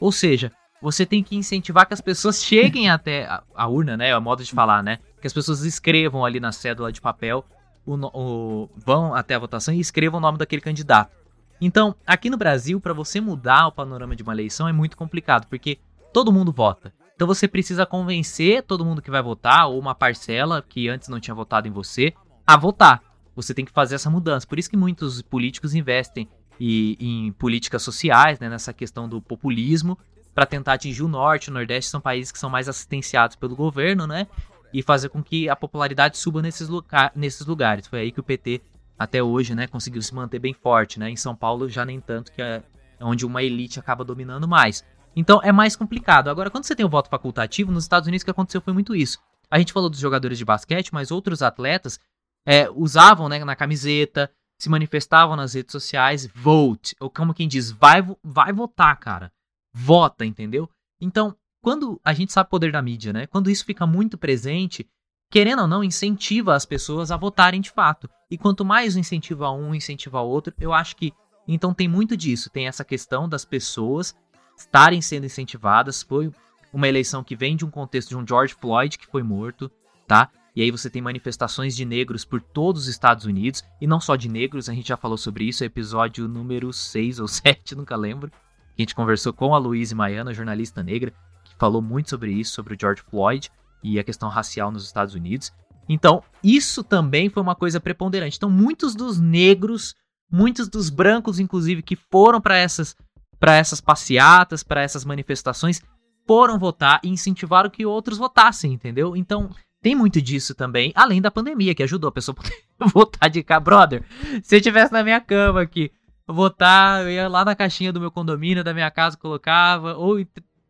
Ou 0.00 0.12
seja, 0.12 0.52
você 0.80 1.04
tem 1.04 1.22
que 1.22 1.36
incentivar 1.36 1.86
que 1.86 1.94
as 1.94 2.00
pessoas 2.00 2.42
cheguem 2.44 2.88
até 2.88 3.26
a, 3.26 3.42
a 3.54 3.68
urna, 3.68 3.96
né? 3.96 4.10
É 4.10 4.16
o 4.16 4.22
modo 4.22 4.44
de 4.44 4.52
falar, 4.52 4.82
né? 4.82 4.98
Que 5.20 5.26
as 5.26 5.32
pessoas 5.32 5.62
escrevam 5.62 6.24
ali 6.24 6.40
na 6.40 6.52
cédula 6.52 6.92
de 6.92 7.00
papel, 7.00 7.44
o, 7.84 7.94
o, 7.94 8.70
vão 8.76 9.14
até 9.14 9.34
a 9.34 9.38
votação 9.38 9.74
e 9.74 9.80
escrevam 9.80 10.18
o 10.18 10.22
nome 10.22 10.38
daquele 10.38 10.62
candidato. 10.62 11.16
Então, 11.60 11.94
aqui 12.06 12.30
no 12.30 12.36
Brasil, 12.36 12.80
para 12.80 12.92
você 12.92 13.20
mudar 13.20 13.66
o 13.66 13.72
panorama 13.72 14.14
de 14.14 14.22
uma 14.22 14.32
eleição 14.32 14.68
é 14.68 14.72
muito 14.72 14.96
complicado, 14.96 15.46
porque 15.48 15.78
todo 16.12 16.32
mundo 16.32 16.52
vota. 16.52 16.92
Então 17.18 17.26
você 17.26 17.48
precisa 17.48 17.84
convencer 17.84 18.62
todo 18.62 18.84
mundo 18.84 19.02
que 19.02 19.10
vai 19.10 19.20
votar, 19.20 19.68
ou 19.68 19.76
uma 19.76 19.92
parcela 19.92 20.62
que 20.62 20.88
antes 20.88 21.08
não 21.08 21.18
tinha 21.18 21.34
votado 21.34 21.66
em 21.66 21.70
você, 21.72 22.14
a 22.46 22.56
votar. 22.56 23.02
Você 23.34 23.52
tem 23.52 23.64
que 23.64 23.72
fazer 23.72 23.96
essa 23.96 24.08
mudança. 24.08 24.46
Por 24.46 24.56
isso 24.56 24.70
que 24.70 24.76
muitos 24.76 25.20
políticos 25.20 25.74
investem 25.74 26.28
e, 26.60 26.96
em 27.00 27.32
políticas 27.32 27.82
sociais, 27.82 28.38
né, 28.38 28.48
nessa 28.48 28.72
questão 28.72 29.08
do 29.08 29.20
populismo, 29.20 29.98
para 30.38 30.46
tentar 30.46 30.74
atingir 30.74 31.02
o 31.02 31.08
norte, 31.08 31.50
o 31.50 31.52
nordeste 31.52 31.90
são 31.90 32.00
países 32.00 32.30
que 32.30 32.38
são 32.38 32.48
mais 32.48 32.68
assistenciados 32.68 33.34
pelo 33.34 33.56
governo, 33.56 34.06
né? 34.06 34.28
E 34.72 34.84
fazer 34.84 35.08
com 35.08 35.20
que 35.20 35.48
a 35.48 35.56
popularidade 35.56 36.16
suba 36.16 36.40
nesses, 36.40 36.68
lugar, 36.68 37.10
nesses 37.12 37.44
lugares. 37.44 37.88
Foi 37.88 37.98
aí 37.98 38.12
que 38.12 38.20
o 38.20 38.22
PT 38.22 38.60
até 38.96 39.20
hoje, 39.20 39.52
né, 39.52 39.66
conseguiu 39.66 40.00
se 40.00 40.14
manter 40.14 40.38
bem 40.38 40.54
forte, 40.54 41.00
né? 41.00 41.10
Em 41.10 41.16
São 41.16 41.34
Paulo 41.34 41.68
já 41.68 41.84
nem 41.84 42.00
tanto 42.00 42.30
que 42.30 42.40
é 42.40 42.62
onde 43.00 43.26
uma 43.26 43.42
elite 43.42 43.80
acaba 43.80 44.04
dominando 44.04 44.46
mais. 44.46 44.84
Então 45.16 45.40
é 45.42 45.50
mais 45.50 45.74
complicado. 45.74 46.30
Agora, 46.30 46.50
quando 46.50 46.62
você 46.62 46.76
tem 46.76 46.86
o 46.86 46.88
voto 46.88 47.08
facultativo, 47.08 47.72
nos 47.72 47.82
Estados 47.82 48.06
Unidos 48.06 48.22
o 48.22 48.24
que 48.24 48.30
aconteceu 48.30 48.60
foi 48.60 48.72
muito 48.72 48.94
isso. 48.94 49.18
A 49.50 49.58
gente 49.58 49.72
falou 49.72 49.90
dos 49.90 49.98
jogadores 49.98 50.38
de 50.38 50.44
basquete, 50.44 50.94
mas 50.94 51.10
outros 51.10 51.42
atletas 51.42 51.98
é, 52.46 52.70
usavam 52.70 53.28
né, 53.28 53.44
na 53.44 53.56
camiseta, 53.56 54.30
se 54.56 54.70
manifestavam 54.70 55.34
nas 55.34 55.54
redes 55.54 55.72
sociais, 55.72 56.28
vote, 56.32 56.94
ou 57.00 57.10
como 57.10 57.34
quem 57.34 57.48
diz, 57.48 57.72
vai, 57.72 58.06
vai 58.22 58.52
votar, 58.52 58.96
cara 59.00 59.32
vota, 59.72 60.24
entendeu? 60.24 60.68
Então, 61.00 61.36
quando 61.60 62.00
a 62.04 62.12
gente 62.12 62.32
sabe 62.32 62.46
o 62.46 62.50
poder 62.50 62.72
da 62.72 62.82
mídia, 62.82 63.12
né? 63.12 63.26
Quando 63.26 63.50
isso 63.50 63.64
fica 63.64 63.86
muito 63.86 64.16
presente, 64.16 64.88
querendo 65.30 65.62
ou 65.62 65.68
não, 65.68 65.84
incentiva 65.84 66.54
as 66.54 66.64
pessoas 66.64 67.10
a 67.10 67.16
votarem 67.16 67.60
de 67.60 67.70
fato. 67.70 68.08
E 68.30 68.38
quanto 68.38 68.64
mais 68.64 68.96
incentiva 68.96 69.50
um, 69.50 69.74
incentiva 69.74 70.20
o 70.20 70.28
outro, 70.28 70.54
eu 70.58 70.72
acho 70.72 70.96
que 70.96 71.12
então 71.46 71.72
tem 71.72 71.88
muito 71.88 72.16
disso. 72.16 72.50
Tem 72.50 72.66
essa 72.66 72.84
questão 72.84 73.28
das 73.28 73.44
pessoas 73.44 74.14
estarem 74.56 75.00
sendo 75.00 75.26
incentivadas. 75.26 76.02
Foi 76.02 76.30
uma 76.72 76.88
eleição 76.88 77.24
que 77.24 77.36
vem 77.36 77.56
de 77.56 77.64
um 77.64 77.70
contexto 77.70 78.10
de 78.10 78.16
um 78.16 78.26
George 78.26 78.54
Floyd 78.54 78.98
que 78.98 79.06
foi 79.06 79.22
morto, 79.22 79.70
tá? 80.06 80.30
E 80.54 80.62
aí 80.62 80.70
você 80.70 80.90
tem 80.90 81.00
manifestações 81.00 81.74
de 81.74 81.84
negros 81.84 82.24
por 82.24 82.42
todos 82.42 82.82
os 82.82 82.88
Estados 82.88 83.24
Unidos, 83.24 83.62
e 83.80 83.86
não 83.86 84.00
só 84.00 84.16
de 84.16 84.28
negros, 84.28 84.68
a 84.68 84.74
gente 84.74 84.88
já 84.88 84.96
falou 84.96 85.16
sobre 85.16 85.44
isso, 85.44 85.62
episódio 85.62 86.26
número 86.26 86.72
6 86.72 87.20
ou 87.20 87.28
7, 87.28 87.76
nunca 87.76 87.94
lembro 87.94 88.30
a 88.78 88.82
gente 88.82 88.94
conversou 88.94 89.32
com 89.32 89.54
a 89.54 89.58
Louise 89.58 89.94
Maiana, 89.94 90.32
jornalista 90.32 90.82
negra, 90.82 91.12
que 91.44 91.54
falou 91.58 91.82
muito 91.82 92.10
sobre 92.10 92.32
isso, 92.32 92.52
sobre 92.52 92.74
o 92.74 92.78
George 92.80 93.02
Floyd 93.02 93.50
e 93.82 93.98
a 93.98 94.04
questão 94.04 94.28
racial 94.28 94.70
nos 94.70 94.84
Estados 94.84 95.14
Unidos. 95.14 95.52
Então, 95.88 96.22
isso 96.44 96.84
também 96.84 97.28
foi 97.30 97.42
uma 97.42 97.54
coisa 97.54 97.80
preponderante. 97.80 98.36
Então, 98.36 98.50
muitos 98.50 98.94
dos 98.94 99.18
negros, 99.18 99.94
muitos 100.30 100.68
dos 100.68 100.90
brancos, 100.90 101.40
inclusive, 101.40 101.82
que 101.82 101.96
foram 101.96 102.40
para 102.40 102.56
essas, 102.56 102.94
para 103.40 103.56
essas 103.56 103.80
passeatas, 103.80 104.62
para 104.62 104.82
essas 104.82 105.04
manifestações, 105.04 105.82
foram 106.26 106.58
votar 106.58 107.00
e 107.02 107.08
incentivaram 107.08 107.70
que 107.70 107.86
outros 107.86 108.18
votassem, 108.18 108.72
entendeu? 108.72 109.16
Então, 109.16 109.50
tem 109.80 109.94
muito 109.94 110.20
disso 110.20 110.54
também, 110.54 110.92
além 110.94 111.22
da 111.22 111.30
pandemia, 111.30 111.74
que 111.74 111.82
ajudou 111.82 112.08
a 112.08 112.12
pessoa 112.12 112.36
a 112.38 112.42
poder 112.42 112.92
votar 112.92 113.30
de 113.30 113.42
cá. 113.42 113.58
Brother, 113.58 114.04
se 114.42 114.54
eu 114.54 114.58
estivesse 114.58 114.92
na 114.92 115.02
minha 115.02 115.20
cama 115.20 115.62
aqui, 115.62 115.90
votar, 116.28 117.02
eu 117.02 117.10
ia 117.10 117.28
lá 117.28 117.44
na 117.44 117.56
caixinha 117.56 117.92
do 117.92 118.00
meu 118.00 118.10
condomínio, 118.10 118.62
da 118.62 118.74
minha 118.74 118.90
casa, 118.90 119.16
colocava, 119.16 119.96
ou 119.96 120.16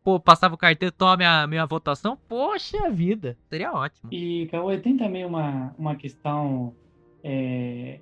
pô, 0.03 0.19
passava 0.19 0.55
o 0.55 0.57
carteiro, 0.57 0.95
toma 0.95 1.17
minha, 1.17 1.47
minha 1.47 1.65
votação, 1.65 2.17
poxa 2.27 2.89
vida, 2.89 3.37
seria 3.49 3.73
ótimo. 3.73 4.09
E, 4.11 4.47
Cauê, 4.47 4.77
tem 4.79 4.97
também 4.97 5.25
uma, 5.25 5.75
uma 5.77 5.95
questão 5.95 6.73
é, 7.23 7.99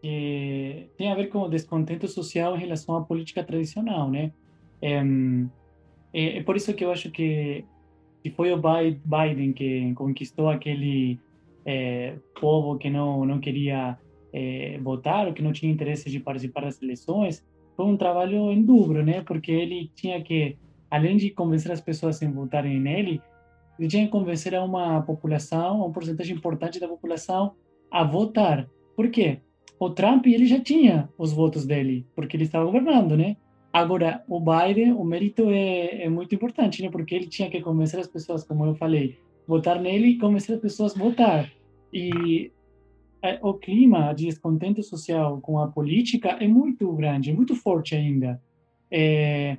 que 0.00 0.88
tem 0.96 1.12
a 1.12 1.14
ver 1.14 1.28
com 1.28 1.40
o 1.40 1.48
descontento 1.48 2.06
social 2.08 2.56
em 2.56 2.60
relação 2.60 2.96
à 2.96 3.02
política 3.02 3.42
tradicional, 3.42 4.08
né? 4.08 4.32
É, 4.80 5.02
é, 6.12 6.38
é 6.38 6.42
por 6.42 6.56
isso 6.56 6.72
que 6.72 6.84
eu 6.84 6.92
acho 6.92 7.10
que, 7.10 7.64
que 8.22 8.30
foi 8.30 8.52
o 8.52 8.56
Biden 8.56 9.52
que 9.52 9.92
conquistou 9.94 10.48
aquele 10.48 11.18
é, 11.66 12.16
povo 12.40 12.78
que 12.78 12.88
não, 12.88 13.26
não 13.26 13.40
queria 13.40 13.98
é, 14.32 14.78
votar 14.82 15.32
que 15.32 15.42
não 15.42 15.52
tinha 15.52 15.72
interesse 15.72 16.10
de 16.10 16.20
participar 16.20 16.62
das 16.62 16.80
eleições, 16.82 17.46
foi 17.76 17.86
um 17.86 17.96
trabalho 17.96 18.50
em 18.50 18.62
dobro, 18.62 19.04
né? 19.04 19.22
Porque 19.22 19.50
ele 19.50 19.90
tinha 19.94 20.20
que, 20.22 20.56
além 20.90 21.16
de 21.16 21.30
convencer 21.30 21.72
as 21.72 21.80
pessoas 21.80 22.22
a 22.22 22.30
votarem 22.30 22.78
nele, 22.78 23.20
ele 23.78 23.88
tinha 23.88 24.04
que 24.04 24.10
convencer 24.10 24.54
a 24.54 24.62
uma 24.62 25.00
população, 25.02 25.78
uma 25.78 25.90
porcentagem 25.90 26.36
importante 26.36 26.78
da 26.78 26.86
população 26.86 27.54
a 27.90 28.04
votar. 28.04 28.68
Por 28.94 29.08
quê? 29.10 29.38
O 29.78 29.88
Trump 29.88 30.26
ele 30.26 30.44
já 30.44 30.60
tinha 30.60 31.08
os 31.16 31.32
votos 31.32 31.64
dele, 31.64 32.06
porque 32.14 32.36
ele 32.36 32.44
estava 32.44 32.66
governando, 32.66 33.16
né? 33.16 33.36
Agora, 33.72 34.22
o 34.28 34.40
Biden, 34.40 34.92
o 34.92 35.04
mérito 35.04 35.48
é, 35.48 36.04
é 36.04 36.08
muito 36.08 36.34
importante, 36.34 36.82
né? 36.82 36.90
Porque 36.90 37.14
ele 37.14 37.26
tinha 37.26 37.48
que 37.48 37.60
convencer 37.60 37.98
as 37.98 38.06
pessoas, 38.06 38.44
como 38.44 38.66
eu 38.66 38.74
falei, 38.74 39.16
votar 39.46 39.80
nele 39.80 40.08
e 40.08 40.18
convencer 40.18 40.56
as 40.56 40.60
pessoas 40.60 40.94
a 40.94 40.98
votar. 40.98 41.50
E 41.92 42.52
o 43.42 43.54
clima 43.54 44.12
de 44.12 44.26
descontento 44.26 44.82
social 44.82 45.40
com 45.40 45.58
a 45.58 45.68
política 45.68 46.30
é 46.40 46.48
muito 46.48 46.90
grande, 46.92 47.30
é 47.30 47.32
muito 47.32 47.54
forte 47.54 47.94
ainda. 47.94 48.40
É, 48.90 49.56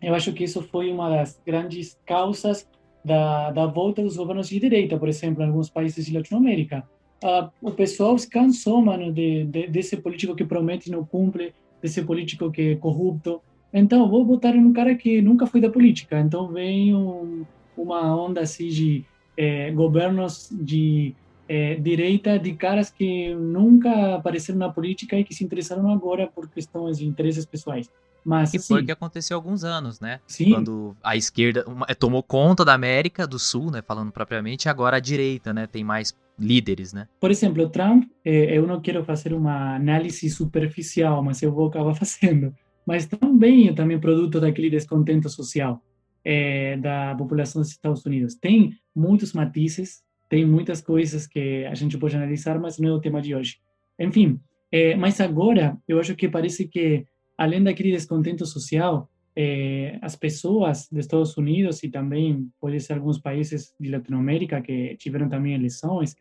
eu 0.00 0.14
acho 0.14 0.32
que 0.32 0.44
isso 0.44 0.62
foi 0.62 0.92
uma 0.92 1.08
das 1.08 1.40
grandes 1.44 1.98
causas 2.06 2.68
da, 3.04 3.50
da 3.50 3.66
volta 3.66 4.02
dos 4.02 4.16
governos 4.16 4.48
de 4.48 4.60
direita, 4.60 4.98
por 4.98 5.08
exemplo, 5.08 5.42
em 5.42 5.46
alguns 5.46 5.68
países 5.68 6.06
de 6.06 6.16
Latinoamérica. 6.16 6.88
Uh, 7.22 7.50
o 7.62 7.70
pessoal 7.70 8.16
se 8.18 8.28
cansou, 8.28 8.82
mano, 8.82 9.12
de, 9.12 9.44
de, 9.44 9.66
desse 9.66 9.96
político 9.96 10.34
que 10.34 10.44
promete 10.44 10.88
e 10.88 10.92
não 10.92 11.04
cumpre, 11.04 11.54
desse 11.80 12.02
político 12.02 12.50
que 12.50 12.72
é 12.72 12.76
corrupto. 12.76 13.40
Então, 13.72 14.08
vou 14.08 14.24
votar 14.24 14.54
em 14.54 14.60
um 14.60 14.72
cara 14.72 14.94
que 14.94 15.20
nunca 15.20 15.46
foi 15.46 15.60
da 15.60 15.70
política. 15.70 16.20
Então, 16.20 16.48
vem 16.48 16.94
um, 16.94 17.44
uma 17.76 18.14
onda 18.16 18.40
assim 18.40 18.68
de 18.68 19.04
eh, 19.36 19.70
governos 19.72 20.48
de 20.52 21.14
eh, 21.48 21.76
direita, 21.76 22.38
de 22.38 22.54
caras 22.54 22.90
que 22.90 23.34
nunca 23.34 24.16
apareceram 24.16 24.58
na 24.58 24.70
política 24.70 25.18
e 25.18 25.24
que 25.24 25.34
se 25.34 25.44
interessaram 25.44 25.90
agora 25.90 26.26
por 26.26 26.48
questões 26.48 26.98
de 26.98 27.06
interesses 27.06 27.44
pessoais. 27.44 27.90
Mas, 28.24 28.54
e 28.54 28.58
foi 28.58 28.80
o 28.80 28.84
que 28.86 28.92
aconteceu 28.92 29.36
há 29.36 29.38
alguns 29.38 29.64
anos, 29.64 30.00
né? 30.00 30.20
Sim. 30.26 30.50
Quando 30.50 30.96
a 31.02 31.14
esquerda 31.14 31.64
eh, 31.86 31.94
tomou 31.94 32.22
conta 32.22 32.64
da 32.64 32.72
América 32.72 33.26
do 33.26 33.38
Sul, 33.38 33.70
né? 33.70 33.82
Falando 33.82 34.10
propriamente, 34.10 34.68
agora 34.68 34.96
a 34.96 35.00
direita, 35.00 35.52
né? 35.52 35.66
Tem 35.66 35.84
mais 35.84 36.16
líderes, 36.38 36.92
né? 36.92 37.06
Por 37.20 37.30
exemplo, 37.30 37.68
Trump, 37.68 38.04
eh, 38.24 38.56
eu 38.56 38.66
não 38.66 38.80
quero 38.80 39.04
fazer 39.04 39.34
uma 39.34 39.76
análise 39.76 40.28
superficial, 40.30 41.22
mas 41.22 41.42
eu 41.42 41.52
vou 41.52 41.68
acabar 41.68 41.92
fazendo. 41.94 42.54
Mas 42.86 43.06
também 43.06 43.68
é 43.68 43.72
também 43.74 44.00
produto 44.00 44.40
daquele 44.40 44.70
descontento 44.70 45.28
social 45.28 45.82
eh, 46.24 46.78
da 46.78 47.14
população 47.16 47.60
dos 47.60 47.70
Estados 47.70 48.04
Unidos. 48.06 48.34
Tem 48.34 48.72
muitos 48.94 49.34
matizes, 49.34 50.02
tem 50.34 50.44
muitas 50.44 50.80
coisas 50.80 51.28
que 51.28 51.64
a 51.64 51.76
gente 51.76 51.96
pode 51.96 52.16
analisar, 52.16 52.58
mas 52.58 52.76
não 52.76 52.88
é 52.88 52.92
o 52.92 53.00
tema 53.00 53.22
de 53.22 53.36
hoje. 53.36 53.58
Enfim, 53.96 54.40
eh, 54.72 54.96
mas 54.96 55.20
agora 55.20 55.78
eu 55.86 56.00
acho 56.00 56.16
que 56.16 56.28
parece 56.28 56.66
que 56.66 57.06
além 57.38 57.62
daquele 57.62 57.92
descontento 57.92 58.44
social, 58.44 59.08
eh, 59.36 59.96
as 60.02 60.16
pessoas 60.16 60.88
dos 60.90 61.04
Estados 61.04 61.36
Unidos 61.36 61.84
e 61.84 61.88
também 61.88 62.48
pode 62.60 62.80
ser 62.80 62.94
alguns 62.94 63.20
países 63.20 63.76
de 63.78 63.88
Latinoamérica 63.88 64.60
que 64.60 64.96
tiveram 64.96 65.28
também 65.28 65.54
eleições 65.54 66.16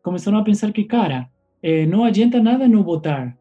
começaram 0.00 0.38
a 0.38 0.44
pensar 0.44 0.72
que, 0.72 0.84
cara, 0.84 1.28
eh, 1.60 1.86
não 1.86 2.04
adianta 2.04 2.40
nada 2.40 2.68
não 2.68 2.84
votar. 2.84 3.36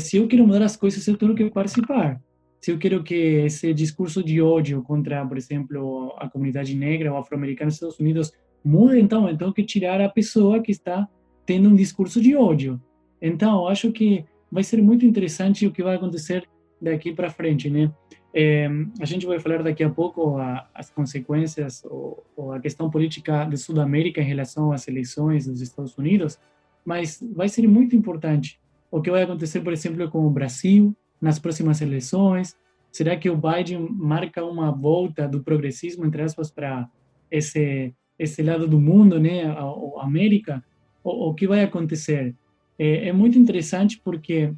Se 0.00 0.16
eu 0.16 0.26
quero 0.26 0.46
mudar 0.46 0.62
as 0.62 0.74
coisas, 0.74 1.06
eu 1.06 1.18
tenho 1.18 1.34
que 1.34 1.50
participar. 1.50 2.18
Se 2.62 2.70
eu 2.70 2.78
quero 2.78 3.04
que 3.04 3.44
esse 3.44 3.74
discurso 3.74 4.24
de 4.24 4.40
ódio 4.40 4.82
contra, 4.82 5.24
por 5.26 5.36
exemplo, 5.36 6.14
a 6.16 6.30
comunidade 6.30 6.74
negra 6.74 7.12
ou 7.12 7.18
afro-americana 7.18 7.66
nos 7.66 7.74
Estados 7.74 8.00
Unidos 8.00 8.32
mude, 8.66 9.00
então 9.00 9.34
tenho 9.36 9.52
que 9.52 9.62
tirar 9.62 10.00
a 10.00 10.08
pessoa 10.08 10.60
que 10.60 10.72
está 10.72 11.08
tendo 11.44 11.68
um 11.68 11.74
discurso 11.76 12.20
de 12.20 12.34
ódio. 12.34 12.80
Então, 13.22 13.68
acho 13.68 13.92
que 13.92 14.24
vai 14.50 14.64
ser 14.64 14.82
muito 14.82 15.06
interessante 15.06 15.66
o 15.66 15.72
que 15.72 15.82
vai 15.82 15.96
acontecer 15.96 16.48
daqui 16.80 17.12
para 17.12 17.30
frente, 17.30 17.70
né? 17.70 17.92
Eh, 18.34 18.68
a 19.00 19.04
gente 19.06 19.24
vai 19.24 19.38
falar 19.38 19.62
daqui 19.62 19.82
a 19.82 19.88
pouco 19.88 20.36
a, 20.36 20.68
as 20.74 20.90
consequências 20.90 21.82
ou, 21.84 22.22
ou 22.36 22.52
a 22.52 22.60
questão 22.60 22.90
política 22.90 23.44
de 23.44 23.56
Sudamérica 23.56 24.20
em 24.20 24.24
relação 24.24 24.72
às 24.72 24.86
eleições 24.88 25.46
dos 25.46 25.60
Estados 25.62 25.96
Unidos, 25.96 26.38
mas 26.84 27.18
vai 27.34 27.48
ser 27.48 27.66
muito 27.66 27.96
importante 27.96 28.60
o 28.90 29.00
que 29.00 29.10
vai 29.10 29.22
acontecer, 29.22 29.60
por 29.60 29.72
exemplo, 29.72 30.10
com 30.10 30.26
o 30.26 30.30
Brasil 30.30 30.94
nas 31.20 31.38
próximas 31.38 31.80
eleições. 31.80 32.56
Será 32.92 33.16
que 33.16 33.30
o 33.30 33.36
Biden 33.36 33.88
marca 33.90 34.44
uma 34.44 34.70
volta 34.70 35.26
do 35.26 35.42
progressismo, 35.42 36.04
entre 36.04 36.22
aspas, 36.22 36.50
para 36.50 36.88
esse 37.30 37.94
esse 38.18 38.42
lado 38.42 38.66
do 38.66 38.80
mundo, 38.80 39.18
né, 39.18 39.44
a, 39.44 39.60
a 39.60 40.04
América? 40.04 40.64
O, 41.02 41.30
o 41.30 41.34
que 41.34 41.46
vai 41.46 41.62
acontecer? 41.62 42.34
É, 42.78 43.08
é 43.08 43.12
muito 43.12 43.38
interessante 43.38 44.00
porque 44.02 44.52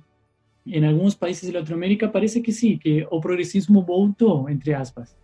em 0.66 0.86
alguns 0.86 1.14
países 1.14 1.48
de 1.48 1.56
Latinoamérica 1.56 2.09
parece 2.09 2.40
que 2.40 2.52
sim, 2.52 2.76
que 2.76 3.06
o 3.11 3.20
progressismo 3.20 3.82
voltou, 3.82 4.48
entre 4.50 4.74
aspas. 4.74 5.16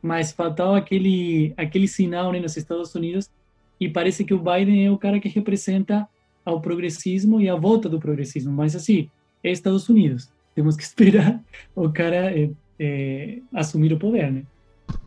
Mas 0.00 0.32
faltava 0.32 0.76
aquele 0.76 1.54
aquele 1.56 1.86
sinal 1.86 2.32
né, 2.32 2.40
nos 2.40 2.56
Estados 2.56 2.94
Unidos 2.94 3.30
e 3.78 3.88
parece 3.88 4.24
que 4.24 4.34
o 4.34 4.38
Biden 4.38 4.84
é 4.84 4.90
o 4.90 4.98
cara 4.98 5.20
que 5.20 5.28
representa 5.28 6.08
ao 6.44 6.60
progressismo 6.60 7.40
e 7.40 7.48
a 7.48 7.54
volta 7.54 7.88
do 7.88 8.00
progressismo. 8.00 8.52
Mas 8.52 8.74
assim, 8.74 9.08
é 9.44 9.50
Estados 9.50 9.88
Unidos. 9.88 10.30
Temos 10.54 10.76
que 10.76 10.82
esperar 10.84 11.40
o 11.74 11.88
cara 11.90 12.36
é, 12.36 12.50
é, 12.78 13.38
assumir 13.52 13.92
o 13.92 13.98
poder, 13.98 14.32
né? 14.32 14.42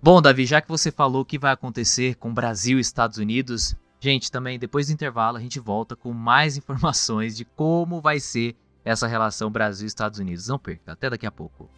Bom, 0.01 0.21
Davi, 0.21 0.45
já 0.45 0.61
que 0.61 0.69
você 0.69 0.91
falou 0.91 1.21
o 1.21 1.25
que 1.25 1.39
vai 1.39 1.51
acontecer 1.51 2.15
com 2.15 2.33
Brasil 2.33 2.77
e 2.77 2.81
Estados 2.81 3.17
Unidos, 3.17 3.75
gente, 3.99 4.31
também 4.31 4.59
depois 4.59 4.87
do 4.87 4.93
intervalo 4.93 5.37
a 5.37 5.41
gente 5.41 5.59
volta 5.59 5.95
com 5.95 6.13
mais 6.13 6.57
informações 6.57 7.35
de 7.35 7.45
como 7.45 8.01
vai 8.01 8.19
ser 8.19 8.55
essa 8.83 9.07
relação 9.07 9.49
Brasil 9.49 9.85
e 9.85 9.87
Estados 9.87 10.19
Unidos. 10.19 10.47
Não 10.47 10.59
perca, 10.59 10.91
até 10.91 11.09
daqui 11.09 11.25
a 11.25 11.31
pouco. 11.31 11.69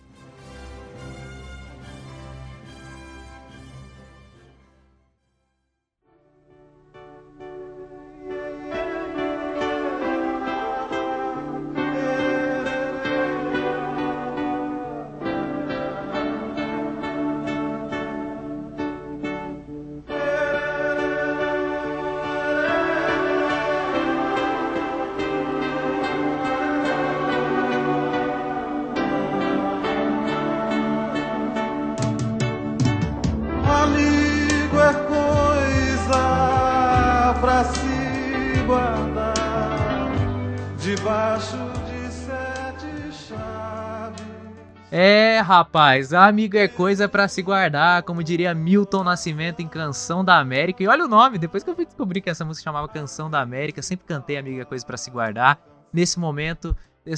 É, 44.90 45.40
rapaz, 45.40 46.14
amigo 46.14 46.56
é 46.56 46.66
coisa 46.68 47.10
pra 47.10 47.28
se 47.28 47.42
guardar, 47.42 48.04
como 48.04 48.24
diria 48.24 48.54
Milton 48.54 49.04
Nascimento 49.04 49.60
em 49.60 49.68
Canção 49.68 50.24
da 50.24 50.40
América. 50.40 50.82
E 50.82 50.88
olha 50.88 51.04
o 51.04 51.10
nome, 51.10 51.38
depois 51.38 51.62
que 51.62 51.70
eu 51.70 51.76
fui 51.76 51.86
descobrir 51.86 52.22
que 52.22 52.30
essa 52.30 52.46
música 52.46 52.64
chamava 52.64 52.88
Canção 52.88 53.30
da 53.30 53.42
América, 53.42 53.82
sempre 53.82 54.06
cantei 54.06 54.38
Amigo 54.38 54.62
é 54.62 54.66
coisa 54.66 54.86
pra 54.86 54.96
se 54.96 55.12
guardar. 55.12 55.60
Nesse 55.92 56.18
momento, 56.18 56.76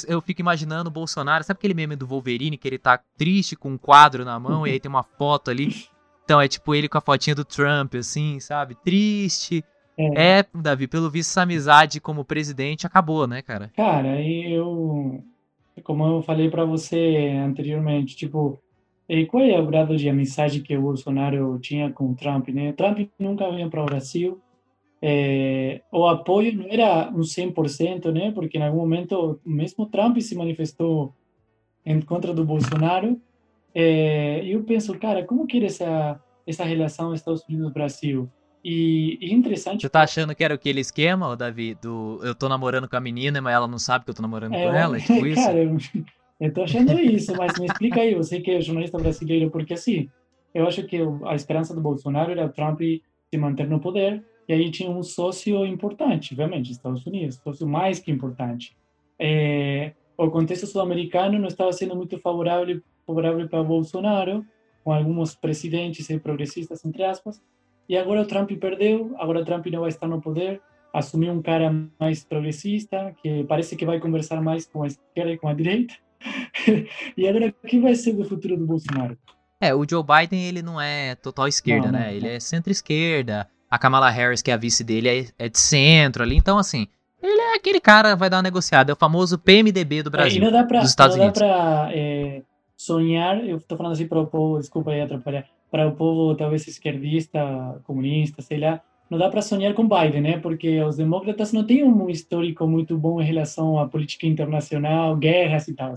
eu- 0.08 0.20
fico 0.22 0.42
imaginando 0.42 0.90
o 0.90 0.92
Bolsonaro, 0.94 1.44
sabe 1.44 1.60
aquele 1.60 1.76
meme 1.76 1.96
do 1.96 2.08
Wolverine 2.08 2.58
que 2.58 2.68
ele 2.68 2.80
tá 2.80 3.00
triste 3.16 3.56
com 3.56 3.70
um 3.72 3.78
quadro 3.78 4.26
na 4.26 4.40
mão 4.40 4.66
e 4.66 4.72
aí 4.72 4.80
tem 4.80 4.90
uma 4.90 5.04
foto 5.04 5.52
ali? 5.52 5.86
Então 6.26 6.42
é 6.42 6.48
tipo 6.48 6.74
ele 6.74 6.90
com 6.90 6.98
a 6.98 7.02
fotinha 7.02 7.36
do 7.36 7.46
Trump, 7.46 7.96
assim, 7.96 8.40
sabe? 8.40 8.76
Triste. 8.84 9.64
É, 10.16 10.46
Davi, 10.56 10.88
pelo 10.88 11.10
visto 11.10 11.30
essa 11.32 11.42
amizade 11.42 12.00
como 12.00 12.24
presidente 12.26 12.88
acabou, 12.88 13.28
né, 13.28 13.42
cara? 13.42 13.70
Cara, 13.76 14.20
eu, 14.22 15.24
como 15.84 16.06
eu 16.06 16.22
falei 16.22 16.50
para 16.50 16.66
você 16.66 17.34
anteriormente, 17.46 18.16
tipo, 18.16 18.60
eh, 19.08 19.26
qual 19.26 19.44
é 19.44 19.60
o 19.60 19.66
grado 19.66 19.98
de 19.98 20.10
amizade 20.10 20.62
que 20.62 20.78
o 20.78 20.82
Bolsonaro 20.82 21.60
tinha 21.60 21.92
com 21.92 22.12
o 22.12 22.16
Trump, 22.16 22.50
né? 22.50 22.74
Trump 22.74 23.10
nunca 23.20 23.50
veio 23.52 23.70
para 23.70 23.82
o 23.84 23.86
Brasil. 23.86 24.42
Eh, 25.02 25.82
o 25.92 26.08
apoio 26.08 26.56
não 26.56 26.66
era 26.70 27.10
um 27.12 27.24
100%, 27.24 28.12
né? 28.12 28.32
Porque 28.32 28.58
em 28.58 28.64
algum 28.64 28.80
momento 28.80 29.40
mesmo 29.46 29.86
Trump 29.86 30.18
se 30.20 30.36
manifestou 30.36 31.14
em 31.86 32.02
contra 32.02 32.34
do 32.34 32.46
Bolsonaro. 32.46 33.20
Eh, 33.74 34.42
eu 34.46 34.64
penso, 34.64 34.98
cara, 35.00 35.26
como 35.26 35.48
que 35.48 35.58
era 35.58 35.68
essa 35.68 36.22
essa 36.50 36.64
relação 36.64 37.14
Estados 37.14 37.44
Unidos-Brasil? 37.48 38.28
E, 38.64 39.18
e 39.22 39.34
interessante 39.34 39.82
Você 39.82 39.90
tá 39.90 40.02
achando 40.02 40.36
que 40.36 40.44
era 40.44 40.54
aquele 40.54 40.82
esquema, 40.82 41.36
Davi, 41.36 41.76
do 41.76 42.20
eu 42.24 42.36
tô 42.36 42.50
namorando 42.50 42.90
com 42.90 42.96
a 42.98 43.00
menina, 43.00 43.42
mas 43.42 43.54
ela 43.54 43.68
não 43.68 43.80
sabe 43.80 44.04
que 44.04 44.12
eu 44.12 44.16
tô 44.16 44.22
namorando 44.22 44.54
É, 44.54 44.64
com 44.64 44.76
ela? 44.76 44.98
É 44.98 45.00
tipo 45.00 45.26
isso? 45.28 45.42
Cara, 45.42 45.58
eu, 45.58 45.78
eu 46.42 46.54
tô 46.54 46.64
achando 46.64 47.00
isso, 47.00 47.36
mas 47.38 47.58
me 47.58 47.66
explica 47.66 48.02
aí, 48.02 48.14
você 48.16 48.42
que 48.42 48.52
é 48.52 48.62
jornalista 48.62 48.98
brasileiro, 48.98 49.50
porque 49.50 49.74
assim, 49.74 50.10
eu 50.54 50.68
acho 50.68 50.84
que 50.84 50.98
a 51.26 51.36
esperança 51.36 51.74
do 51.74 51.82
Bolsonaro 51.82 52.32
era 52.32 52.46
o 52.46 52.50
Trump 52.50 52.82
se 52.82 53.38
manter 53.38 53.68
no 53.68 53.80
poder, 53.80 54.24
e 54.48 54.54
aí 54.54 54.72
tinha 54.72 54.90
um 54.90 55.04
sócio 55.04 55.66
importante, 55.66 56.34
obviamente, 56.34 56.72
Estados 56.72 57.06
Unidos, 57.06 57.40
sócio 57.44 57.68
mais 57.68 58.00
que 58.00 58.12
importante. 58.12 58.76
É, 59.18 59.94
o 60.18 60.30
contexto 60.30 60.66
sul-americano 60.68 61.40
não 61.40 61.48
estava 61.48 61.72
sendo 61.72 61.96
muito 61.96 62.20
favorável, 62.20 62.82
favorável 63.06 63.48
para 63.48 63.64
Bolsonaro, 63.64 64.46
com 64.84 64.92
alguns 64.92 65.36
presidentes 65.36 66.10
e 66.10 66.20
progressistas, 66.20 66.84
entre 66.84 67.04
aspas, 67.04 67.42
e 67.90 67.98
agora 67.98 68.22
o 68.22 68.26
Trump 68.26 68.52
perdeu, 68.60 69.14
agora 69.18 69.40
o 69.42 69.46
Trump 69.46 69.66
não 69.68 69.82
vai 69.82 69.90
estar 69.90 70.08
no 70.08 70.22
poder, 70.22 70.62
assumiu 70.94 71.34
um 71.34 71.42
cara 71.42 71.74
mais 72.00 72.24
progressista, 72.24 73.14
que 73.22 73.44
parece 73.46 73.76
que 73.76 73.86
vai 73.86 74.00
conversar 74.00 74.42
mais 74.42 74.66
com 74.68 74.84
a 74.84 74.88
esquerda 74.88 75.32
e 75.32 75.38
com 75.38 75.48
a 75.50 75.54
direita. 75.54 75.94
e 77.18 77.28
agora, 77.28 77.54
o 77.64 77.68
que 77.68 77.80
vai 77.80 77.96
ser 77.96 78.14
do 78.14 78.24
futuro 78.26 78.56
do 78.58 78.66
Bolsonaro? 78.66 79.18
É, 79.62 79.74
o 79.76 79.86
Joe 79.90 80.04
Biden, 80.04 80.46
ele 80.46 80.62
não 80.62 80.80
é 80.80 81.16
total 81.16 81.48
esquerda, 81.48 81.92
Não, 81.92 82.00
né? 82.00 82.06
não, 82.08 82.14
Ele 82.14 82.28
é 82.30 82.40
centro-esquerda. 82.40 83.48
A 83.70 83.78
Kamala 83.78 84.10
Harris, 84.10 84.42
que 84.42 84.50
é 84.52 84.54
a 84.54 84.58
vice 84.58 84.84
dele, 84.84 85.10
é, 85.10 85.46
é 85.46 85.50
de 85.50 85.60
centro 85.60 86.24
ali. 86.24 86.36
Então, 86.38 86.58
assim, 86.58 86.88
ele 87.22 87.40
é 87.42 87.56
aquele 87.56 87.80
cara 87.80 88.16
vai 88.16 88.30
dar 88.30 88.38
uma 88.38 88.44
negociada. 88.44 88.92
É 88.92 88.94
o 88.94 88.98
famoso 88.98 89.38
PMDB 89.38 90.02
do 90.04 90.08
É, 90.08 90.12
Brasil, 90.12 90.42
não 90.42 90.52
dá 90.52 90.64
pra, 90.64 90.80
dos 90.80 90.90
Estados 90.90 91.16
não 91.18 91.24
Unidos. 91.26 91.42
dá 91.42 91.48
pra 91.48 91.90
é, 91.94 92.42
sonhar, 92.76 93.46
eu 93.46 93.60
tô 93.60 93.76
falando 93.76 93.92
assim 93.94 94.08
povo, 94.08 94.58
desculpa 94.60 94.92
aí 94.92 95.02
atrapalhar, 95.02 95.46
para 95.70 95.88
o 95.88 95.96
povo 95.96 96.36
talvez 96.36 96.68
esquerdista, 96.68 97.82
comunista, 97.84 98.42
sei 98.42 98.60
lá, 98.60 98.82
não 99.10 99.18
dá 99.18 99.30
para 99.30 99.42
sonhar 99.42 99.74
com 99.74 99.88
Biden, 99.88 100.22
né? 100.22 100.38
Porque 100.38 100.82
os 100.82 100.98
demócratas 100.98 101.52
não 101.52 101.66
têm 101.66 101.84
um 101.84 102.10
histórico 102.10 102.68
muito 102.68 102.98
bom 102.98 103.20
em 103.20 103.26
relação 103.26 103.80
à 103.80 103.88
política 103.88 104.28
internacional, 104.28 105.16
guerras 105.16 105.68
e 105.68 105.74
tal. 105.74 105.96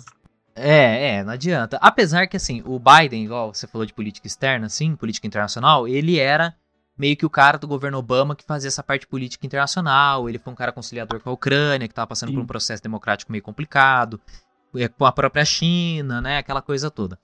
É, 0.55 1.17
é, 1.17 1.25
não 1.25 1.33
adianta. 1.33 1.79
Apesar 1.81 2.27
que, 2.27 2.37
assim, 2.37 2.63
o 2.65 2.79
Biden, 2.79 3.25
igual 3.25 3.53
você 3.53 3.67
falou 3.67 3.87
de 3.87 3.93
política 3.93 4.27
externa, 4.27 4.67
assim, 4.67 4.97
política 4.97 5.27
internacional, 5.27 5.87
ele 5.87 6.19
era 6.19 6.55
meio 6.97 7.17
que 7.17 7.27
o 7.27 7.31
cara 7.31 7.59
do 7.59 7.67
governo 7.67 7.99
Obama 7.99 8.37
que 8.37 8.45
fazia 8.45 8.69
essa 8.69 8.83
parte 8.83 9.07
política 9.07 9.47
internacional. 9.47 10.29
Ele 10.29 10.39
foi 10.39 10.53
um 10.53 10.57
cara 10.57 10.73
conciliador 10.73 11.21
com 11.21 11.31
a 11.31 11.33
Ucrânia, 11.33 11.89
que 11.89 11.95
tava 11.95 12.07
passando 12.07 12.31
por 12.31 12.39
Sim. 12.39 12.45
um 12.45 12.47
processo 12.47 12.83
democrático 12.83 13.33
meio 13.33 13.43
complicado, 13.43 14.21
é, 14.77 14.89
com 14.89 15.05
a 15.05 15.13
própria 15.13 15.45
China, 15.45 16.21
né, 16.21 16.39
aquela 16.39 16.63
coisa 16.63 16.91
toda. 16.91 17.19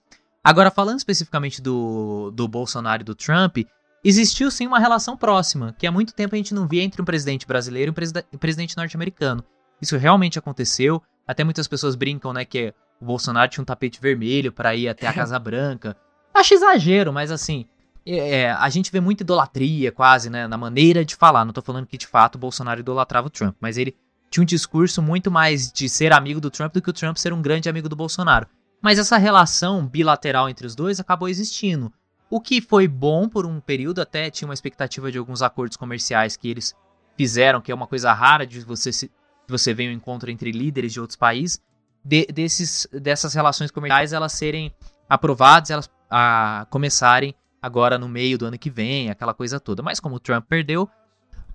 Agora, 0.49 0.71
falando 0.71 0.97
especificamente 0.97 1.61
do, 1.61 2.31
do 2.31 2.49
Bolsonaro 2.49 3.03
e 3.03 3.05
do 3.05 3.15
Trump, 3.15 3.59
existiu 4.03 4.51
sim 4.51 4.67
uma 4.67 4.79
relação 4.79 5.15
próxima, 5.15 5.75
que 5.79 5.87
há 5.87 5.93
muito 5.93 6.15
tempo 6.15 6.35
a 6.35 6.39
gente 6.39 6.55
não 6.55 6.67
via 6.67 6.83
entre 6.83 7.03
um 7.03 7.05
presidente 7.05 7.47
brasileiro 7.47 7.91
e 7.91 7.93
um 7.93 7.95
presida- 7.95 8.25
presidente 8.41 8.75
norte-americano. 8.75 9.45
Isso 9.79 9.99
realmente 9.99 10.39
aconteceu. 10.39 11.03
Até 11.27 11.45
muitas 11.45 11.69
pessoas 11.69 11.95
brincam, 11.95 12.33
né, 12.33 12.47
que 12.47 12.73
o 12.99 13.05
Bolsonaro 13.05 13.51
tinha 13.51 13.61
um 13.61 13.67
tapete 13.67 14.01
vermelho 14.01 14.51
para 14.51 14.75
ir 14.75 14.89
até 14.89 15.07
a 15.07 15.13
Casa 15.13 15.39
Branca. 15.39 15.95
Acho 16.33 16.55
exagero, 16.55 17.13
mas 17.13 17.31
assim, 17.31 17.67
é, 18.07 18.17
é, 18.17 18.51
a 18.51 18.71
gente 18.71 18.91
vê 18.91 19.01
muita 19.03 19.25
idolatria 19.25 19.93
quase, 19.93 20.31
né, 20.31 20.49
na 20.49 20.57
maneira 20.57 21.05
de 21.05 21.15
falar. 21.15 21.45
Não 21.45 21.53
tô 21.53 21.61
falando 21.61 21.87
que 21.87 21.99
de 21.99 22.07
fato 22.07 22.37
o 22.37 22.39
Bolsonaro 22.39 22.81
idolatrava 22.81 23.27
o 23.27 23.31
Trump, 23.31 23.55
mas 23.61 23.77
ele 23.77 23.95
tinha 24.31 24.43
um 24.43 24.47
discurso 24.47 25.03
muito 25.03 25.31
mais 25.31 25.71
de 25.71 25.91
ser 25.91 26.11
amigo 26.11 26.41
do 26.41 26.51
Trump 26.51 26.73
do 26.73 26.81
que 26.81 26.89
o 26.89 26.95
Trump 26.95 27.19
ser 27.19 27.35
um 27.35 27.43
grande 27.43 27.69
amigo 27.69 27.87
do 27.87 27.95
Bolsonaro. 27.95 28.47
Mas 28.81 28.99
essa 28.99 29.17
relação 29.19 29.87
bilateral 29.87 30.49
entre 30.49 30.67
os 30.67 30.75
dois 30.75 31.01
acabou 31.01 31.29
existindo. 31.29 31.93
O 32.31 32.41
que 32.41 32.61
foi 32.61 32.87
bom 32.87 33.29
por 33.29 33.47
um 33.47 33.61
período, 33.61 34.01
até 34.01 34.31
tinha 34.31 34.47
uma 34.47 34.55
expectativa 34.55 35.11
de 35.11 35.19
alguns 35.19 35.43
acordos 35.43 35.77
comerciais 35.77 36.37
que 36.37 36.49
eles 36.49 36.75
fizeram, 37.17 37.61
que 37.61 37.73
é 37.73 37.75
uma 37.75 37.87
coisa 37.87 38.13
rara 38.13 38.47
de 38.47 38.61
você 38.61 38.93
se, 38.93 39.11
você 39.49 39.73
ver 39.75 39.89
um 39.89 39.93
encontro 39.93 40.31
entre 40.31 40.53
líderes 40.53 40.93
de 40.93 41.01
outros 41.01 41.17
países, 41.17 41.61
de- 42.05 42.27
desses, 42.27 42.87
dessas 42.93 43.35
relações 43.35 43.71
comerciais 43.71 44.13
elas 44.13 44.33
serem 44.33 44.73
aprovadas, 45.09 45.71
elas 45.71 45.91
a, 46.11 46.67
começarem 46.71 47.35
agora 47.61 47.99
no 47.99 48.09
meio 48.09 48.39
do 48.39 48.47
ano 48.47 48.59
que 48.59 48.71
vem, 48.71 49.11
aquela 49.11 49.35
coisa 49.35 49.59
toda. 49.59 49.83
Mas 49.83 49.99
como 49.99 50.17
o 50.17 50.21
Trump 50.21 50.45
perdeu, 50.47 50.89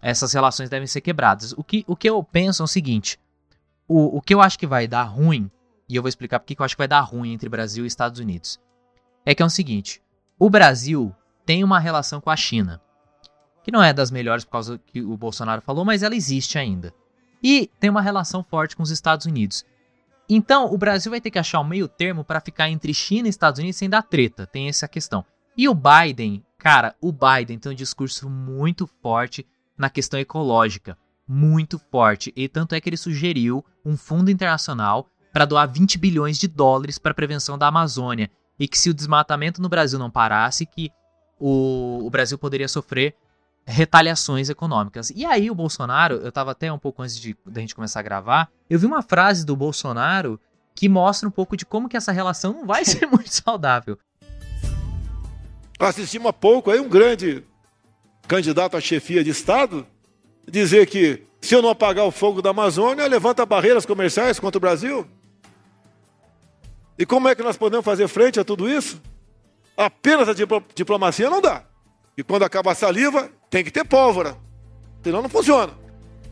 essas 0.01 0.33
relações 0.33 0.69
devem 0.69 0.87
ser 0.87 1.01
quebradas. 1.01 1.53
O 1.53 1.63
que, 1.63 1.85
o 1.87 1.95
que 1.95 2.09
eu 2.09 2.21
penso 2.23 2.61
é 2.61 2.65
o 2.65 2.67
seguinte: 2.67 3.19
o, 3.87 4.17
o 4.17 4.21
que 4.21 4.33
eu 4.33 4.41
acho 4.41 4.59
que 4.59 4.67
vai 4.67 4.87
dar 4.87 5.03
ruim, 5.03 5.49
e 5.93 5.95
eu 5.95 6.01
vou 6.01 6.09
explicar 6.09 6.39
porque 6.39 6.55
que 6.55 6.61
eu 6.61 6.65
acho 6.65 6.75
que 6.75 6.81
vai 6.81 6.87
dar 6.87 7.01
ruim 7.01 7.33
entre 7.33 7.47
Brasil 7.47 7.83
e 7.83 7.87
Estados 7.87 8.19
Unidos, 8.19 8.59
é 9.23 9.35
que 9.35 9.43
é 9.43 9.45
o 9.45 9.49
seguinte: 9.49 10.01
o 10.39 10.49
Brasil 10.49 11.15
tem 11.45 11.63
uma 11.63 11.79
relação 11.79 12.19
com 12.19 12.31
a 12.31 12.35
China, 12.35 12.81
que 13.63 13.71
não 13.71 13.83
é 13.83 13.93
das 13.93 14.09
melhores 14.09 14.43
por 14.43 14.51
causa 14.51 14.79
que 14.87 15.01
o 15.01 15.15
Bolsonaro 15.15 15.61
falou, 15.61 15.85
mas 15.85 16.01
ela 16.01 16.15
existe 16.15 16.57
ainda. 16.57 16.91
E 17.43 17.69
tem 17.79 17.91
uma 17.91 18.01
relação 18.01 18.43
forte 18.43 18.75
com 18.75 18.81
os 18.81 18.89
Estados 18.89 19.27
Unidos. 19.27 19.63
Então, 20.27 20.73
o 20.73 20.77
Brasil 20.77 21.11
vai 21.11 21.21
ter 21.21 21.29
que 21.29 21.37
achar 21.37 21.59
um 21.59 21.65
meio 21.65 21.87
termo 21.87 22.23
para 22.23 22.39
ficar 22.39 22.69
entre 22.69 22.93
China 22.93 23.27
e 23.27 23.29
Estados 23.29 23.59
Unidos 23.59 23.77
sem 23.77 23.89
dar 23.89 24.01
treta. 24.01 24.47
Tem 24.47 24.69
essa 24.69 24.87
questão. 24.87 25.23
E 25.55 25.67
o 25.69 25.75
Biden, 25.75 26.43
cara, 26.57 26.95
o 26.99 27.11
Biden 27.11 27.59
tem 27.59 27.71
um 27.71 27.75
discurso 27.75 28.29
muito 28.29 28.87
forte 28.87 29.45
na 29.77 29.89
questão 29.89 30.19
ecológica. 30.19 30.97
Muito 31.27 31.77
forte. 31.77 32.33
E 32.35 32.47
tanto 32.47 32.73
é 32.73 32.81
que 32.81 32.89
ele 32.89 32.97
sugeriu 32.97 33.63
um 33.85 33.97
fundo 33.97 34.31
internacional 34.31 35.07
para 35.33 35.45
doar 35.45 35.67
20 35.67 35.97
bilhões 35.97 36.37
de 36.37 36.47
dólares 36.47 36.99
para 36.99 37.11
a 37.11 37.15
prevenção 37.15 37.57
da 37.57 37.67
Amazônia. 37.67 38.29
E 38.59 38.67
que 38.67 38.77
se 38.77 38.89
o 38.89 38.93
desmatamento 38.93 39.59
no 39.59 39.67
Brasil 39.67 39.97
não 39.97 40.11
parasse, 40.11 40.65
que 40.65 40.91
o, 41.39 42.05
o 42.05 42.09
Brasil 42.11 42.37
poderia 42.37 42.67
sofrer 42.67 43.15
retaliações 43.65 44.49
econômicas. 44.49 45.09
E 45.09 45.25
aí 45.25 45.49
o 45.49 45.55
Bolsonaro, 45.55 46.15
eu 46.15 46.31
tava 46.31 46.51
até 46.51 46.71
um 46.71 46.77
pouco 46.77 47.01
antes 47.01 47.19
de 47.19 47.35
da 47.45 47.59
gente 47.59 47.73
começar 47.73 47.99
a 47.99 48.03
gravar, 48.03 48.49
eu 48.69 48.77
vi 48.77 48.85
uma 48.85 49.01
frase 49.01 49.45
do 49.45 49.55
Bolsonaro 49.55 50.39
que 50.75 50.87
mostra 50.87 51.27
um 51.27 51.31
pouco 51.31 51.57
de 51.57 51.65
como 51.65 51.89
que 51.89 51.97
essa 51.97 52.11
relação 52.11 52.53
não 52.53 52.65
vai 52.67 52.85
ser 52.85 53.07
muito 53.11 53.33
saudável. 53.33 53.97
Assistimos 55.79 56.27
há 56.27 56.33
pouco 56.33 56.69
aí 56.69 56.79
um 56.79 56.89
grande 56.89 57.43
candidato 58.27 58.77
à 58.77 58.81
chefia 58.81 59.23
de 59.23 59.31
Estado 59.31 59.85
dizer 60.47 60.85
que 60.87 61.23
se 61.41 61.55
eu 61.55 61.61
não 61.61 61.69
apagar 61.69 62.05
o 62.05 62.11
fogo 62.11 62.41
da 62.41 62.51
Amazônia, 62.51 63.07
levanta 63.07 63.45
barreiras 63.45 63.85
comerciais 63.85 64.39
contra 64.39 64.57
o 64.57 64.61
Brasil. 64.61 65.07
E 66.97 67.05
como 67.05 67.27
é 67.27 67.35
que 67.35 67.43
nós 67.43 67.57
podemos 67.57 67.83
fazer 67.85 68.07
frente 68.07 68.39
a 68.39 68.43
tudo 68.43 68.69
isso? 68.69 69.01
Apenas 69.75 70.29
a 70.29 70.33
diplo- 70.33 70.63
diplomacia 70.75 71.29
não 71.29 71.41
dá. 71.41 71.63
E 72.15 72.23
quando 72.23 72.43
acaba 72.43 72.71
a 72.71 72.75
saliva, 72.75 73.29
tem 73.49 73.63
que 73.63 73.71
ter 73.71 73.83
pólvora. 73.83 74.37
Senão 75.03 75.21
não 75.21 75.29
funciona. 75.29 75.73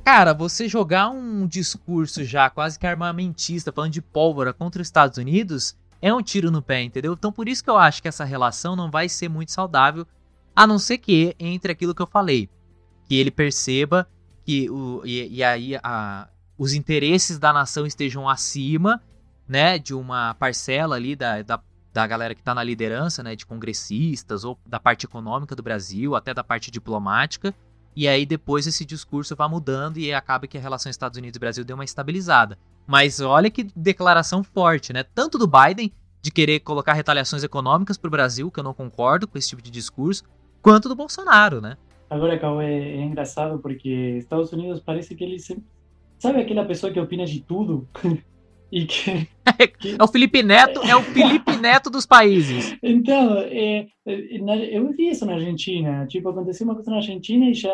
Cara, 0.06 0.34
você 0.34 0.68
jogar 0.68 1.10
um 1.10 1.46
discurso 1.48 2.24
já 2.24 2.50
quase 2.50 2.78
que 2.78 2.88
armamentista, 2.88 3.72
falando 3.72 3.92
de 3.94 4.02
pólvora 4.02 4.54
contra 4.54 4.82
os 4.82 4.88
Estados 4.88 5.18
Unidos, 5.18 5.76
é 6.02 6.14
um 6.14 6.22
tiro 6.22 6.50
no 6.50 6.62
pé, 6.62 6.82
entendeu? 6.82 7.14
Então 7.14 7.32
por 7.32 7.48
isso 7.48 7.64
que 7.64 7.70
eu 7.70 7.78
acho 7.78 8.02
que 8.02 8.08
essa 8.08 8.24
relação 8.24 8.76
não 8.76 8.90
vai 8.90 9.08
ser 9.08 9.30
muito 9.30 9.52
saudável, 9.52 10.06
a 10.56 10.66
não 10.66 10.80
ser 10.80 10.98
que 10.98 11.36
entre 11.40 11.72
aquilo 11.72 11.94
que 11.94 12.02
eu 12.02 12.08
falei, 12.08 12.50
que 13.08 13.16
ele 13.16 13.30
perceba 13.30 14.08
que 14.44 14.70
o, 14.70 15.02
e, 15.06 15.38
e 15.38 15.44
aí 15.44 15.76
a, 15.84 16.28
os 16.58 16.74
interesses 16.74 17.38
da 17.38 17.54
nação 17.54 17.86
estejam 17.86 18.28
acima, 18.28 19.02
né, 19.52 19.78
de 19.78 19.94
uma 19.94 20.34
parcela 20.36 20.96
ali 20.96 21.14
da, 21.14 21.42
da, 21.42 21.60
da 21.92 22.08
galera 22.08 22.34
que 22.34 22.42
tá 22.42 22.56
na 22.56 22.64
liderança, 22.64 23.22
né, 23.22 23.36
de 23.36 23.46
congressistas 23.46 24.46
ou 24.46 24.58
da 24.66 24.80
parte 24.80 25.06
econômica 25.06 25.54
do 25.54 25.62
Brasil, 25.62 26.16
até 26.16 26.34
da 26.34 26.42
parte 26.42 26.72
diplomática, 26.72 27.54
e 27.94 28.08
aí 28.08 28.26
depois 28.26 28.66
esse 28.66 28.86
discurso 28.86 29.36
vai 29.36 29.50
mudando 29.50 29.98
e 29.98 30.14
acaba 30.14 30.48
que 30.48 30.58
a 30.58 30.62
relação 30.62 30.90
Estados 30.90 31.18
Unidos 31.18 31.36
e 31.36 31.40
Brasil 31.40 31.66
deu 31.66 31.76
uma 31.76 31.84
estabilizada. 31.84 32.58
Mas 32.88 33.20
olha 33.20 33.52
que 33.52 33.68
declaração 33.76 34.42
forte, 34.42 34.94
né? 34.94 35.04
Tanto 35.04 35.38
do 35.38 35.46
Biden 35.46 35.92
de 36.22 36.32
querer 36.32 36.62
colocar 36.62 36.94
retaliações 36.94 37.44
econômicas 37.44 37.98
pro 37.98 38.10
Brasil, 38.10 38.50
que 38.50 38.60
eu 38.62 38.64
não 38.64 38.74
concordo 38.74 39.28
com 39.28 39.38
esse 39.38 39.50
tipo 39.50 39.62
de 39.62 39.70
discurso, 39.70 40.24
quanto 40.62 40.88
do 40.88 40.96
Bolsonaro, 40.96 41.60
né? 41.60 41.76
Agora, 42.10 42.40
Cauê, 42.40 42.94
é 42.94 43.02
engraçado 43.02 43.60
porque 43.60 44.16
Estados 44.18 44.54
Unidos 44.54 44.80
parece 44.80 45.14
que 45.14 45.26
ele 45.26 45.40
sempre... 45.40 45.66
Sabe 46.20 46.40
aquela 46.40 46.64
pessoa 46.64 46.94
que 46.94 47.00
opina 47.00 47.26
de 47.26 47.42
tudo? 47.42 47.86
e 48.72 48.86
que... 48.86 49.28
que- 49.80 49.96
É 50.00 50.04
o 50.04 50.08
Felipe 50.08 50.42
Neto, 50.42 50.82
é 50.84 50.96
o 50.96 51.02
Felipe 51.02 51.56
Neto 51.58 51.90
dos 51.90 52.06
países. 52.06 52.76
Então, 52.82 53.38
é, 53.40 53.88
é, 54.06 54.78
eu 54.78 54.92
vi 54.94 55.10
isso 55.10 55.26
na 55.26 55.34
Argentina. 55.34 56.06
Tipo, 56.08 56.30
aconteceu 56.30 56.66
uma 56.66 56.76
coisa 56.76 56.90
na 56.92 56.98
Argentina 56.98 57.50
e 57.50 57.54
já 57.54 57.70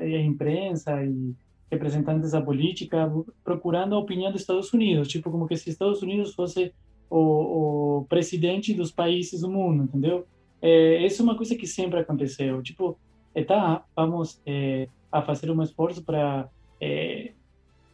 é, 0.00 0.16
a 0.16 0.22
imprensa 0.22 1.04
e 1.04 1.34
representantes 1.70 2.30
da 2.30 2.40
política 2.40 3.12
procurando 3.44 3.94
a 3.94 3.98
opinião 3.98 4.32
dos 4.32 4.40
Estados 4.40 4.72
Unidos. 4.72 5.08
Tipo, 5.08 5.30
como 5.30 5.46
que 5.46 5.56
se 5.56 5.68
Estados 5.70 6.00
Unidos 6.02 6.34
fosse 6.34 6.72
o, 7.10 7.98
o 8.00 8.04
presidente 8.08 8.72
dos 8.74 8.90
países 8.90 9.40
do 9.42 9.50
mundo, 9.50 9.84
entendeu? 9.84 10.26
É, 10.60 11.04
isso 11.04 11.22
é 11.22 11.24
uma 11.24 11.36
coisa 11.36 11.54
que 11.54 11.66
sempre 11.66 12.00
aconteceu. 12.00 12.62
Tipo, 12.62 12.98
é, 13.34 13.44
tá, 13.44 13.84
vamos 13.94 14.40
é, 14.46 14.88
a 15.12 15.22
fazer 15.22 15.50
um 15.50 15.62
esforço 15.62 16.02
para 16.02 16.48
é, 16.80 17.17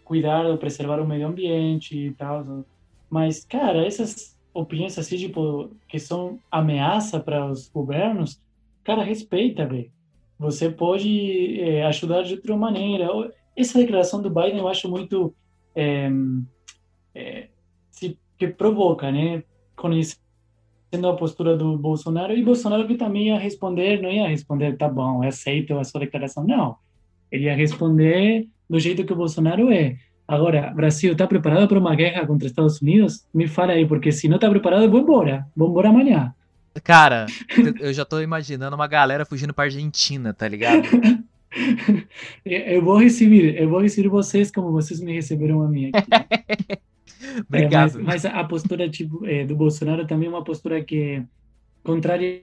cuidar 0.05 0.47
ou 0.47 0.59
preservar 0.59 1.01
o 1.01 1.07
meio 1.07 1.27
ambiente 1.27 1.97
e 1.97 2.13
tal. 2.13 2.65
Mas, 3.11 3.45
cara, 3.45 3.85
essas 3.87 4.37
opiniões 4.53 4.99
assim, 4.99 5.17
tipo, 5.17 5.71
que 5.89 5.99
são 5.99 6.39
ameaça 6.51 7.19
para 7.19 7.51
os 7.51 7.69
governos, 7.69 8.41
cara, 8.85 9.03
respeita, 9.03 9.67
velho. 9.67 9.91
Você 10.39 10.71
pode 10.71 11.61
é, 11.61 11.85
ajudar 11.87 12.23
de 12.23 12.35
outra 12.35 12.57
maneira. 12.57 13.09
Essa 13.57 13.79
declaração 13.79 14.21
do 14.21 14.31
Biden 14.31 14.59
eu 14.59 14.69
acho 14.69 14.89
muito 14.89 15.35
é, 15.75 16.11
é, 17.15 17.49
que 18.39 18.49
provoca, 18.49 19.11
né? 19.11 19.43
Conhecendo 19.77 20.19
a 21.09 21.17
postura 21.17 21.57
do 21.57 21.77
Bolsonaro 21.79 22.37
e 22.37 22.43
Bolsonaro 22.43 22.87
que 22.87 22.97
também 22.97 23.29
ia 23.29 23.39
responder, 23.39 24.01
não 24.01 24.11
ia 24.11 24.29
responder, 24.29 24.77
tá 24.77 24.89
bom, 24.89 25.23
eu 25.23 25.29
aceito 25.29 25.77
a 25.77 25.85
sua 25.85 26.01
declaração, 26.01 26.45
não. 26.45 26.77
Ele 27.31 27.45
ia 27.45 27.55
responder 27.55 28.49
do 28.69 28.79
jeito 28.79 29.05
que 29.05 29.13
o 29.13 29.17
Bolsonaro 29.17 29.71
é. 29.71 29.97
Agora, 30.27 30.73
Brasil, 30.75 31.13
está 31.13 31.27
preparado 31.27 31.69
para 31.69 31.79
uma 31.79 31.95
guerra 31.95 32.27
contra 32.27 32.47
Estados 32.47 32.81
Unidos? 32.81 33.27
Me 33.33 33.47
fala 33.47 33.73
aí, 33.73 33.87
porque 33.87 34.11
se 34.11 34.27
não 34.27 34.37
está 34.37 34.49
preparado, 34.49 34.85
eu 34.85 34.91
vou 34.91 35.01
embora. 35.01 35.47
Vou 35.55 35.69
embora 35.69 35.91
amanhã. 35.91 36.35
Cara, 36.83 37.27
eu 37.81 37.93
já 37.93 38.05
tô 38.05 38.21
imaginando 38.21 38.75
uma 38.75 38.87
galera 38.87 39.25
fugindo 39.25 39.53
pra 39.53 39.65
Argentina, 39.65 40.33
tá 40.33 40.49
ligado? 40.49 40.89
Eu 42.45 42.85
vou 42.85 42.99
receber, 42.99 43.61
eu 43.63 43.69
vou 43.69 43.81
receber 43.81 44.09
vocês 44.09 44.51
como 44.51 44.73
vocês 44.73 45.01
me 45.01 45.13
receberam 45.13 45.63
a 45.63 45.69
mim 45.69 45.93
aqui. 45.93 46.79
Obrigado. 47.49 48.01
É, 48.01 48.03
mas, 48.03 48.25
mas, 48.25 48.27
a 48.27 48.43
postura 48.43 48.89
tipo, 48.89 49.25
é, 49.25 49.45
do 49.45 49.55
Bolsonaro 49.55 50.05
também 50.05 50.27
é 50.27 50.31
uma 50.31 50.43
postura 50.43 50.83
que 50.83 51.01
é 51.01 51.25
contrária 51.85 52.43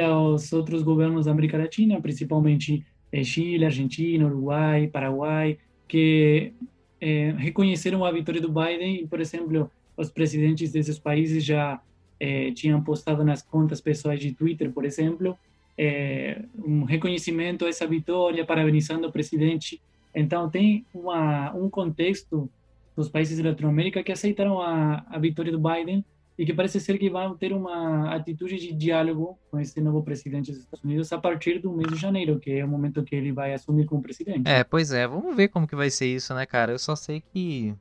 aos 0.00 0.52
outros 0.52 0.82
governos 0.82 1.26
da 1.26 1.32
América 1.32 1.58
Latina, 1.58 2.00
principalmente 2.00 2.86
Chile, 3.24 3.64
Argentina, 3.64 4.26
Uruguai, 4.26 4.88
Paraguai, 4.88 5.58
que 5.88 6.52
é, 7.00 7.34
reconheceram 7.38 8.04
a 8.04 8.10
vitória 8.10 8.40
do 8.40 8.50
Biden 8.50 9.02
e, 9.02 9.06
por 9.06 9.20
exemplo, 9.20 9.70
os 9.96 10.10
presidentes 10.10 10.72
desses 10.72 10.98
países 10.98 11.44
já 11.44 11.80
é, 12.18 12.50
tinham 12.52 12.82
postado 12.82 13.24
nas 13.24 13.42
contas 13.42 13.80
pessoais 13.80 14.20
de 14.20 14.32
Twitter, 14.32 14.70
por 14.70 14.84
exemplo, 14.84 15.38
é, 15.78 16.42
um 16.64 16.84
reconhecimento 16.84 17.64
a 17.64 17.68
essa 17.68 17.86
vitória, 17.86 18.44
parabenizando 18.44 19.06
o 19.06 19.12
presidente. 19.12 19.80
Então, 20.14 20.48
tem 20.48 20.84
uma, 20.94 21.54
um 21.54 21.68
contexto 21.68 22.50
dos 22.96 23.08
países 23.08 23.38
da 23.38 23.50
Latinoamérica 23.50 24.02
que 24.02 24.10
aceitaram 24.10 24.60
a, 24.60 25.04
a 25.08 25.18
vitória 25.18 25.52
do 25.52 25.58
Biden 25.58 26.04
e 26.38 26.44
que 26.44 26.52
parece 26.52 26.78
ser 26.80 26.98
que 26.98 27.08
vão 27.08 27.36
ter 27.36 27.52
uma 27.52 28.14
atitude 28.14 28.58
de 28.58 28.72
diálogo 28.72 29.38
com 29.50 29.58
esse 29.58 29.80
novo 29.80 30.02
presidente 30.02 30.50
dos 30.50 30.60
Estados 30.60 30.84
Unidos 30.84 31.12
a 31.12 31.18
partir 31.18 31.58
do 31.60 31.72
mês 31.72 31.90
de 31.90 31.96
janeiro, 31.98 32.38
que 32.38 32.50
é 32.50 32.64
o 32.64 32.68
momento 32.68 33.02
que 33.02 33.14
ele 33.14 33.32
vai 33.32 33.54
assumir 33.54 33.86
como 33.86 34.02
presidente. 34.02 34.46
É, 34.46 34.62
pois 34.62 34.92
é, 34.92 35.06
vamos 35.06 35.34
ver 35.34 35.48
como 35.48 35.66
que 35.66 35.74
vai 35.74 35.90
ser 35.90 36.06
isso, 36.06 36.34
né, 36.34 36.44
cara? 36.44 36.72
Eu 36.72 36.78
só 36.78 36.94
sei 36.94 37.20
que 37.20 37.74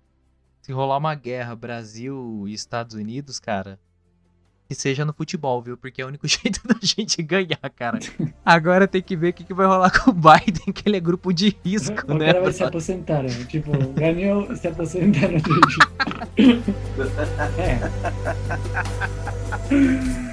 se 0.62 0.72
rolar 0.72 0.98
uma 0.98 1.14
guerra 1.14 1.56
Brasil 1.56 2.46
e 2.48 2.54
Estados 2.54 2.96
Unidos, 2.96 3.40
cara, 3.40 3.80
que 4.68 4.76
seja 4.76 5.06
no 5.06 5.14
futebol, 5.14 5.62
viu? 5.62 5.78
Porque 5.78 6.02
é 6.02 6.06
o 6.06 6.08
único 6.08 6.28
jeito 6.28 6.60
da 6.68 6.76
gente 6.82 7.22
ganhar, 7.22 7.70
cara. 7.76 8.00
Agora 8.44 8.88
tem 8.88 9.02
que 9.02 9.16
ver 9.16 9.30
o 9.30 9.34
que, 9.34 9.44
que 9.44 9.54
vai 9.54 9.66
rolar 9.66 9.92
com 9.92 10.12
o 10.12 10.14
Biden, 10.14 10.74
que 10.74 10.88
ele 10.88 10.98
é 10.98 11.00
grupo 11.00 11.32
de 11.34 11.56
risco, 11.64 12.04
o 12.08 12.14
né? 12.16 12.26
O 12.30 12.34
cara 12.34 12.42
vai 12.42 12.54
se 12.54 12.64
aposentar, 12.64 13.24
né? 13.24 13.30
Tipo, 13.48 13.72
ganhou, 13.94 14.56
se 14.56 14.68
aposentar 14.68 15.30
no 15.30 15.38
é. 19.72 20.25